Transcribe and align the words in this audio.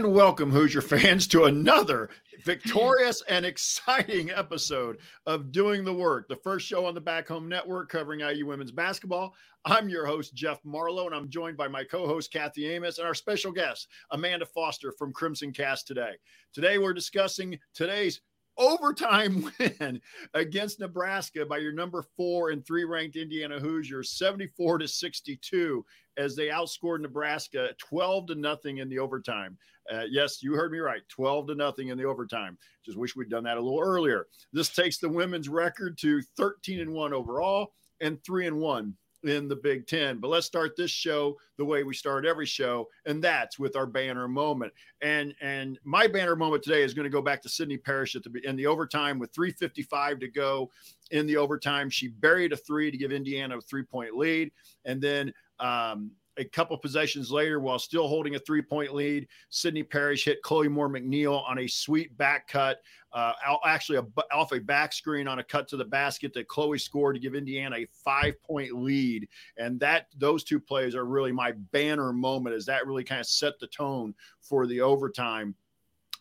And 0.00 0.14
welcome, 0.14 0.50
Hoosier 0.50 0.80
fans, 0.80 1.26
to 1.26 1.44
another 1.44 2.08
victorious 2.46 3.22
and 3.28 3.44
exciting 3.44 4.30
episode 4.30 4.96
of 5.26 5.52
Doing 5.52 5.84
the 5.84 5.92
Work, 5.92 6.26
the 6.26 6.36
first 6.36 6.66
show 6.66 6.86
on 6.86 6.94
the 6.94 7.02
Back 7.02 7.28
Home 7.28 7.50
Network 7.50 7.90
covering 7.90 8.20
IU 8.20 8.46
women's 8.46 8.72
basketball. 8.72 9.34
I'm 9.66 9.90
your 9.90 10.06
host, 10.06 10.34
Jeff 10.34 10.58
Marlow, 10.64 11.04
and 11.04 11.14
I'm 11.14 11.28
joined 11.28 11.58
by 11.58 11.68
my 11.68 11.84
co 11.84 12.06
host, 12.06 12.32
Kathy 12.32 12.66
Amos, 12.68 12.96
and 12.96 13.06
our 13.06 13.12
special 13.12 13.52
guest, 13.52 13.88
Amanda 14.10 14.46
Foster 14.46 14.90
from 14.90 15.12
Crimson 15.12 15.52
Cast 15.52 15.86
today. 15.86 16.12
Today, 16.54 16.78
we're 16.78 16.94
discussing 16.94 17.58
today's 17.74 18.22
overtime 18.58 19.50
win 19.58 20.00
against 20.34 20.80
Nebraska 20.80 21.44
by 21.46 21.58
your 21.58 21.72
number 21.72 22.04
four 22.16 22.50
and 22.50 22.64
three 22.64 22.84
ranked 22.84 23.16
Indiana 23.16 23.58
Hoosiers, 23.58 24.12
74 24.12 24.78
to 24.78 24.88
62, 24.88 25.84
as 26.16 26.36
they 26.36 26.48
outscored 26.48 27.00
Nebraska 27.00 27.70
12 27.78 28.28
to 28.28 28.34
nothing 28.34 28.78
in 28.78 28.88
the 28.88 28.98
overtime. 28.98 29.56
Uh, 29.90 30.04
yes, 30.08 30.42
you 30.42 30.54
heard 30.54 30.72
me 30.72 30.78
right 30.78 31.02
12 31.08 31.48
to 31.48 31.54
nothing 31.54 31.88
in 31.88 31.98
the 31.98 32.04
overtime. 32.04 32.56
Just 32.84 32.98
wish 32.98 33.16
we'd 33.16 33.30
done 33.30 33.44
that 33.44 33.56
a 33.56 33.60
little 33.60 33.80
earlier. 33.80 34.26
This 34.52 34.68
takes 34.68 34.98
the 34.98 35.08
women's 35.08 35.48
record 35.48 35.98
to 35.98 36.22
13 36.36 36.80
and 36.80 36.92
1 36.92 37.12
overall 37.12 37.72
and 38.00 38.22
3 38.24 38.46
and 38.46 38.58
1 38.58 38.94
in 39.24 39.48
the 39.48 39.56
Big 39.56 39.86
Ten. 39.86 40.18
But 40.18 40.28
let's 40.28 40.46
start 40.46 40.76
this 40.76 40.90
show 40.90 41.36
the 41.58 41.64
way 41.64 41.82
we 41.82 41.94
start 41.94 42.26
every 42.26 42.46
show, 42.46 42.88
and 43.06 43.22
that's 43.22 43.58
with 43.58 43.76
our 43.76 43.86
banner 43.86 44.28
moment. 44.28 44.72
And 45.02 45.34
and 45.40 45.78
my 45.84 46.06
banner 46.06 46.36
moment 46.36 46.62
today 46.62 46.82
is 46.82 46.94
going 46.94 47.04
to 47.04 47.10
go 47.10 47.22
back 47.22 47.42
to 47.42 47.48
Sydney 47.48 47.76
Parrish 47.76 48.16
at 48.16 48.22
the 48.22 48.30
in 48.44 48.56
the 48.56 48.66
overtime 48.66 49.18
with 49.18 49.32
3:55 49.32 50.20
to 50.20 50.28
go 50.28 50.70
in 51.10 51.26
the 51.26 51.36
overtime. 51.36 51.90
She 51.90 52.08
buried 52.08 52.52
a 52.52 52.56
three 52.56 52.90
to 52.90 52.96
give 52.96 53.12
Indiana 53.12 53.58
a 53.58 53.60
three 53.60 53.84
point 53.84 54.16
lead, 54.16 54.50
and 54.84 55.00
then 55.00 55.32
um, 55.58 56.12
a 56.40 56.44
couple 56.44 56.76
possessions 56.78 57.30
later, 57.30 57.60
while 57.60 57.78
still 57.78 58.08
holding 58.08 58.34
a 58.34 58.38
three 58.38 58.62
point 58.62 58.94
lead, 58.94 59.28
Sydney 59.50 59.82
Parrish 59.82 60.24
hit 60.24 60.42
Chloe 60.42 60.68
Moore 60.68 60.88
McNeil 60.88 61.46
on 61.48 61.58
a 61.58 61.66
sweet 61.66 62.16
back 62.16 62.48
cut, 62.48 62.78
uh, 63.12 63.32
actually 63.64 63.98
a, 63.98 64.04
off 64.32 64.52
a 64.52 64.60
back 64.60 64.92
screen 64.92 65.26
on 65.26 65.38
a 65.38 65.44
cut 65.44 65.68
to 65.68 65.76
the 65.76 65.84
basket 65.84 66.32
that 66.34 66.48
Chloe 66.48 66.78
scored 66.78 67.16
to 67.16 67.20
give 67.20 67.34
Indiana 67.34 67.76
a 67.76 67.86
five 68.04 68.40
point 68.42 68.72
lead. 68.72 69.28
And 69.56 69.80
that 69.80 70.06
those 70.16 70.44
two 70.44 70.60
plays 70.60 70.94
are 70.94 71.04
really 71.04 71.32
my 71.32 71.52
banner 71.72 72.12
moment, 72.12 72.54
as 72.54 72.66
that 72.66 72.86
really 72.86 73.04
kind 73.04 73.20
of 73.20 73.26
set 73.26 73.58
the 73.58 73.66
tone 73.66 74.14
for 74.40 74.66
the 74.66 74.80
overtime. 74.80 75.54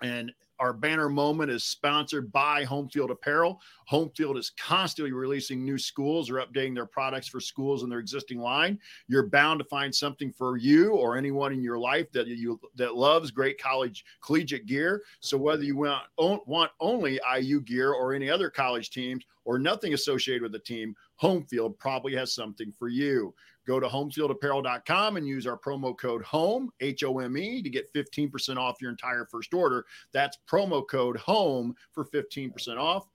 And 0.01 0.31
our 0.59 0.73
banner 0.73 1.09
moment 1.09 1.49
is 1.49 1.63
sponsored 1.63 2.31
by 2.31 2.65
Homefield 2.65 3.11
Apparel. 3.11 3.61
Homefield 3.89 4.37
is 4.37 4.51
constantly 4.51 5.13
releasing 5.13 5.63
new 5.63 5.77
schools 5.77 6.29
or 6.29 6.35
updating 6.35 6.75
their 6.75 6.85
products 6.85 7.27
for 7.27 7.39
schools 7.39 7.83
in 7.83 7.89
their 7.89 7.99
existing 7.99 8.39
line. 8.39 8.77
You're 9.07 9.27
bound 9.27 9.59
to 9.59 9.65
find 9.65 9.93
something 9.93 10.31
for 10.31 10.57
you 10.57 10.91
or 10.91 11.17
anyone 11.17 11.53
in 11.53 11.63
your 11.63 11.79
life 11.79 12.11
that 12.11 12.27
you 12.27 12.59
that 12.75 12.95
loves 12.95 13.31
great 13.31 13.59
college 13.61 14.03
collegiate 14.21 14.65
gear. 14.65 15.01
So 15.21 15.37
whether 15.37 15.63
you 15.63 15.77
want 15.77 16.03
want 16.17 16.71
only 16.79 17.19
IU 17.37 17.61
gear 17.61 17.93
or 17.93 18.13
any 18.13 18.29
other 18.29 18.49
college 18.49 18.89
teams 18.89 19.23
or 19.45 19.57
nothing 19.57 19.93
associated 19.93 20.43
with 20.43 20.51
the 20.51 20.59
team, 20.59 20.95
Homefield 21.21 21.77
probably 21.77 22.15
has 22.15 22.33
something 22.33 22.71
for 22.77 22.89
you. 22.89 23.33
Go 23.69 23.79
to 23.79 23.87
homefieldapparel.com 23.87 25.17
and 25.17 25.27
use 25.27 25.45
our 25.45 25.55
promo 25.55 25.95
code 25.95 26.23
HOME, 26.23 26.71
H 26.79 27.03
O 27.03 27.19
M 27.19 27.37
E, 27.37 27.61
to 27.61 27.69
get 27.69 27.93
15% 27.93 28.57
off 28.57 28.81
your 28.81 28.89
entire 28.89 29.25
first 29.25 29.53
order. 29.53 29.85
That's 30.11 30.39
promo 30.49 30.87
code 30.89 31.17
HOME 31.17 31.75
for 31.91 32.03
15% 32.03 32.79
off. 32.79 33.05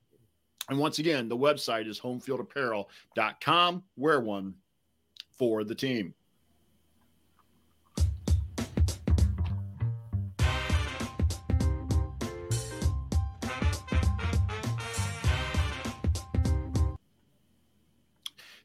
And 0.69 0.79
once 0.79 1.01
again, 1.01 1.29
the 1.29 1.37
website 1.37 1.89
is 1.89 1.99
homefieldapparel.com. 1.99 3.83
Wear 3.97 4.21
one 4.21 4.55
for 5.37 5.65
the 5.65 5.75
team. 5.75 6.15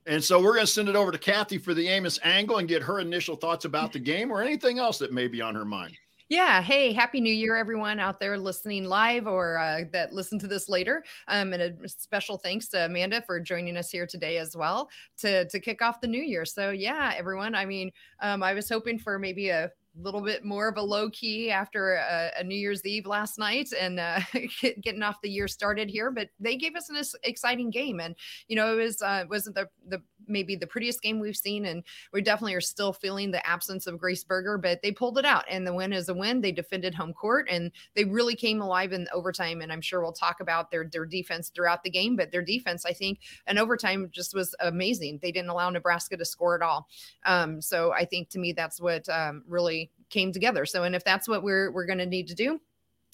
And 0.09 0.23
so 0.23 0.41
we're 0.41 0.55
going 0.55 0.65
to 0.65 0.71
send 0.71 0.89
it 0.89 0.95
over 0.95 1.11
to 1.11 1.19
Kathy 1.19 1.59
for 1.59 1.75
the 1.75 1.87
Amos 1.87 2.17
angle 2.23 2.57
and 2.57 2.67
get 2.67 2.81
her 2.81 2.99
initial 2.99 3.35
thoughts 3.35 3.65
about 3.65 3.93
the 3.93 3.99
game 3.99 4.31
or 4.31 4.41
anything 4.41 4.79
else 4.79 4.97
that 4.97 5.13
may 5.13 5.27
be 5.27 5.39
on 5.39 5.53
her 5.53 5.65
mind. 5.65 5.95
Yeah. 6.29 6.63
Hey, 6.63 6.93
happy 6.93 7.21
new 7.21 7.31
year, 7.31 7.55
everyone 7.55 7.99
out 7.99 8.19
there 8.19 8.35
listening 8.35 8.85
live 8.85 9.27
or 9.27 9.59
uh, 9.59 9.81
that 9.93 10.11
listen 10.11 10.39
to 10.39 10.47
this 10.47 10.67
later. 10.67 11.03
Um, 11.27 11.53
and 11.53 11.61
a 11.61 11.87
special 11.87 12.39
thanks 12.39 12.69
to 12.69 12.85
Amanda 12.85 13.21
for 13.21 13.39
joining 13.39 13.77
us 13.77 13.91
here 13.91 14.07
today 14.07 14.39
as 14.39 14.57
well 14.57 14.89
to, 15.19 15.47
to 15.47 15.59
kick 15.59 15.83
off 15.83 16.01
the 16.01 16.07
new 16.07 16.21
year. 16.23 16.43
So, 16.43 16.71
yeah, 16.71 17.13
everyone, 17.15 17.53
I 17.53 17.65
mean, 17.65 17.91
um, 18.19 18.41
I 18.41 18.55
was 18.55 18.67
hoping 18.67 18.97
for 18.97 19.19
maybe 19.19 19.49
a 19.49 19.69
little 20.01 20.21
bit 20.21 20.43
more 20.43 20.67
of 20.67 20.77
a 20.77 20.81
low 20.81 21.09
key 21.09 21.51
after 21.51 21.95
a, 21.95 22.31
a 22.39 22.43
New 22.43 22.55
Year's 22.55 22.85
Eve 22.85 23.05
last 23.05 23.37
night 23.37 23.69
and 23.79 23.99
uh, 23.99 24.19
getting 24.81 25.03
off 25.03 25.21
the 25.21 25.29
year 25.29 25.47
started 25.47 25.89
here. 25.89 26.11
But 26.11 26.29
they 26.39 26.55
gave 26.55 26.75
us 26.75 26.89
an 26.89 27.01
exciting 27.23 27.69
game, 27.69 27.99
and 27.99 28.15
you 28.47 28.55
know 28.55 28.77
it 28.77 28.83
was 28.83 29.01
uh, 29.01 29.25
wasn't 29.29 29.55
the 29.55 29.69
the 29.87 30.01
maybe 30.27 30.55
the 30.55 30.67
prettiest 30.67 31.01
game 31.01 31.19
we've 31.19 31.35
seen, 31.35 31.65
and 31.65 31.83
we 32.13 32.21
definitely 32.21 32.53
are 32.53 32.61
still 32.61 32.93
feeling 32.93 33.31
the 33.31 33.45
absence 33.47 33.87
of 33.87 33.97
Grace 33.97 34.23
Berger, 34.23 34.57
but 34.57 34.81
they 34.81 34.91
pulled 34.91 35.17
it 35.17 35.25
out, 35.25 35.45
and 35.49 35.65
the 35.65 35.73
win 35.73 35.93
is 35.93 36.09
a 36.09 36.13
win. 36.13 36.41
They 36.41 36.51
defended 36.51 36.93
home 36.93 37.13
court, 37.13 37.47
and 37.49 37.71
they 37.95 38.05
really 38.05 38.35
came 38.35 38.61
alive 38.61 38.93
in 38.93 39.07
overtime. 39.13 39.61
And 39.61 39.71
I'm 39.71 39.81
sure 39.81 40.01
we'll 40.01 40.13
talk 40.13 40.39
about 40.39 40.71
their 40.71 40.85
their 40.91 41.05
defense 41.05 41.49
throughout 41.49 41.83
the 41.83 41.89
game, 41.89 42.15
but 42.15 42.31
their 42.31 42.43
defense, 42.43 42.85
I 42.85 42.93
think, 42.93 43.19
in 43.47 43.57
overtime 43.57 44.09
just 44.11 44.33
was 44.33 44.55
amazing. 44.59 45.19
They 45.21 45.31
didn't 45.31 45.49
allow 45.49 45.69
Nebraska 45.69 46.17
to 46.17 46.25
score 46.25 46.55
at 46.55 46.61
all. 46.61 46.87
Um, 47.25 47.61
so 47.61 47.91
I 47.91 48.05
think 48.05 48.29
to 48.29 48.39
me 48.39 48.53
that's 48.53 48.79
what 48.79 49.07
um, 49.09 49.43
really 49.47 49.88
came 50.09 50.31
together. 50.31 50.65
So, 50.65 50.83
and 50.83 50.95
if 50.95 51.03
that's 51.03 51.27
what 51.27 51.43
we're 51.43 51.71
we're 51.71 51.85
going 51.85 51.99
to 51.99 52.05
need 52.05 52.27
to 52.27 52.35
do, 52.35 52.59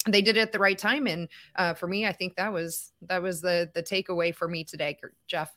they 0.06 0.22
did 0.22 0.36
it 0.36 0.40
at 0.40 0.52
the 0.52 0.58
right 0.58 0.78
time. 0.78 1.06
And 1.06 1.28
uh, 1.56 1.74
for 1.74 1.86
me, 1.86 2.06
I 2.06 2.12
think 2.12 2.36
that 2.36 2.52
was 2.52 2.92
that 3.02 3.22
was 3.22 3.40
the 3.40 3.70
the 3.74 3.82
takeaway 3.82 4.34
for 4.34 4.48
me 4.48 4.64
today, 4.64 4.98
Jeff. 5.26 5.54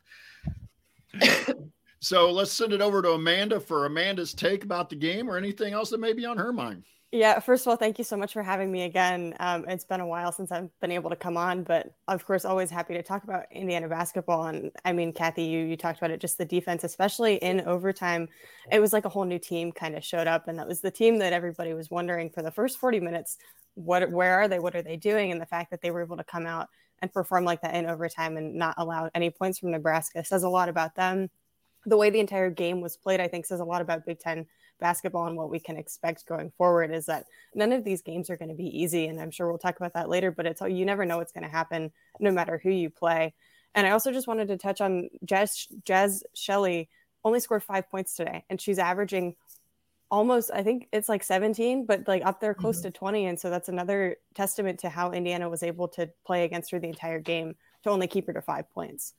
so 2.00 2.32
let's 2.32 2.52
send 2.52 2.74
it 2.74 2.82
over 2.82 3.02
to 3.02 3.14
Amanda 3.14 3.60
for 3.60 3.86
Amanda's 3.86 4.34
take 4.34 4.64
about 4.64 4.90
the 4.90 4.96
game 4.96 5.30
or 5.30 5.38
anything 5.38 5.74
else 5.74 5.90
that 5.90 6.00
may 6.00 6.14
be 6.14 6.26
on 6.26 6.38
her 6.38 6.54
mind. 6.54 6.84
Yeah, 7.12 7.40
first 7.40 7.66
of 7.66 7.72
all, 7.72 7.76
thank 7.76 7.98
you 7.98 8.04
so 8.04 8.16
much 8.16 8.34
for 8.34 8.44
having 8.44 8.72
me 8.72 8.84
again. 8.84 9.34
Um, 9.40 9.66
it's 9.68 9.84
been 9.84 10.00
a 10.00 10.06
while 10.06 10.32
since 10.32 10.52
I've 10.52 10.70
been 10.80 10.92
able 10.92 11.10
to 11.10 11.16
come 11.16 11.38
on, 11.38 11.64
but 11.64 11.92
of 12.08 12.24
course, 12.24 12.46
always 12.46 12.70
happy 12.70 12.94
to 12.94 13.02
talk 13.02 13.24
about 13.24 13.46
Indiana 13.52 13.90
basketball. 13.90 14.46
And 14.46 14.72
I 14.86 14.94
mean, 14.94 15.12
Kathy, 15.12 15.46
you 15.46 15.66
you 15.66 15.76
talked 15.76 15.98
about 15.98 16.12
it, 16.12 16.22
just 16.22 16.38
the 16.38 16.46
defense, 16.46 16.84
especially 16.84 17.38
in 17.38 17.62
overtime. 17.62 18.30
It 18.72 18.80
was 18.80 18.94
like 18.94 19.06
a 19.06 19.10
whole 19.10 19.26
new 19.26 19.40
team 19.40 19.72
kind 19.72 19.96
of 19.96 20.06
showed 20.06 20.28
up, 20.28 20.48
and 20.48 20.60
that 20.60 20.68
was 20.68 20.82
the 20.82 20.92
team 20.92 21.18
that 21.18 21.34
everybody 21.34 21.74
was 21.74 21.90
wondering 21.90 22.30
for 22.30 22.44
the 22.44 22.52
first 22.52 22.78
forty 22.78 23.00
minutes. 23.00 23.38
What, 23.74 24.12
where 24.12 24.40
are 24.42 24.48
they? 24.48 24.60
What 24.60 24.76
are 24.76 24.84
they 24.84 24.98
doing? 24.98 25.32
And 25.32 25.42
the 25.42 25.48
fact 25.48 25.72
that 25.72 25.82
they 25.82 25.90
were 25.90 26.04
able 26.04 26.18
to 26.18 26.24
come 26.24 26.46
out 26.46 26.68
and 27.02 27.12
perform 27.12 27.44
like 27.44 27.62
that 27.62 27.74
in 27.74 27.88
overtime 27.88 28.38
and 28.38 28.54
not 28.54 28.76
allow 28.78 29.10
any 29.16 29.32
points 29.32 29.58
from 29.58 29.72
Nebraska 29.72 30.24
says 30.24 30.44
a 30.44 30.50
lot 30.50 30.70
about 30.70 30.94
them. 30.96 31.30
The 31.86 31.98
way 31.98 32.12
the 32.12 32.20
entire 32.20 32.52
game 32.52 32.82
was 32.82 32.98
played, 32.98 33.20
I 33.20 33.30
think, 33.30 33.48
says 33.48 33.62
a 33.62 33.66
lot 33.66 33.82
about 33.82 34.06
Big 34.06 34.20
Ten 34.20 34.46
basketball 34.80 35.28
and 35.28 35.38
what 35.38 35.50
we 35.50 35.60
can 35.60 35.78
expect 35.78 36.26
going 36.26 36.52
forward 36.58 36.92
is 36.92 37.06
that 37.08 37.26
none 37.54 37.72
of 37.72 37.84
these 37.84 38.02
games 38.02 38.30
are 38.30 38.38
going 38.38 38.50
to 38.50 38.56
be 38.56 38.82
easy. 38.82 39.08
And 39.08 39.20
I'm 39.20 39.32
sure 39.32 39.48
we'll 39.48 39.58
talk 39.58 39.78
about 39.78 39.94
that 39.94 40.10
later, 40.10 40.32
but 40.32 40.46
it's 40.46 40.62
all 40.62 40.68
you 40.68 40.86
never 40.86 41.06
know 41.06 41.18
what's 41.18 41.32
going 41.32 41.44
to 41.44 41.50
happen 41.50 41.92
no 42.20 42.32
matter 42.32 42.60
who 42.62 42.70
you 42.70 42.90
play. 42.90 43.34
And 43.76 43.86
I 43.86 43.92
also 43.92 44.12
just 44.12 44.28
wanted 44.28 44.48
to 44.48 44.58
touch 44.58 44.82
on 44.82 45.10
Jaz, 45.26 45.68
Jaz 45.84 46.24
Shelley 46.34 46.90
only 47.24 47.40
scored 47.40 47.64
five 47.64 47.90
points 47.90 48.16
today, 48.16 48.46
and 48.50 48.60
she's 48.60 48.80
averaging 48.80 49.36
almost, 50.12 50.50
I 50.52 50.64
think 50.64 50.88
it's 50.92 51.10
like 51.10 51.24
17, 51.24 51.86
but 51.86 52.08
like 52.08 52.26
up 52.26 52.40
there 52.40 52.54
close 52.54 52.80
mm-hmm. 52.80 52.88
to 52.88 52.98
20. 52.98 53.26
And 53.28 53.40
so 53.40 53.50
that's 53.50 53.70
another 53.70 54.18
testament 54.34 54.80
to 54.80 54.90
how 54.90 55.12
Indiana 55.12 55.50
was 55.50 55.64
able 55.64 55.88
to 55.90 56.10
play 56.26 56.46
against 56.46 56.72
her 56.72 56.80
the 56.80 56.88
entire 56.88 57.20
game 57.20 57.56
to 57.84 57.90
only 57.90 58.08
keep 58.08 58.28
her 58.28 58.34
to 58.34 58.42
five 58.42 58.70
points. 58.72 59.14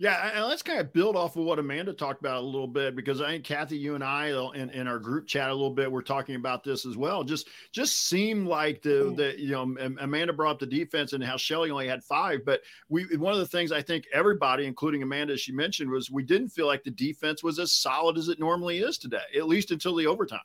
Yeah, 0.00 0.30
and 0.32 0.46
let's 0.46 0.62
kind 0.62 0.78
of 0.78 0.92
build 0.92 1.16
off 1.16 1.36
of 1.36 1.44
what 1.44 1.58
Amanda 1.58 1.92
talked 1.92 2.20
about 2.20 2.36
a 2.36 2.46
little 2.46 2.68
bit 2.68 2.94
because 2.94 3.20
I 3.20 3.30
think 3.30 3.44
Kathy, 3.44 3.76
you 3.76 3.96
and 3.96 4.04
I, 4.04 4.30
uh, 4.30 4.50
in, 4.50 4.70
in 4.70 4.86
our 4.86 5.00
group 5.00 5.26
chat 5.26 5.50
a 5.50 5.52
little 5.52 5.74
bit, 5.74 5.90
we're 5.90 6.02
talking 6.02 6.36
about 6.36 6.62
this 6.62 6.86
as 6.86 6.96
well. 6.96 7.24
Just 7.24 7.48
just 7.72 8.06
seemed 8.06 8.46
like 8.46 8.80
the 8.80 9.12
the 9.16 9.34
you 9.36 9.50
know 9.50 9.62
Amanda 10.00 10.32
brought 10.32 10.52
up 10.52 10.58
the 10.60 10.66
defense 10.66 11.14
and 11.14 11.24
how 11.24 11.36
Shelley 11.36 11.72
only 11.72 11.88
had 11.88 12.04
five, 12.04 12.44
but 12.44 12.60
we 12.88 13.06
one 13.16 13.32
of 13.32 13.40
the 13.40 13.46
things 13.46 13.72
I 13.72 13.82
think 13.82 14.04
everybody, 14.14 14.66
including 14.66 15.02
Amanda, 15.02 15.32
as 15.32 15.40
she 15.40 15.50
mentioned, 15.50 15.90
was 15.90 16.12
we 16.12 16.22
didn't 16.22 16.50
feel 16.50 16.66
like 16.66 16.84
the 16.84 16.92
defense 16.92 17.42
was 17.42 17.58
as 17.58 17.72
solid 17.72 18.16
as 18.18 18.28
it 18.28 18.38
normally 18.38 18.78
is 18.78 18.98
today, 18.98 19.18
at 19.36 19.48
least 19.48 19.72
until 19.72 19.96
the 19.96 20.06
overtime. 20.06 20.38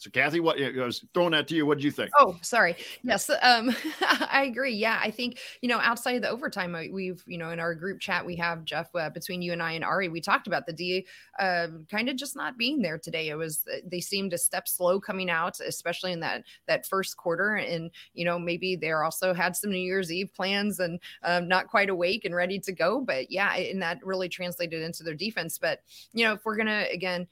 So, 0.00 0.08
Kathy, 0.08 0.40
what 0.40 0.58
I 0.58 0.82
was 0.82 1.04
throwing 1.12 1.32
that 1.32 1.46
to 1.48 1.54
you. 1.54 1.66
What 1.66 1.76
did 1.76 1.84
you 1.84 1.90
think? 1.90 2.08
Oh, 2.18 2.34
sorry. 2.40 2.74
Yes, 3.02 3.28
um, 3.42 3.76
I 4.00 4.46
agree. 4.50 4.72
Yeah, 4.72 4.98
I 4.98 5.10
think 5.10 5.40
you 5.60 5.68
know 5.68 5.78
outside 5.78 6.16
of 6.16 6.22
the 6.22 6.30
overtime, 6.30 6.74
we've 6.90 7.22
you 7.26 7.36
know 7.36 7.50
in 7.50 7.60
our 7.60 7.74
group 7.74 8.00
chat 8.00 8.24
we 8.24 8.34
have 8.36 8.64
Jeff 8.64 8.88
uh, 8.94 9.10
between 9.10 9.42
you 9.42 9.52
and 9.52 9.62
I 9.62 9.72
and 9.72 9.84
Ari. 9.84 10.08
We 10.08 10.22
talked 10.22 10.46
about 10.46 10.64
the 10.64 10.72
D 10.72 11.06
uh, 11.38 11.66
kind 11.90 12.08
of 12.08 12.16
just 12.16 12.34
not 12.34 12.56
being 12.56 12.80
there 12.80 12.96
today. 12.96 13.28
It 13.28 13.34
was 13.34 13.62
they 13.84 14.00
seemed 14.00 14.32
a 14.32 14.38
step 14.38 14.68
slow 14.68 15.00
coming 15.00 15.28
out, 15.28 15.60
especially 15.60 16.12
in 16.12 16.20
that 16.20 16.44
that 16.66 16.86
first 16.86 17.18
quarter, 17.18 17.56
and 17.56 17.90
you 18.14 18.24
know 18.24 18.38
maybe 18.38 18.76
they 18.76 18.92
also 18.92 19.34
had 19.34 19.54
some 19.54 19.70
New 19.70 19.76
Year's 19.76 20.10
Eve 20.10 20.32
plans 20.34 20.80
and 20.80 20.98
um, 21.24 21.46
not 21.46 21.68
quite 21.68 21.90
awake 21.90 22.24
and 22.24 22.34
ready 22.34 22.58
to 22.60 22.72
go. 22.72 23.02
But 23.02 23.30
yeah, 23.30 23.54
and 23.54 23.82
that 23.82 23.98
really 24.02 24.30
translated 24.30 24.80
into 24.80 25.02
their 25.02 25.12
defense. 25.12 25.58
But 25.58 25.80
you 26.14 26.24
know 26.24 26.32
if 26.32 26.46
we're 26.46 26.56
gonna 26.56 26.86
again 26.90 27.26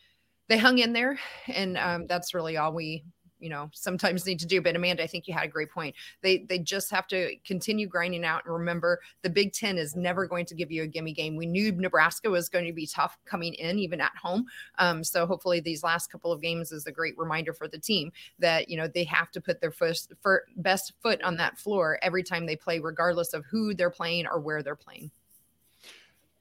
they 0.48 0.58
hung 0.58 0.78
in 0.78 0.92
there, 0.92 1.18
and 1.46 1.76
um, 1.76 2.06
that's 2.06 2.34
really 2.34 2.56
all 2.56 2.72
we 2.72 3.04
you 3.40 3.48
know 3.48 3.70
sometimes 3.72 4.26
need 4.26 4.38
to 4.40 4.46
do. 4.46 4.60
But 4.60 4.76
Amanda, 4.76 5.02
I 5.02 5.06
think 5.06 5.26
you 5.26 5.34
had 5.34 5.44
a 5.44 5.48
great 5.48 5.70
point. 5.70 5.94
They 6.22 6.38
they 6.48 6.58
just 6.58 6.90
have 6.90 7.06
to 7.08 7.36
continue 7.44 7.86
grinding 7.86 8.24
out 8.24 8.44
and 8.44 8.52
remember 8.52 9.00
the 9.22 9.30
Big 9.30 9.52
Ten 9.52 9.78
is 9.78 9.96
never 9.96 10.26
going 10.26 10.46
to 10.46 10.54
give 10.54 10.70
you 10.70 10.82
a 10.82 10.86
gimme 10.86 11.12
game. 11.12 11.36
We 11.36 11.46
knew 11.46 11.72
Nebraska 11.72 12.30
was 12.30 12.48
going 12.48 12.66
to 12.66 12.72
be 12.72 12.86
tough 12.86 13.18
coming 13.24 13.54
in, 13.54 13.78
even 13.78 14.00
at 14.00 14.12
home. 14.20 14.46
Um, 14.78 15.04
so 15.04 15.26
hopefully 15.26 15.60
these 15.60 15.82
last 15.82 16.10
couple 16.10 16.32
of 16.32 16.40
games 16.40 16.72
is 16.72 16.86
a 16.86 16.92
great 16.92 17.16
reminder 17.16 17.52
for 17.52 17.68
the 17.68 17.78
team 17.78 18.12
that 18.38 18.68
you 18.68 18.76
know 18.76 18.88
they 18.88 19.04
have 19.04 19.30
to 19.32 19.40
put 19.40 19.60
their 19.60 19.72
first, 19.72 20.12
first 20.22 20.46
best 20.56 20.92
foot 21.02 21.22
on 21.22 21.36
that 21.36 21.58
floor 21.58 21.98
every 22.02 22.22
time 22.22 22.46
they 22.46 22.56
play, 22.56 22.78
regardless 22.78 23.32
of 23.32 23.44
who 23.50 23.74
they're 23.74 23.90
playing 23.90 24.26
or 24.26 24.40
where 24.40 24.62
they're 24.62 24.76
playing. 24.76 25.10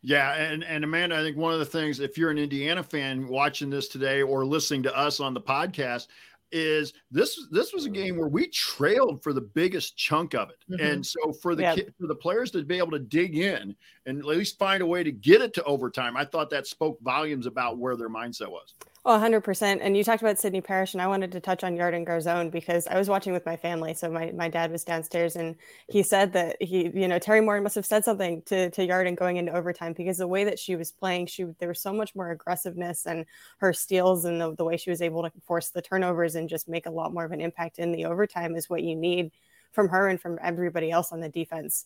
Yeah, 0.07 0.35
and 0.35 0.63
and 0.63 0.85
Amanda, 0.85 1.17
I 1.17 1.21
think 1.21 1.35
one 1.35 1.51
of 1.51 1.59
the 1.59 1.65
things, 1.65 1.99
if 1.99 2.17
you're 2.17 2.31
an 2.31 2.37
Indiana 2.37 2.81
fan 2.81 3.27
watching 3.27 3.69
this 3.69 3.89
today 3.89 4.21
or 4.21 4.45
listening 4.45 4.81
to 4.83 4.97
us 4.97 5.19
on 5.19 5.33
the 5.33 5.41
podcast, 5.41 6.07
is 6.49 6.93
this 7.11 7.45
this 7.51 7.73
was 7.73 7.85
a 7.85 7.89
game 7.89 8.15
where 8.15 8.29
we 8.29 8.47
trailed 8.47 9.21
for 9.21 9.33
the 9.33 9.41
biggest 9.41 9.97
chunk 9.97 10.33
of 10.33 10.49
it, 10.49 10.63
mm-hmm. 10.71 10.81
and 10.81 11.05
so 11.05 11.33
for 11.33 11.55
the 11.55 11.63
yep. 11.63 11.79
for 11.99 12.07
the 12.07 12.15
players 12.15 12.51
to 12.51 12.63
be 12.63 12.77
able 12.77 12.91
to 12.91 12.99
dig 12.99 13.37
in 13.37 13.75
and 14.05 14.17
at 14.17 14.23
least 14.23 14.57
find 14.57 14.81
a 14.81 14.85
way 14.85 15.03
to 15.03 15.11
get 15.11 15.41
it 15.41 15.53
to 15.55 15.63
overtime, 15.65 16.15
I 16.15 16.23
thought 16.23 16.49
that 16.51 16.67
spoke 16.67 17.01
volumes 17.01 17.45
about 17.45 17.77
where 17.77 17.97
their 17.97 18.07
mindset 18.07 18.49
was. 18.49 18.75
Oh, 19.09 19.17
100%. 19.17 19.79
And 19.81 19.95
you 19.95 20.03
talked 20.03 20.21
about 20.21 20.37
Sydney 20.37 20.59
Parrish, 20.59 20.93
and 20.93 21.01
I 21.01 21.07
wanted 21.07 21.31
to 21.31 21.39
touch 21.39 21.63
on 21.63 21.77
Yarden 21.77 22.05
Garzon 22.05 22.51
because 22.51 22.87
I 22.87 22.97
was 22.97 23.07
watching 23.07 23.31
with 23.31 23.45
my 23.45 23.55
family. 23.55 23.93
So 23.93 24.11
my, 24.11 24.33
my 24.33 24.49
dad 24.49 24.69
was 24.69 24.83
downstairs, 24.83 25.37
and 25.37 25.55
he 25.87 26.03
said 26.03 26.33
that 26.33 26.57
he, 26.61 26.89
you 26.93 27.07
know, 27.07 27.17
Teri 27.17 27.41
Moren 27.41 27.63
must 27.63 27.75
have 27.75 27.85
said 27.85 28.03
something 28.03 28.41
to, 28.47 28.69
to 28.69 28.85
Yarden 28.85 29.15
going 29.15 29.37
into 29.37 29.53
overtime 29.53 29.93
because 29.93 30.17
the 30.17 30.27
way 30.27 30.43
that 30.43 30.59
she 30.59 30.75
was 30.75 30.91
playing, 30.91 31.27
she 31.27 31.45
there 31.59 31.69
was 31.69 31.79
so 31.79 31.93
much 31.93 32.15
more 32.15 32.31
aggressiveness 32.31 33.05
and 33.05 33.25
her 33.59 33.71
steals 33.71 34.25
and 34.25 34.41
the, 34.41 34.53
the 34.57 34.65
way 34.65 34.75
she 34.75 34.89
was 34.89 35.01
able 35.01 35.23
to 35.23 35.31
force 35.45 35.69
the 35.69 35.81
turnovers 35.81 36.35
and 36.35 36.49
just 36.49 36.67
make 36.67 36.85
a 36.85 36.91
lot 36.91 37.13
more 37.13 37.23
of 37.23 37.31
an 37.31 37.39
impact 37.39 37.79
in 37.79 37.93
the 37.93 38.03
overtime 38.03 38.57
is 38.57 38.69
what 38.69 38.83
you 38.83 38.93
need 38.93 39.31
from 39.71 39.87
her 39.87 40.09
and 40.09 40.19
from 40.19 40.37
everybody 40.43 40.91
else 40.91 41.13
on 41.13 41.21
the 41.21 41.29
defense 41.29 41.85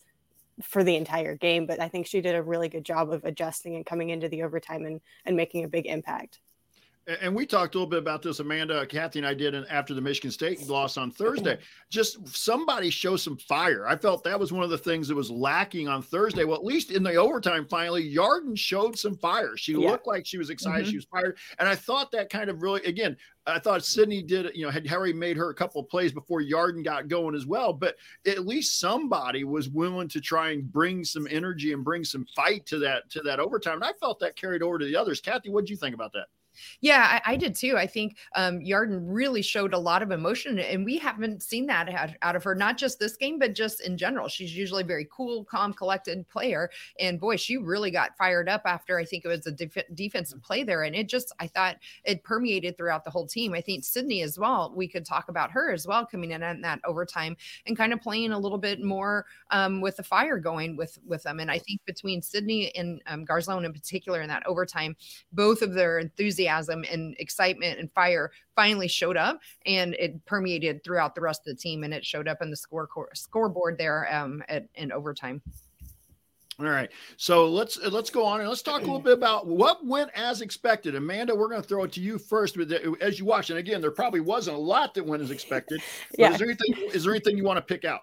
for 0.60 0.82
the 0.82 0.96
entire 0.96 1.36
game. 1.36 1.66
But 1.66 1.80
I 1.80 1.88
think 1.88 2.08
she 2.08 2.20
did 2.20 2.34
a 2.34 2.42
really 2.42 2.68
good 2.68 2.84
job 2.84 3.12
of 3.12 3.24
adjusting 3.24 3.76
and 3.76 3.86
coming 3.86 4.10
into 4.10 4.28
the 4.28 4.42
overtime 4.42 4.84
and, 4.84 5.00
and 5.24 5.36
making 5.36 5.62
a 5.62 5.68
big 5.68 5.86
impact. 5.86 6.40
And 7.20 7.34
we 7.34 7.46
talked 7.46 7.74
a 7.74 7.78
little 7.78 7.90
bit 7.90 7.98
about 7.98 8.22
this, 8.22 8.38
Amanda, 8.38 8.86
Kathy, 8.86 9.18
and 9.18 9.26
I 9.26 9.34
did 9.34 9.54
after 9.54 9.92
the 9.92 10.00
Michigan 10.00 10.30
State 10.30 10.68
loss 10.68 10.96
on 10.96 11.10
Thursday. 11.10 11.58
Just 11.90 12.28
somebody 12.28 12.90
show 12.90 13.16
some 13.16 13.36
fire. 13.36 13.88
I 13.88 13.96
felt 13.96 14.22
that 14.22 14.38
was 14.38 14.52
one 14.52 14.62
of 14.62 14.70
the 14.70 14.78
things 14.78 15.08
that 15.08 15.16
was 15.16 15.28
lacking 15.28 15.88
on 15.88 16.02
Thursday. 16.02 16.44
Well, 16.44 16.56
at 16.56 16.64
least 16.64 16.92
in 16.92 17.02
the 17.02 17.16
overtime, 17.16 17.66
finally, 17.68 18.14
Yarden 18.14 18.56
showed 18.56 18.96
some 18.96 19.16
fire. 19.16 19.56
She 19.56 19.72
yeah. 19.72 19.90
looked 19.90 20.06
like 20.06 20.24
she 20.24 20.38
was 20.38 20.48
excited. 20.48 20.84
Mm-hmm. 20.84 20.90
She 20.90 20.96
was 20.96 21.06
fired. 21.06 21.38
And 21.58 21.68
I 21.68 21.74
thought 21.74 22.12
that 22.12 22.30
kind 22.30 22.48
of 22.48 22.62
really, 22.62 22.82
again, 22.84 23.16
I 23.48 23.58
thought 23.58 23.84
Sydney 23.84 24.22
did, 24.22 24.54
you 24.54 24.64
know, 24.64 24.70
had 24.70 24.86
Harry 24.86 25.12
made 25.12 25.36
her 25.36 25.50
a 25.50 25.54
couple 25.54 25.80
of 25.80 25.88
plays 25.88 26.12
before 26.12 26.40
Yarden 26.40 26.84
got 26.84 27.08
going 27.08 27.34
as 27.34 27.46
well. 27.46 27.72
But 27.72 27.96
at 28.28 28.46
least 28.46 28.78
somebody 28.78 29.42
was 29.42 29.68
willing 29.68 30.06
to 30.10 30.20
try 30.20 30.50
and 30.50 30.70
bring 30.70 31.02
some 31.02 31.26
energy 31.28 31.72
and 31.72 31.82
bring 31.82 32.04
some 32.04 32.26
fight 32.36 32.64
to 32.66 32.78
that 32.78 33.10
to 33.10 33.22
that 33.22 33.40
overtime. 33.40 33.74
And 33.74 33.84
I 33.84 33.92
felt 33.98 34.20
that 34.20 34.36
carried 34.36 34.62
over 34.62 34.78
to 34.78 34.84
the 34.84 34.94
others. 34.94 35.20
Kathy, 35.20 35.50
what 35.50 35.62
did 35.62 35.70
you 35.70 35.76
think 35.76 35.96
about 35.96 36.12
that? 36.12 36.26
Yeah, 36.80 37.20
I, 37.24 37.32
I, 37.32 37.36
did 37.36 37.54
too. 37.54 37.76
I 37.76 37.86
think 37.86 38.16
um, 38.34 38.60
Yarden 38.60 39.02
really 39.06 39.42
showed 39.42 39.74
a 39.74 39.78
lot 39.78 40.02
of 40.02 40.10
emotion, 40.10 40.58
and 40.58 40.84
we 40.84 40.98
haven't 40.98 41.42
seen 41.42 41.66
that 41.66 41.88
out, 41.88 42.10
out, 42.22 42.36
of 42.36 42.44
her, 42.44 42.54
not 42.54 42.76
just 42.76 42.98
this 42.98 43.16
game, 43.16 43.38
but 43.38 43.54
just 43.54 43.80
in 43.80 43.96
general. 43.96 44.28
She's 44.28 44.56
usually 44.56 44.82
a 44.82 44.86
very 44.86 45.08
cool, 45.10 45.44
calm, 45.44 45.72
collected 45.72 46.28
player. 46.28 46.70
And 46.98 47.20
boy, 47.20 47.36
she 47.36 47.56
really 47.56 47.90
got 47.90 48.16
fired 48.16 48.48
up 48.48 48.62
after 48.64 48.98
I 48.98 49.04
think 49.04 49.24
it 49.24 49.28
was 49.28 49.46
a 49.46 49.52
def- 49.52 49.94
defensive 49.94 50.42
play 50.42 50.62
there. 50.62 50.82
And 50.82 50.94
it 50.94 51.08
just, 51.08 51.32
I 51.40 51.46
thought 51.46 51.76
it 52.04 52.22
permeated 52.22 52.76
throughout 52.76 53.04
the 53.04 53.10
whole 53.10 53.26
team. 53.26 53.54
I 53.54 53.60
think 53.60 53.84
Sydney 53.84 54.22
as 54.22 54.38
well, 54.38 54.72
we 54.74 54.88
could 54.88 55.04
talk 55.04 55.28
about 55.28 55.50
her 55.50 55.72
as 55.72 55.86
well 55.86 56.06
coming 56.06 56.32
in 56.32 56.42
at 56.42 56.60
that 56.62 56.80
overtime 56.84 57.36
and 57.66 57.76
kind 57.76 57.92
of 57.92 58.00
playing 58.00 58.32
a 58.32 58.38
little 58.38 58.58
bit 58.58 58.82
more 58.82 59.26
um, 59.50 59.80
with 59.80 59.96
the 59.96 60.02
fire 60.02 60.38
going 60.38 60.76
with, 60.76 60.98
with 61.06 61.22
them. 61.22 61.40
And 61.40 61.50
I 61.50 61.58
think 61.58 61.80
between 61.86 62.22
Sydney 62.22 62.74
and 62.76 63.00
um, 63.06 63.24
Garzon 63.24 63.64
in 63.64 63.72
particular 63.72 64.20
in 64.20 64.28
that 64.28 64.46
overtime, 64.46 64.96
both 65.32 65.62
of 65.62 65.74
their 65.74 65.98
enthusiasm 65.98 66.41
enthusiasm 66.42 66.84
and 66.90 67.14
excitement 67.18 67.78
and 67.78 67.90
fire 67.92 68.30
finally 68.54 68.88
showed 68.88 69.16
up 69.16 69.40
and 69.66 69.94
it 69.94 70.24
permeated 70.26 70.82
throughout 70.84 71.14
the 71.14 71.20
rest 71.20 71.42
of 71.46 71.56
the 71.56 71.60
team 71.60 71.84
and 71.84 71.94
it 71.94 72.04
showed 72.04 72.28
up 72.28 72.42
in 72.42 72.50
the 72.50 72.56
score 72.56 72.88
scoreboard 73.14 73.78
there 73.78 74.12
um, 74.14 74.42
at, 74.48 74.66
in 74.74 74.92
overtime. 74.92 75.40
All 76.58 76.66
right. 76.66 76.90
So 77.16 77.48
let's 77.48 77.78
let's 77.78 78.10
go 78.10 78.26
on 78.26 78.40
and 78.40 78.48
let's 78.48 78.62
talk 78.62 78.82
a 78.82 78.84
little 78.84 79.00
bit 79.00 79.14
about 79.14 79.46
what 79.46 79.84
went 79.84 80.10
as 80.14 80.42
expected. 80.42 80.94
Amanda, 80.94 81.34
we're 81.34 81.48
going 81.48 81.62
to 81.62 81.66
throw 81.66 81.84
it 81.84 81.92
to 81.92 82.00
you 82.00 82.18
first. 82.18 82.56
But 82.58 82.70
as 83.00 83.18
you 83.18 83.24
watch, 83.24 83.48
and 83.48 83.58
again, 83.58 83.80
there 83.80 83.90
probably 83.90 84.20
wasn't 84.20 84.58
a 84.58 84.60
lot 84.60 84.92
that 84.94 85.04
went 85.04 85.22
as 85.22 85.30
expected. 85.30 85.80
yeah. 86.18 86.30
Is 86.30 86.38
there 86.38 86.46
anything? 86.46 86.90
Is 86.92 87.04
there 87.04 87.14
anything 87.14 87.38
you 87.38 87.44
want 87.44 87.56
to 87.56 87.62
pick 87.62 87.86
out? 87.86 88.02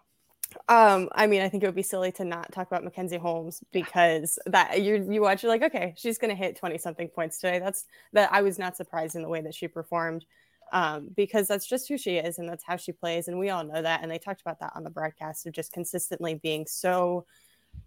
Um, 0.68 1.10
I 1.14 1.28
mean, 1.28 1.42
I 1.42 1.50
think 1.50 1.64
it 1.64 1.68
would 1.68 1.76
be 1.76 1.84
silly 1.84 2.12
to 2.14 2.26
not 2.26 2.52
talk 2.52 2.68
about 2.68 2.84
Mackenzie 2.84 3.18
Holmes 3.18 3.64
because 3.72 4.40
that 4.48 4.82
you 4.82 5.08
you 5.10 5.22
watch, 5.22 5.44
you're 5.44 5.52
like, 5.52 5.64
okay, 5.64 5.94
she's 5.96 6.18
going 6.18 6.30
to 6.30 6.36
hit 6.36 6.56
20 6.58 6.78
something 6.78 7.08
points 7.08 7.40
today. 7.40 7.60
That's 7.60 7.86
that 8.14 8.32
I 8.32 8.42
was 8.42 8.58
not 8.58 8.76
surprised 8.76 9.16
in 9.16 9.22
the 9.22 9.30
way 9.30 9.42
that 9.42 9.54
she 9.54 9.68
performed 9.68 10.26
um, 10.72 11.10
because 11.16 11.48
that's 11.48 11.68
just 11.68 11.88
who 11.88 11.98
she 11.98 12.18
is 12.18 12.40
and 12.40 12.48
that's 12.48 12.64
how 12.64 12.76
she 12.76 12.92
plays. 12.92 13.28
And 13.28 13.40
we 13.40 13.50
all 13.50 13.64
know 13.64 13.82
that. 13.82 14.02
And 14.02 14.12
they 14.12 14.18
talked 14.18 14.42
about 14.42 14.60
that 14.60 14.74
on 14.76 14.84
the 14.84 14.90
broadcast 14.90 15.46
of 15.46 15.54
just 15.54 15.72
consistently 15.72 16.36
being 16.36 16.66
so, 16.68 17.26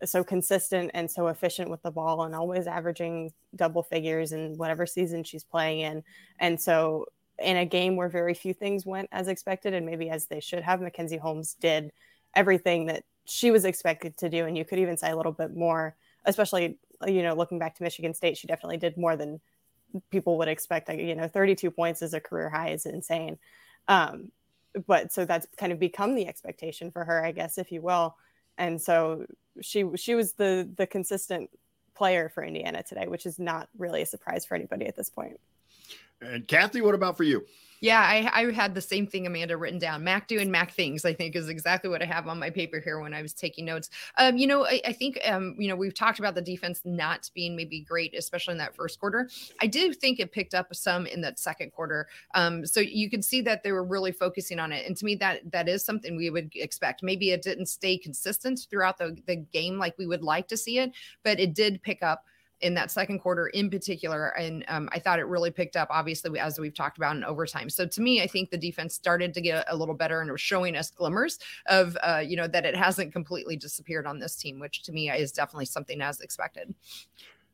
so 0.05 0.25
consistent 0.25 0.91
and 0.95 1.11
so 1.11 1.29
efficient 1.29 1.71
with 1.71 1.83
the 1.83 1.91
ball 1.91 2.23
and 2.23 2.35
always 2.35 2.67
averaging 2.67 3.33
double 3.57 3.83
figures 3.83 4.33
in 4.33 4.57
whatever 4.57 4.87
season 4.87 5.25
she's 5.25 5.45
playing 5.45 5.81
in. 5.81 6.05
And 6.39 6.61
so 6.61 7.07
in 7.39 7.57
a 7.57 7.67
game 7.67 7.97
where 7.97 8.09
very 8.09 8.35
few 8.35 8.55
things 8.55 8.87
went 8.87 9.09
as 9.13 9.29
expected 9.29 9.75
and 9.75 9.87
maybe 9.87 10.11
as 10.11 10.27
they 10.27 10.41
should 10.41 10.63
have, 10.63 10.81
Mackenzie 10.81 11.17
Holmes 11.17 11.55
did 11.61 11.93
everything 12.35 12.87
that 12.87 13.05
she 13.25 13.51
was 13.51 13.65
expected 13.65 14.17
to 14.19 14.29
do. 14.29 14.47
And 14.47 14.57
you 14.57 14.65
could 14.65 14.79
even 14.79 14.97
say 14.97 15.11
a 15.11 15.17
little 15.17 15.33
bit 15.33 15.57
more, 15.57 15.95
especially, 16.25 16.79
you 17.07 17.23
know, 17.23 17.35
looking 17.35 17.59
back 17.59 17.77
to 17.77 17.83
Michigan 17.83 18.15
State, 18.15 18.37
she 18.37 18.47
definitely 18.47 18.79
did 18.79 18.97
more 18.97 19.17
than 19.17 19.41
people 20.11 20.39
would 20.39 20.49
expect. 20.49 20.89
Like, 20.89 20.99
you 20.99 21.15
know, 21.15 21.29
32 21.29 21.71
points 21.71 22.03
as 22.03 22.15
a 22.15 22.21
career 22.21 22.49
high 22.49 22.71
is 22.71 22.87
insane. 22.87 23.39
Um, 23.89 24.33
but 24.87 25.13
so 25.13 25.25
that's 25.25 25.47
kind 25.57 25.73
of 25.73 25.79
become 25.79 26.15
the 26.15 26.27
expectation 26.27 26.91
for 26.91 27.05
her, 27.05 27.25
I 27.25 27.33
guess, 27.33 27.59
if 27.59 27.71
you 27.71 27.83
will. 27.83 28.17
And 28.59 28.81
so 28.81 29.27
she 29.61 29.85
she 29.97 30.15
was 30.15 30.33
the 30.33 30.69
the 30.77 30.87
consistent 30.87 31.51
player 31.95 32.29
for 32.29 32.43
Indiana 32.43 32.83
today, 32.83 33.07
which 33.07 33.27
is 33.27 33.39
not 33.39 33.69
really 33.77 34.03
a 34.03 34.07
surprise 34.07 34.45
for 34.45 34.55
anybody 34.55 34.87
at 34.87 34.97
this 34.97 35.11
point. 35.11 35.39
And 36.21 36.47
Kathy, 36.47 36.81
what 36.81 36.95
about 36.95 37.17
for 37.17 37.25
you? 37.25 37.45
Yeah, 37.83 38.01
I, 38.01 38.31
I 38.33 38.53
had 38.53 38.77
the 38.77 38.81
same 38.81 39.09
thing, 39.09 39.27
Amanda, 39.27 39.57
written 39.57 39.81
down. 39.81 40.05
Mac 40.05 40.29
doing 40.29 40.53
Mac 40.53 40.71
things, 40.71 41.05
I 41.05 41.13
think, 41.13 41.35
is 41.35 41.49
exactly 41.49 41.91
what 41.91 42.01
I 42.01 42.05
have 42.05 42.29
on 42.29 42.39
my 42.39 42.49
paper 42.49 42.79
here 42.79 43.01
when 43.01 43.13
I 43.13 43.23
was 43.23 43.35
taking 43.35 43.65
notes. 43.65 43.91
Um, 44.19 44.37
you 44.37 44.47
know, 44.47 44.65
I, 44.65 44.81
I 44.87 44.93
think, 44.93 45.19
um, 45.27 45.57
you 45.59 45.67
know, 45.67 45.75
we've 45.75 45.93
talked 45.93 46.21
about 46.21 46.37
the 46.37 46.43
defense 46.43 46.81
not 46.85 47.29
being 47.35 47.57
maybe 47.57 47.81
great, 47.81 48.15
especially 48.17 48.53
in 48.53 48.59
that 48.59 48.77
first 48.77 49.01
quarter. 49.01 49.29
I 49.61 49.67
do 49.67 49.93
think 49.93 50.21
it 50.21 50.31
picked 50.31 50.55
up 50.55 50.73
some 50.73 51.07
in 51.07 51.23
that 51.23 51.41
second 51.41 51.73
quarter. 51.73 52.07
Um, 52.37 52.65
so 52.65 52.79
you 52.79 53.11
can 53.11 53.21
see 53.21 53.41
that 53.43 53.65
they 53.65 53.73
were 53.73 53.85
really 53.85 54.13
focusing 54.13 54.61
on 54.61 54.71
it. 54.71 54.87
And 54.87 54.97
to 54.99 55.05
me, 55.05 55.17
that 55.17 55.41
that 55.51 55.69
is 55.69 55.85
something 55.85 56.15
we 56.15 56.31
would 56.31 56.53
expect. 56.55 57.03
Maybe 57.03 57.33
it 57.33 57.43
didn't 57.43 57.67
stay 57.67 57.99
consistent 57.99 58.61
throughout 58.71 58.97
the, 58.97 59.19
the 59.27 59.35
game 59.35 59.77
like 59.77 59.99
we 59.99 60.07
would 60.07 60.23
like 60.23 60.47
to 60.49 60.57
see 60.57 60.79
it, 60.79 60.93
but 61.25 61.41
it 61.41 61.53
did 61.53 61.83
pick 61.83 62.01
up 62.01 62.27
in 62.63 62.75
that 62.75 62.91
second 62.91 63.19
quarter 63.19 63.49
in 63.49 63.69
particular. 63.69 64.29
And 64.39 64.65
um, 64.69 64.89
I 64.93 64.99
thought 64.99 65.19
it 65.19 65.27
really 65.27 65.51
picked 65.51 65.77
up, 65.77 65.89
obviously, 65.91 66.39
as 66.39 66.59
we've 66.59 66.75
talked 66.75 66.97
about 66.97 67.17
in 67.17 67.25
overtime. 67.25 67.69
So 67.69 67.87
to 67.87 68.01
me, 68.01 68.23
I 68.23 68.27
think 68.27 68.51
the 68.51 68.59
defense 68.59 68.95
started 68.95 69.35
to 69.35 69.41
get 69.41 69.65
a 69.69 69.77
little 69.77 69.95
better 69.95 70.21
and 70.21 70.29
it 70.29 70.33
was 70.33 70.41
showing 70.41 70.77
us 70.77 70.91
glimmers 70.91 71.39
of, 71.67 71.97
uh, 72.03 72.23
you 72.25 72.37
know, 72.37 72.47
that 72.49 72.65
it 72.65 72.77
hasn't 72.77 73.13
completely 73.13 73.57
disappeared 73.57 74.07
on 74.07 74.19
this 74.19 74.37
team, 74.37 74.59
which 74.59 74.83
to 74.85 74.93
me 74.93 75.11
is 75.11 75.33
definitely 75.33 75.67
something 75.67 76.01
as 76.01 76.21
expected. 76.21 76.75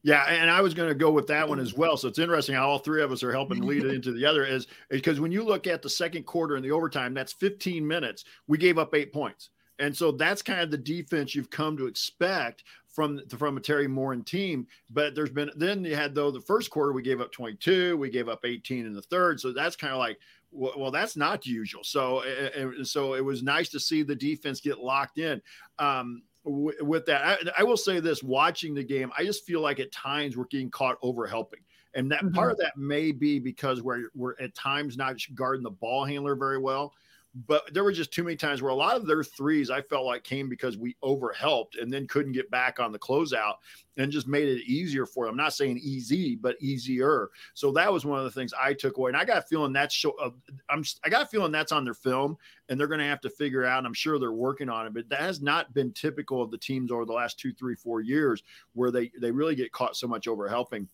Yeah, 0.03 0.25
and 0.25 0.49
I 0.49 0.61
was 0.61 0.75
going 0.75 0.89
to 0.89 0.95
go 0.95 1.11
with 1.11 1.27
that 1.27 1.49
one 1.49 1.59
as 1.59 1.75
well. 1.75 1.97
So 1.97 2.07
it's 2.07 2.21
interesting 2.21 2.55
how 2.55 2.69
all 2.69 2.79
three 2.79 3.03
of 3.03 3.11
us 3.11 3.23
are 3.23 3.33
helping 3.33 3.63
lead 3.63 3.85
it 3.85 3.95
into 3.95 4.13
the 4.13 4.25
other 4.25 4.45
is 4.45 4.69
because 4.91 5.21
when 5.21 5.33
you 5.33 5.43
look 5.43 5.67
at 5.67 5.83
the 5.83 5.91
second 5.91 6.25
quarter 6.25 6.55
and 6.55 6.65
the 6.65 6.71
overtime, 6.71 7.15
that's 7.15 7.33
15 7.33 7.87
minutes. 7.87 8.25
We 8.47 8.59
gave 8.59 8.79
up 8.79 8.95
eight 8.95 9.13
points. 9.13 9.51
And 9.81 9.97
so 9.97 10.11
that's 10.11 10.43
kind 10.43 10.61
of 10.61 10.71
the 10.71 10.79
defense 10.79 11.35
you've 11.35 11.51
come 11.51 11.77
to 11.77 11.87
expect 11.87 12.65
from 12.99 13.15
the, 13.15 13.37
from 13.37 13.57
a 13.57 13.61
Teri 13.61 13.87
Moren 13.87 14.25
team. 14.25 14.67
But 14.91 15.15
there's 15.15 15.31
been 15.31 15.53
then 15.55 15.85
you 15.85 15.95
had 15.95 16.17
though 16.17 16.33
the 16.33 16.41
first 16.41 16.69
quarter 16.69 16.93
we 16.93 17.01
gave 17.01 17.21
up 17.21 17.31
22, 17.31 17.97
we 17.97 18.11
gave 18.11 18.29
up 18.29 18.45
18 18.45 18.87
in 18.87 18.93
the 18.93 19.03
third, 19.03 19.39
so 19.39 19.53
that's 19.53 19.77
kind 19.77 19.93
of 19.93 20.01
like 20.01 20.19
well, 20.51 20.73
well, 20.77 20.91
that's 20.91 21.17
not 21.17 21.47
usual. 21.47 21.85
So 21.85 22.23
and 22.23 22.85
so 22.85 23.15
it 23.15 23.25
was 23.25 23.41
nice 23.41 23.69
to 23.69 23.79
see 23.79 24.03
the 24.03 24.17
defense 24.17 24.61
get 24.61 24.81
locked 24.81 25.19
in. 25.19 25.41
Um, 25.79 26.23
with 26.43 27.07
that, 27.07 27.25
I, 27.25 27.61
I, 27.61 27.63
will 27.63 27.77
say 27.77 28.01
this: 28.01 28.21
watching 28.21 28.75
the 28.75 28.83
game, 28.83 29.13
I 29.17 29.23
just 29.23 29.47
feel 29.47 29.61
like 29.61 29.79
at 29.79 29.93
times 29.93 30.37
we're 30.37 30.47
getting 30.47 30.71
caught 30.71 30.97
over 31.01 31.25
helping. 31.25 31.61
And 31.95 32.11
that 32.11 32.25
mm-hmm. 32.25 32.35
part 32.35 32.51
of 32.51 32.59
that 32.59 32.77
may 32.77 33.13
be 33.13 33.39
because 33.39 33.81
we're, 33.81 34.09
we're 34.15 34.35
at 34.41 34.57
times 34.57 34.97
not 34.97 35.17
guarding 35.37 35.63
the 35.63 35.71
ball 35.71 36.05
handler 36.05 36.35
very 36.35 36.59
well 36.59 36.95
but 37.35 37.73
there 37.73 37.85
were 37.85 37.93
just 37.93 38.13
too 38.13 38.25
many 38.25 38.37
times 38.37 38.63
where 38.63 38.71
a 38.71 38.75
lot 38.75 38.97
of 38.97 39.07
their 39.07 39.23
threes 39.23 39.71
I 39.71 39.83
felt 39.83 40.07
like 40.07 40.25
came 40.25 40.49
because 40.49 40.79
we 40.79 40.97
overhelped 41.05 41.81
and 41.81 41.93
then 41.93 42.07
couldn't 42.07 42.33
get 42.33 42.51
back 42.51 42.81
on 42.81 42.91
the 42.91 42.99
closeout 42.99 43.57
and 43.97 44.11
just 44.11 44.27
made 44.27 44.49
it 44.49 44.65
easier 44.65 45.05
for 45.05 45.27
them. 45.27 45.33
I'm 45.33 45.37
not 45.37 45.53
saying 45.53 45.79
easy, 45.83 46.37
but 46.37 46.57
easier. 46.61 47.29
So 47.55 47.71
that 47.73 47.93
was 47.93 48.07
one 48.07 48.19
of 48.19 48.25
the 48.25 48.31
things 48.31 48.55
I 48.59 48.73
took 48.73 48.97
away. 48.97 49.11
And 49.11 49.17
I 49.17 49.25
got 49.25 49.39
a 49.39 49.43
feeling 49.43 49.73
that's 49.73 49.95
show. 49.95 50.13
Uh, 50.21 50.31
I'm 50.71 50.83
I 51.05 51.11
got 51.11 51.31
feeling 51.31 51.53
that's 51.53 51.73
on 51.73 51.85
their 51.85 51.95
film, 51.95 52.37
and 52.69 52.81
they're 52.81 52.87
going 52.87 53.01
to 53.01 53.07
have 53.07 53.21
to 53.23 53.31
figure 53.31 53.65
out. 53.65 53.85
I'm 53.85 53.95
sure 53.95 54.19
they're 54.19 54.33
working 54.33 54.71
on 54.71 54.87
it, 54.87 54.95
but 54.95 55.09
that 55.11 55.21
has 55.21 55.43
not 55.43 55.75
been 55.75 55.93
typical 55.93 56.43
of 56.43 56.51
the 56.51 56.59
teams 56.59 56.91
over 56.91 57.05
the 57.05 57.13
last 57.13 57.39
two, 57.39 57.53
three, 57.53 57.75
four 57.75 58.01
years 58.01 58.43
where 58.73 58.91
they 58.91 59.13
they 59.21 59.31
really 59.31 59.55
get 59.55 59.73
caught 59.73 59.97
so 59.97 60.09
much 60.09 60.29
over 60.29 60.49
helping 60.49 60.89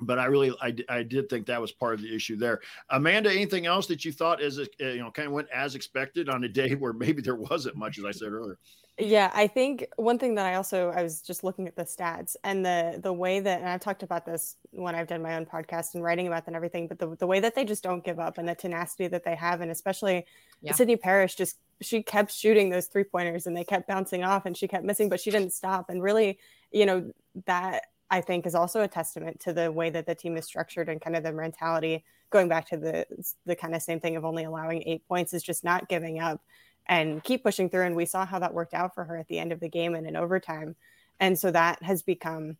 but 0.00 0.18
I 0.18 0.26
really, 0.26 0.54
I, 0.60 0.74
I 0.88 1.02
did 1.02 1.28
think 1.28 1.46
that 1.46 1.60
was 1.60 1.72
part 1.72 1.94
of 1.94 2.02
the 2.02 2.14
issue 2.14 2.36
there. 2.36 2.60
Amanda, 2.90 3.30
anything 3.30 3.66
else 3.66 3.86
that 3.86 4.04
you 4.04 4.12
thought 4.12 4.42
as 4.42 4.58
eh, 4.58 4.64
you 4.78 4.98
know 4.98 5.10
kind 5.10 5.26
of 5.26 5.32
went 5.32 5.48
as 5.52 5.74
expected 5.74 6.28
on 6.28 6.44
a 6.44 6.48
day 6.48 6.74
where 6.74 6.92
maybe 6.92 7.22
there 7.22 7.36
wasn't 7.36 7.76
much, 7.76 7.98
as 7.98 8.04
I 8.04 8.10
said 8.10 8.32
earlier? 8.32 8.58
Yeah, 8.96 9.32
I 9.34 9.48
think 9.48 9.86
one 9.96 10.20
thing 10.20 10.36
that 10.36 10.46
I 10.46 10.54
also 10.54 10.90
I 10.90 11.02
was 11.02 11.20
just 11.20 11.42
looking 11.42 11.66
at 11.66 11.74
the 11.74 11.82
stats 11.82 12.36
and 12.44 12.64
the 12.64 13.00
the 13.02 13.12
way 13.12 13.40
that 13.40 13.58
and 13.58 13.68
I've 13.68 13.80
talked 13.80 14.04
about 14.04 14.24
this 14.24 14.56
when 14.70 14.94
I've 14.94 15.08
done 15.08 15.20
my 15.20 15.34
own 15.34 15.46
podcast 15.46 15.94
and 15.94 16.04
writing 16.04 16.28
about 16.28 16.44
them 16.44 16.54
and 16.54 16.56
everything, 16.56 16.86
but 16.86 17.00
the, 17.00 17.16
the 17.16 17.26
way 17.26 17.40
that 17.40 17.56
they 17.56 17.64
just 17.64 17.82
don't 17.82 18.04
give 18.04 18.20
up 18.20 18.38
and 18.38 18.48
the 18.48 18.54
tenacity 18.54 19.08
that 19.08 19.24
they 19.24 19.34
have, 19.34 19.62
and 19.62 19.70
especially 19.72 20.26
yeah. 20.62 20.72
Sydney 20.74 20.94
Parrish 20.94 21.34
just 21.34 21.58
she 21.80 22.04
kept 22.04 22.32
shooting 22.32 22.70
those 22.70 22.86
three 22.86 23.02
pointers 23.02 23.48
and 23.48 23.56
they 23.56 23.64
kept 23.64 23.88
bouncing 23.88 24.22
off 24.22 24.46
and 24.46 24.56
she 24.56 24.68
kept 24.68 24.84
missing, 24.84 25.08
but 25.08 25.20
she 25.20 25.32
didn't 25.32 25.52
stop. 25.52 25.90
And 25.90 26.00
really, 26.00 26.38
you 26.70 26.86
know, 26.86 27.10
that 27.46 27.86
I 28.14 28.20
think 28.20 28.46
is 28.46 28.54
also 28.54 28.82
a 28.82 28.88
testament 28.88 29.40
to 29.40 29.52
the 29.52 29.72
way 29.72 29.90
that 29.90 30.06
the 30.06 30.14
team 30.14 30.36
is 30.36 30.44
structured 30.44 30.88
and 30.88 31.00
kind 31.00 31.16
of 31.16 31.24
the 31.24 31.32
mentality. 31.32 32.04
Going 32.30 32.46
back 32.48 32.68
to 32.68 32.76
the 32.76 33.04
the 33.44 33.56
kind 33.56 33.74
of 33.74 33.82
same 33.82 33.98
thing 33.98 34.14
of 34.14 34.24
only 34.24 34.44
allowing 34.44 34.84
eight 34.86 35.04
points 35.08 35.34
is 35.34 35.42
just 35.42 35.64
not 35.64 35.88
giving 35.88 36.20
up 36.20 36.40
and 36.86 37.24
keep 37.24 37.42
pushing 37.42 37.68
through. 37.68 37.86
And 37.86 37.96
we 37.96 38.06
saw 38.06 38.24
how 38.24 38.38
that 38.38 38.54
worked 38.54 38.72
out 38.72 38.94
for 38.94 39.02
her 39.02 39.16
at 39.16 39.26
the 39.26 39.40
end 39.40 39.50
of 39.50 39.58
the 39.58 39.68
game 39.68 39.96
and 39.96 40.06
in 40.06 40.14
overtime. 40.14 40.76
And 41.18 41.36
so 41.36 41.50
that 41.50 41.82
has 41.82 42.02
become 42.02 42.56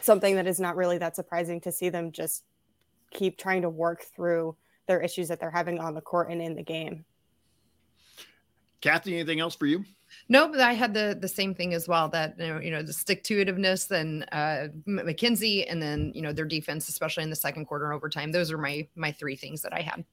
something 0.00 0.34
that 0.34 0.48
is 0.48 0.58
not 0.58 0.74
really 0.74 0.98
that 0.98 1.14
surprising 1.14 1.60
to 1.60 1.70
see 1.70 1.90
them 1.90 2.10
just 2.10 2.42
keep 3.12 3.38
trying 3.38 3.62
to 3.62 3.70
work 3.70 4.02
through 4.16 4.56
their 4.88 5.00
issues 5.00 5.28
that 5.28 5.38
they're 5.38 5.48
having 5.48 5.78
on 5.78 5.94
the 5.94 6.00
court 6.00 6.28
and 6.28 6.42
in 6.42 6.56
the 6.56 6.62
game. 6.64 7.04
Kathy, 8.80 9.14
anything 9.14 9.38
else 9.38 9.54
for 9.54 9.66
you? 9.66 9.84
No, 10.28 10.48
but 10.48 10.60
I 10.60 10.72
had 10.72 10.94
the 10.94 11.16
the 11.20 11.28
same 11.28 11.54
thing 11.54 11.74
as 11.74 11.88
well. 11.88 12.08
That 12.08 12.38
you 12.38 12.46
know, 12.48 12.60
you 12.60 12.70
know 12.70 12.82
the 12.82 12.92
stick 12.92 13.24
to 13.24 13.44
itiveness 13.44 13.90
and 13.90 14.26
uh, 14.32 14.68
Mackenzie, 14.86 15.66
and 15.66 15.82
then 15.82 16.12
you 16.14 16.22
know 16.22 16.32
their 16.32 16.44
defense, 16.44 16.88
especially 16.88 17.24
in 17.24 17.30
the 17.30 17.36
second 17.36 17.66
quarter 17.66 17.86
and 17.86 17.94
overtime. 17.94 18.32
Those 18.32 18.52
are 18.52 18.58
my 18.58 18.86
my 18.96 19.12
three 19.12 19.36
things 19.36 19.62
that 19.62 19.72
I 19.72 19.80
had. 19.80 20.04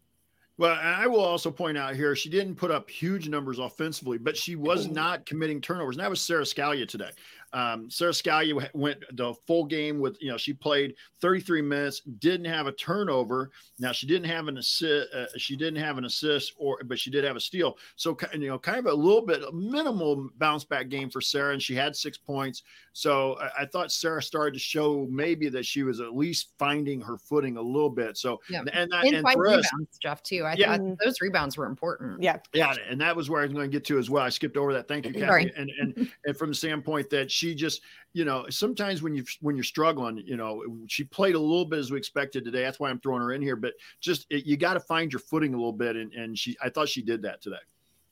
Well, 0.58 0.80
I 0.82 1.06
will 1.08 1.20
also 1.20 1.52
point 1.52 1.78
out 1.78 1.96
here, 1.96 2.16
she 2.16 2.30
didn't 2.30 2.56
put 2.56 2.72
up 2.72 2.90
huge 2.90 3.28
numbers 3.28 3.60
offensively, 3.60 4.18
but 4.18 4.38
she 4.38 4.56
was 4.56 4.88
not 4.88 5.26
committing 5.26 5.60
turnovers. 5.60 5.98
And 5.98 6.04
that 6.04 6.10
was 6.10 6.22
Sara 6.22 6.44
Scalia 6.44 6.88
today. 6.88 7.10
Um, 7.56 7.90
Sara 7.90 8.12
Scalia 8.12 8.70
went 8.74 9.00
the 9.14 9.34
full 9.48 9.64
game 9.64 10.02
with, 10.02 10.22
you 10.22 10.30
know, 10.30 10.36
she 10.36 10.52
played 10.52 10.94
33 11.22 11.62
minutes, 11.62 12.02
didn't 12.20 12.48
have 12.48 12.68
a 12.68 12.74
turnover. 12.74 13.50
Now 13.80 13.94
she 13.94 14.08
didn't 14.08 14.30
have 14.30 14.50
an 14.50 14.58
assist, 14.58 15.08
uh, 15.14 15.26
she 15.38 15.56
didn't 15.56 15.82
have 15.82 15.98
an 15.98 16.04
assist, 16.04 16.52
or 16.58 16.80
but 16.84 17.00
she 17.00 17.10
did 17.10 17.24
have 17.24 17.38
a 17.38 17.40
steal. 17.40 17.78
So 17.96 18.18
you 18.34 18.50
know, 18.50 18.60
kind 18.60 18.78
of 18.78 18.88
a 18.88 18.94
little 18.94 19.26
bit 19.26 19.42
minimal 19.54 20.30
bounce 20.38 20.66
back 20.66 20.90
game 20.90 21.10
for 21.10 21.22
Sara, 21.22 21.54
and 21.54 21.64
she 21.64 21.76
had 21.76 21.96
six 21.96 22.18
points. 22.18 22.64
So 22.92 23.38
I, 23.40 23.64
I, 23.64 23.66
thought 23.66 23.92
Sara 23.92 24.22
started 24.24 24.54
to 24.54 24.60
show 24.60 25.06
maybe 25.10 25.50
that 25.50 25.66
she 25.66 25.84
was 25.84 26.00
at 26.00 26.16
least 26.16 26.52
finding 26.58 27.02
her 27.02 27.18
footing 27.18 27.58
a 27.58 27.62
little 27.62 27.90
bit. 27.90 28.18
So 28.18 28.40
yeah. 28.50 28.60
and 28.72 28.92
that 28.92 29.06
and, 29.06 29.16
and 29.16 29.30
for 29.32 29.44
rebounds, 29.44 29.68
us, 29.68 29.98
Jeff, 30.02 30.24
too. 30.24 30.44
I 30.44 30.54
yeah. 30.54 30.78
thought 30.78 30.98
those 31.04 31.20
rebounds 31.22 31.58
were 31.58 31.66
important. 31.66 32.22
Yeah, 32.22 32.38
yeah, 32.54 32.74
and 32.90 33.00
that 33.02 33.16
was 33.16 33.30
where 33.30 33.42
I 33.42 33.46
was 33.46 33.54
going 33.54 33.70
to 33.70 33.74
get 33.74 33.86
to 33.86 33.98
as 33.98 34.10
well. 34.10 34.24
I 34.24 34.30
skipped 34.30 34.58
over 34.58 34.74
that. 34.74 34.88
Thank 34.88 35.06
you, 35.06 35.14
Kathy. 35.14 35.52
And 35.56 35.72
and 35.80 36.12
and 36.26 36.38
from 36.38 36.50
the 36.50 36.56
standpoint 36.56 37.10
that 37.10 37.30
she 37.30 37.45
she 37.46 37.56
just, 37.56 37.82
you 38.14 38.26
know, 38.26 38.46
sometimes 38.50 39.02
when 39.02 39.14
you 39.14 39.24
when 39.42 39.56
you're 39.56 39.64
struggling, 39.64 40.18
you 40.26 40.38
know, 40.38 40.64
she 40.88 41.04
played 41.04 41.36
a 41.36 41.40
little 41.40 41.66
bit 41.66 41.80
as 41.80 41.92
we 41.92 41.98
expected 41.98 42.44
today. 42.44 42.64
That's 42.64 42.80
why 42.80 42.90
I'm 42.90 43.00
throwing 43.00 43.22
her 43.22 43.34
in 43.34 43.42
here. 43.42 43.56
But 43.56 43.74
just 44.00 44.26
it, 44.30 44.46
you 44.46 44.58
got 44.58 44.74
to 44.74 44.80
find 44.80 45.12
your 45.12 45.20
footing 45.20 45.54
a 45.54 45.58
little 45.58 45.74
bit, 45.74 45.96
and 45.96 46.14
and 46.14 46.38
she, 46.38 46.58
I 46.62 46.70
thought 46.70 46.90
she 46.90 47.02
did 47.02 47.22
that 47.24 47.42
today. 47.42 47.58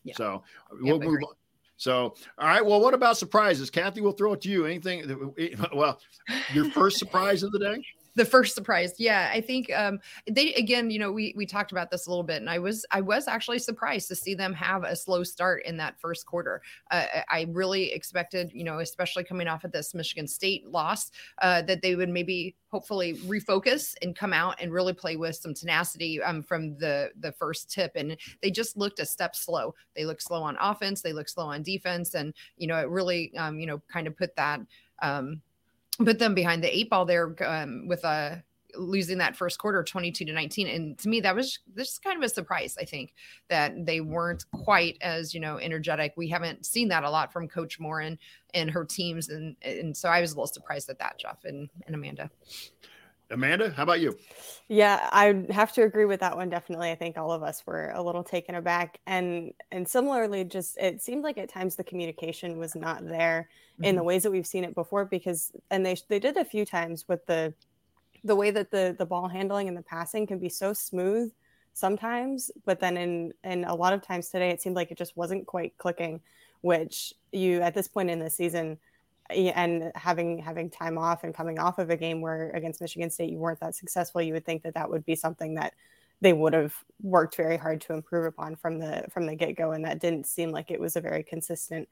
Yeah. 0.04 0.16
So 0.16 0.44
we'll 0.72 1.00
move 1.00 1.24
on. 1.24 1.36
So, 1.78 2.16
all 2.38 2.48
right. 2.48 2.66
Well, 2.66 2.80
what 2.80 2.94
about 2.94 3.18
surprises? 3.18 3.70
Kathy, 3.70 4.02
we'll 4.02 4.14
throw 4.14 4.34
it 4.34 4.42
to 4.42 4.50
you. 4.50 4.66
Anything? 4.66 5.36
Well, 5.74 6.00
your 6.54 6.70
first 6.72 6.98
surprise 6.98 7.44
of 7.44 7.52
the 7.52 7.60
day? 7.60 7.84
The 8.16 8.26
first 8.26 8.56
surprise. 8.56 8.94
Yeah 8.98 9.32
i 9.34 9.42
think 9.42 9.72
um 9.74 10.00
they 10.30 10.54
again 10.54 10.90
you 10.90 11.00
know 11.00 11.12
we 11.12 11.34
we 11.36 11.46
talked 11.46 11.72
about 11.72 11.90
this 11.90 12.08
a 12.08 12.10
little 12.10 12.24
bit 12.24 12.38
and 12.38 12.50
i 12.50 12.60
was 12.60 12.86
i 12.92 13.02
was 13.02 13.28
actually 13.28 13.60
surprised 13.60 14.08
to 14.08 14.16
see 14.16 14.36
them 14.36 14.54
have 14.54 14.84
a 14.84 14.96
slow 14.96 15.24
start 15.24 15.66
in 15.66 15.78
that 15.78 16.00
first 16.00 16.26
quarter. 16.26 16.62
Uh, 16.92 17.06
i 17.30 17.46
really 17.50 17.92
expected 17.92 18.52
you 18.54 18.64
know 18.64 18.80
especially 18.80 19.24
coming 19.24 19.48
off 19.48 19.64
of 19.64 19.72
this 19.72 19.94
michigan 19.94 20.28
state 20.28 20.68
loss 20.68 21.12
uh, 21.42 21.62
that 21.64 21.82
they 21.82 21.96
would 21.96 22.10
maybe 22.10 22.56
hopefully 22.74 23.14
refocus 23.28 23.94
and 24.02 24.16
come 24.16 24.34
out 24.34 24.56
and 24.60 24.74
really 24.74 24.94
play 24.94 25.16
with 25.16 25.36
some 25.36 25.54
tenacity 25.54 26.22
um, 26.24 26.42
from 26.42 26.76
the 26.78 27.12
the 27.20 27.32
first 27.32 27.70
tip 27.70 27.92
and 27.96 28.18
they 28.42 28.50
just 28.50 28.76
looked 28.76 29.00
a 29.00 29.06
step 29.06 29.36
slow. 29.36 29.76
They 29.96 30.06
look 30.06 30.20
slow 30.20 30.42
on 30.42 30.58
offense 30.60 31.02
they 31.02 31.14
look 31.14 31.30
slow 31.30 31.46
on 31.46 31.62
defense 31.62 32.16
and 32.16 32.34
you 32.58 32.68
know 32.68 32.78
it 32.78 32.90
really 32.90 33.32
um, 33.38 33.60
you 33.60 33.68
know 33.68 33.82
kind 33.92 34.08
of 34.08 34.18
put 34.18 34.36
that 34.36 34.62
um, 35.02 35.42
put 35.98 36.20
them 36.20 36.34
behind 36.34 36.64
the 36.64 36.76
eight 36.76 36.90
ball 36.90 37.06
there 37.06 37.36
um, 37.46 37.88
with 37.88 38.04
a 38.04 38.08
uh, 38.08 38.36
losing 38.76 39.20
that 39.20 39.36
first 39.36 39.60
quarter 39.60 39.84
22 39.84 40.26
to 40.26 40.34
19 40.34 40.68
and 40.68 40.98
to 40.98 41.08
me 41.08 41.22
that 41.22 41.36
was 41.36 41.60
this 41.76 42.00
kind 42.00 42.18
of 42.18 42.24
a 42.24 42.30
surprise 42.30 42.76
i 42.82 42.84
think 42.84 43.14
that 43.48 43.86
they 43.86 44.02
weren't 44.02 44.46
quite 44.52 44.98
as 45.02 45.34
you 45.34 45.40
know 45.40 45.60
energetic. 45.60 46.14
We 46.18 46.28
haven't 46.28 46.66
seen 46.66 46.88
that 46.88 47.04
a 47.04 47.10
lot 47.10 47.32
from 47.32 47.48
coach 47.48 47.80
moren 47.80 48.18
and 48.54 48.72
her 48.72 48.84
teams. 48.84 49.30
And 49.30 49.56
and 49.62 49.96
so 49.96 50.10
i 50.10 50.22
was 50.22 50.32
a 50.32 50.36
little 50.36 50.48
surprised 50.48 50.90
at 50.90 51.00
that 51.00 51.20
jeff 51.20 51.38
and, 51.44 51.70
and 51.86 51.96
amanda 51.96 52.30
Amanda, 53.32 53.72
how 53.72 53.84
about 53.84 54.00
you? 54.00 54.18
Yeah, 54.68 55.10
I 55.12 55.46
have 55.52 55.74
to 55.74 55.84
agree 55.84 56.06
with 56.06 56.20
that 56.22 56.36
one. 56.36 56.50
Definitely, 56.50 56.92
I 56.92 56.96
think 56.96 57.18
all 57.18 57.32
of 57.32 57.44
us 57.44 57.64
were 57.66 57.92
a 57.94 58.02
little 58.02 58.24
taken 58.24 58.56
aback, 58.56 59.00
and 59.08 59.54
and 59.72 59.88
similarly, 59.88 60.44
just 60.44 60.78
it 60.78 61.02
seemed 61.02 61.24
like 61.24 61.38
at 61.38 61.50
times 61.50 61.76
the 61.76 61.84
communication 61.84 62.58
was 62.58 62.76
not 62.76 63.06
there 63.06 63.50
mm-hmm. 63.74 63.84
in 63.84 63.96
the 63.96 64.00
mm-hmm. 64.00 64.08
ways 64.08 64.24
that 64.24 64.32
we've 64.32 64.48
seen 64.48 64.64
it 64.64 64.76
before. 64.76 65.06
Because 65.06 65.52
and 65.72 65.86
they 65.86 65.98
they 66.08 66.20
did 66.20 66.38
a 66.38 66.46
few 66.46 66.66
times 66.66 67.06
with 67.08 67.26
the 67.26 67.54
the 68.24 68.36
way 68.36 68.52
that 68.52 68.72
the 68.72 68.96
the 68.98 69.06
ball 69.06 69.28
handling 69.28 69.68
and 69.68 69.76
the 69.76 69.84
passing 69.84 70.28
can 70.28 70.40
be 70.40 70.50
so 70.50 70.74
smooth 70.74 71.32
sometimes, 71.74 72.52
but 72.66 72.80
then 72.80 72.98
in 72.98 73.34
in 73.44 73.64
a 73.66 73.76
lot 73.76 73.94
of 73.94 74.02
times 74.02 74.30
today, 74.30 74.50
it 74.50 74.62
seemed 74.62 74.76
like 74.76 74.92
it 74.92 74.98
just 74.98 75.18
wasn't 75.18 75.46
quite 75.48 75.78
clicking. 75.78 76.22
Which 76.62 77.14
you 77.34 77.62
at 77.62 77.74
this 77.74 77.90
point 77.90 78.10
in 78.10 78.20
the 78.20 78.30
season 78.30 78.78
and 79.36 79.92
having 79.96 80.40
having 80.40 80.70
time 80.70 80.98
off 80.98 81.24
and 81.24 81.34
coming 81.34 81.60
off 81.60 81.80
of 81.80 81.90
a 81.90 81.98
game 81.98 82.22
where 82.22 82.50
against 82.52 82.82
Michigan 82.82 83.10
State 83.10 83.30
you 83.30 83.38
weren't 83.38 83.60
that 83.60 83.76
successful, 83.76 84.22
you 84.22 84.34
would 84.34 84.46
think 84.46 84.64
that 84.64 84.74
that 84.76 84.90
would 84.90 85.06
be 85.06 85.16
something 85.16 85.56
that 85.56 85.74
they 86.22 86.34
would 86.34 86.54
have 86.54 86.74
worked 87.02 87.36
very 87.36 87.58
hard 87.58 87.82
to 87.82 87.94
improve 87.94 88.26
upon 88.26 88.56
from 88.56 88.80
the 88.80 89.06
from 89.12 89.26
the 89.26 89.36
get 89.36 89.56
go, 89.56 89.72
and 89.72 89.86
that 89.86 90.00
didn't 90.00 90.26
seem 90.26 90.52
like 90.52 90.72
it 90.72 90.80
was 90.80 90.96
a 90.96 91.02
very 91.02 91.24
consistent 91.24 91.88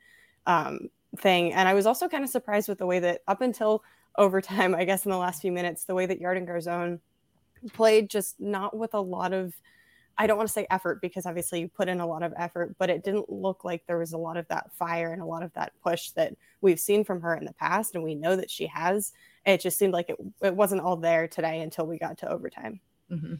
um, 0.48 0.89
thing. 1.17 1.53
And 1.53 1.67
I 1.67 1.74
was 1.74 1.86
also 1.86 2.07
kind 2.07 2.24
of 2.24 2.29
surprised 2.29 2.69
with 2.69 2.77
the 2.77 2.86
way 2.86 3.00
that 3.00 3.21
up 3.27 3.41
until 3.41 3.83
overtime, 4.17 4.74
I 4.77 4.86
guess 4.86 5.05
in 5.05 5.12
the 5.12 5.17
last 5.17 5.41
few 5.41 5.51
minutes, 5.51 5.83
the 5.83 5.95
way 5.95 6.05
that 6.05 6.21
Yarden 6.21 6.48
Garzon 6.48 7.00
played 7.74 8.10
just 8.10 8.39
not 8.39 8.75
with 8.75 8.93
a 8.93 9.00
lot 9.00 9.33
of 9.33 9.53
I 10.18 10.27
don't 10.27 10.38
want 10.38 10.50
to 10.50 10.53
say 10.53 10.68
effort 10.70 11.01
because 11.01 11.25
obviously 11.25 11.62
you 11.62 11.68
put 11.68 11.88
in 11.89 12.00
a 12.00 12.06
lot 12.06 12.24
of 12.24 12.34
effort, 12.38 12.75
but 12.77 12.89
it 12.89 13.03
didn't 13.03 13.30
look 13.30 13.63
like 13.63 13.86
there 13.86 13.98
was 13.98 14.13
a 14.13 14.18
lot 14.18 14.38
of 14.38 14.48
that 14.50 14.72
fire 14.74 15.13
and 15.13 15.22
a 15.22 15.25
lot 15.25 15.44
of 15.44 15.53
that 15.53 15.74
push 15.82 16.12
that 16.12 16.34
we've 16.62 16.80
seen 16.80 17.03
from 17.03 17.22
her 17.22 17.36
in 17.36 17.46
the 17.46 17.53
past. 17.53 17.96
And 17.96 18.03
we 18.03 18.15
know 18.15 18.36
that 18.36 18.51
she 18.51 18.68
has. 18.68 19.13
It 19.46 19.62
just 19.62 19.77
seemed 19.77 19.94
like 19.94 20.10
it, 20.10 20.18
it 20.41 20.56
wasn't 20.56 20.82
all 20.82 20.98
there 20.98 21.27
today 21.27 21.62
until 21.62 21.88
we 21.88 21.98
got 21.98 22.18
to 22.20 22.30
overtime. 22.30 22.80
Mm-hmm. 23.12 23.36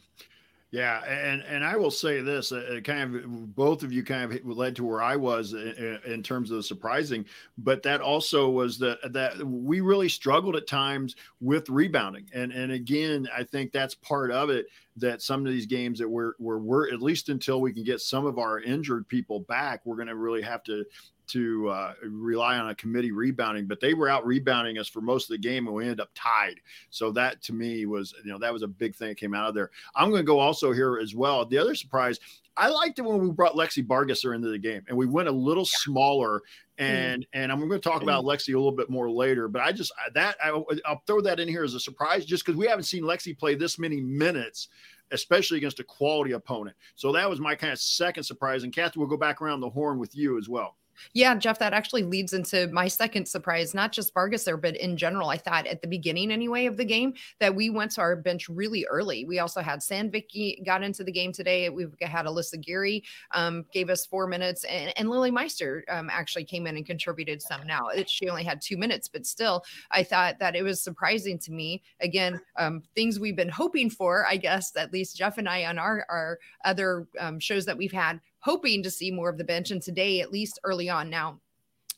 Yeah, 0.72 1.04
and 1.04 1.42
and 1.42 1.62
I 1.62 1.76
will 1.76 1.90
say 1.90 2.22
this: 2.22 2.50
uh, 2.50 2.80
kind 2.82 3.14
of 3.14 3.54
both 3.54 3.82
of 3.82 3.92
you 3.92 4.02
kind 4.02 4.32
of 4.32 4.46
led 4.46 4.74
to 4.76 4.84
where 4.84 5.02
I 5.02 5.16
was 5.16 5.52
in, 5.52 6.00
in, 6.06 6.22
terms 6.22 6.50
of 6.50 6.56
the 6.56 6.62
surprising, 6.62 7.26
but 7.58 7.82
that 7.82 8.00
also 8.00 8.48
was 8.48 8.78
that 8.78 9.12
that 9.12 9.36
we 9.46 9.82
really 9.82 10.08
struggled 10.08 10.56
at 10.56 10.66
times 10.66 11.14
with 11.42 11.68
rebounding, 11.68 12.26
and 12.32 12.52
and 12.52 12.72
again, 12.72 13.28
I 13.36 13.44
think 13.44 13.70
that's 13.70 13.94
part 13.94 14.30
of 14.30 14.48
it. 14.48 14.64
That 14.96 15.20
some 15.20 15.44
of 15.44 15.52
these 15.52 15.66
games 15.66 15.98
that 15.98 16.08
we're 16.08 16.32
we're, 16.38 16.56
we're 16.56 16.90
at 16.90 17.02
least 17.02 17.28
until 17.28 17.60
we 17.60 17.74
can 17.74 17.84
get 17.84 18.00
some 18.00 18.24
of 18.24 18.38
our 18.38 18.58
injured 18.60 19.06
people 19.08 19.40
back, 19.40 19.82
we're 19.84 19.96
going 19.96 20.08
to 20.08 20.16
really 20.16 20.40
have 20.40 20.62
to 20.64 20.86
to 21.28 21.68
uh, 21.68 21.94
rely 22.02 22.58
on 22.58 22.70
a 22.70 22.74
committee 22.74 23.12
rebounding, 23.12 23.66
but 23.66 23.80
they 23.80 23.94
were 23.94 24.08
out 24.08 24.26
rebounding 24.26 24.78
us 24.78 24.88
for 24.88 25.00
most 25.00 25.24
of 25.24 25.34
the 25.34 25.38
game, 25.38 25.66
and 25.66 25.74
we 25.74 25.84
ended 25.84 26.00
up 26.00 26.10
tied. 26.14 26.60
So 26.90 27.10
that 27.12 27.42
to 27.42 27.52
me 27.52 27.86
was, 27.86 28.14
you 28.24 28.30
know, 28.30 28.38
that 28.38 28.52
was 28.52 28.62
a 28.62 28.68
big 28.68 28.94
thing 28.94 29.08
that 29.08 29.18
came 29.18 29.34
out 29.34 29.48
of 29.48 29.54
there. 29.54 29.70
I'm 29.94 30.10
going 30.10 30.22
to 30.22 30.26
go 30.26 30.38
also 30.38 30.72
here 30.72 30.98
as 30.98 31.14
well. 31.14 31.44
The 31.44 31.58
other 31.58 31.74
surprise, 31.74 32.18
I 32.56 32.68
liked 32.68 32.98
it 32.98 33.02
when 33.02 33.18
we 33.18 33.30
brought 33.30 33.54
Lexi 33.54 33.86
Bargesser 33.86 34.34
into 34.34 34.48
the 34.48 34.58
game, 34.58 34.82
and 34.88 34.96
we 34.96 35.06
went 35.06 35.28
a 35.28 35.32
little 35.32 35.64
smaller. 35.66 36.40
Mm-hmm. 36.78 36.84
And 36.84 37.22
mm-hmm. 37.22 37.40
and 37.40 37.52
I'm 37.52 37.58
going 37.60 37.70
to 37.70 37.78
talk 37.78 38.02
about 38.02 38.24
Lexi 38.24 38.54
a 38.54 38.56
little 38.56 38.72
bit 38.72 38.90
more 38.90 39.10
later, 39.10 39.46
but 39.46 39.62
I 39.62 39.72
just 39.72 39.92
that 40.14 40.36
I, 40.42 40.48
I'll 40.86 41.02
throw 41.06 41.20
that 41.20 41.38
in 41.38 41.46
here 41.46 41.64
as 41.64 41.74
a 41.74 41.80
surprise, 41.80 42.24
just 42.24 42.44
because 42.44 42.58
we 42.58 42.66
haven't 42.66 42.84
seen 42.84 43.04
Lexi 43.04 43.38
play 43.38 43.54
this 43.54 43.78
many 43.78 44.00
minutes 44.00 44.68
especially 45.12 45.58
against 45.58 45.78
a 45.78 45.84
quality 45.84 46.32
opponent. 46.32 46.76
So 46.96 47.12
that 47.12 47.28
was 47.28 47.38
my 47.38 47.54
kind 47.54 47.72
of 47.72 47.78
second 47.78 48.24
surprise. 48.24 48.64
And 48.64 48.72
Kathy, 48.72 48.98
we'll 48.98 49.08
go 49.08 49.16
back 49.16 49.40
around 49.40 49.60
the 49.60 49.70
horn 49.70 49.98
with 49.98 50.16
you 50.16 50.38
as 50.38 50.48
well. 50.48 50.76
Yeah, 51.14 51.34
Jeff, 51.34 51.58
that 51.58 51.72
actually 51.72 52.02
leads 52.02 52.32
into 52.32 52.68
my 52.68 52.88
second 52.88 53.26
surprise, 53.26 53.74
not 53.74 53.92
just 53.92 54.14
Bargesser, 54.14 54.60
but 54.60 54.76
in 54.76 54.96
general. 54.96 55.28
I 55.28 55.36
thought 55.36 55.66
at 55.66 55.82
the 55.82 55.88
beginning, 55.88 56.30
anyway, 56.30 56.66
of 56.66 56.76
the 56.76 56.84
game 56.84 57.14
that 57.40 57.54
we 57.54 57.70
went 57.70 57.92
to 57.92 58.00
our 58.00 58.16
bench 58.16 58.48
really 58.48 58.86
early. 58.86 59.24
We 59.24 59.38
also 59.38 59.60
had 59.60 59.80
Sandvik 59.80 60.64
got 60.64 60.82
into 60.82 61.04
the 61.04 61.12
game 61.12 61.32
today. 61.32 61.68
We've 61.68 61.94
had 62.00 62.26
Alyssa 62.26 62.60
Geary 62.60 63.04
um, 63.32 63.64
gave 63.72 63.90
us 63.90 64.06
four 64.06 64.26
minutes, 64.26 64.64
and, 64.64 64.92
and 64.96 65.10
Lilly 65.10 65.30
Meister 65.30 65.84
um, 65.88 66.08
actually 66.10 66.44
came 66.44 66.66
in 66.66 66.76
and 66.76 66.86
contributed 66.86 67.42
some. 67.42 67.66
Now, 67.66 67.88
it, 67.88 68.08
she 68.08 68.28
only 68.28 68.44
had 68.44 68.60
two 68.60 68.76
minutes, 68.76 69.08
but 69.08 69.26
still, 69.26 69.64
I 69.90 70.02
thought 70.02 70.38
that 70.38 70.56
it 70.56 70.62
was 70.62 70.80
surprising 70.80 71.38
to 71.40 71.52
me. 71.52 71.82
Again, 72.00 72.40
um, 72.56 72.82
things 72.94 73.18
we've 73.18 73.36
been 73.36 73.48
hoping 73.48 73.90
for, 73.90 74.26
I 74.26 74.36
guess, 74.36 74.74
at 74.76 74.92
least 74.92 75.16
Jeff 75.16 75.38
and 75.38 75.48
I 75.48 75.64
on 75.64 75.78
our, 75.78 76.06
our 76.08 76.38
other 76.64 77.06
um, 77.18 77.38
shows 77.38 77.64
that 77.66 77.76
we've 77.76 77.92
had 77.92 78.20
hoping 78.42 78.82
to 78.82 78.90
see 78.90 79.10
more 79.10 79.30
of 79.30 79.38
the 79.38 79.44
bench. 79.44 79.70
And 79.70 79.82
today, 79.82 80.20
at 80.20 80.32
least 80.32 80.60
early 80.64 80.88
on, 80.88 81.10
now 81.10 81.40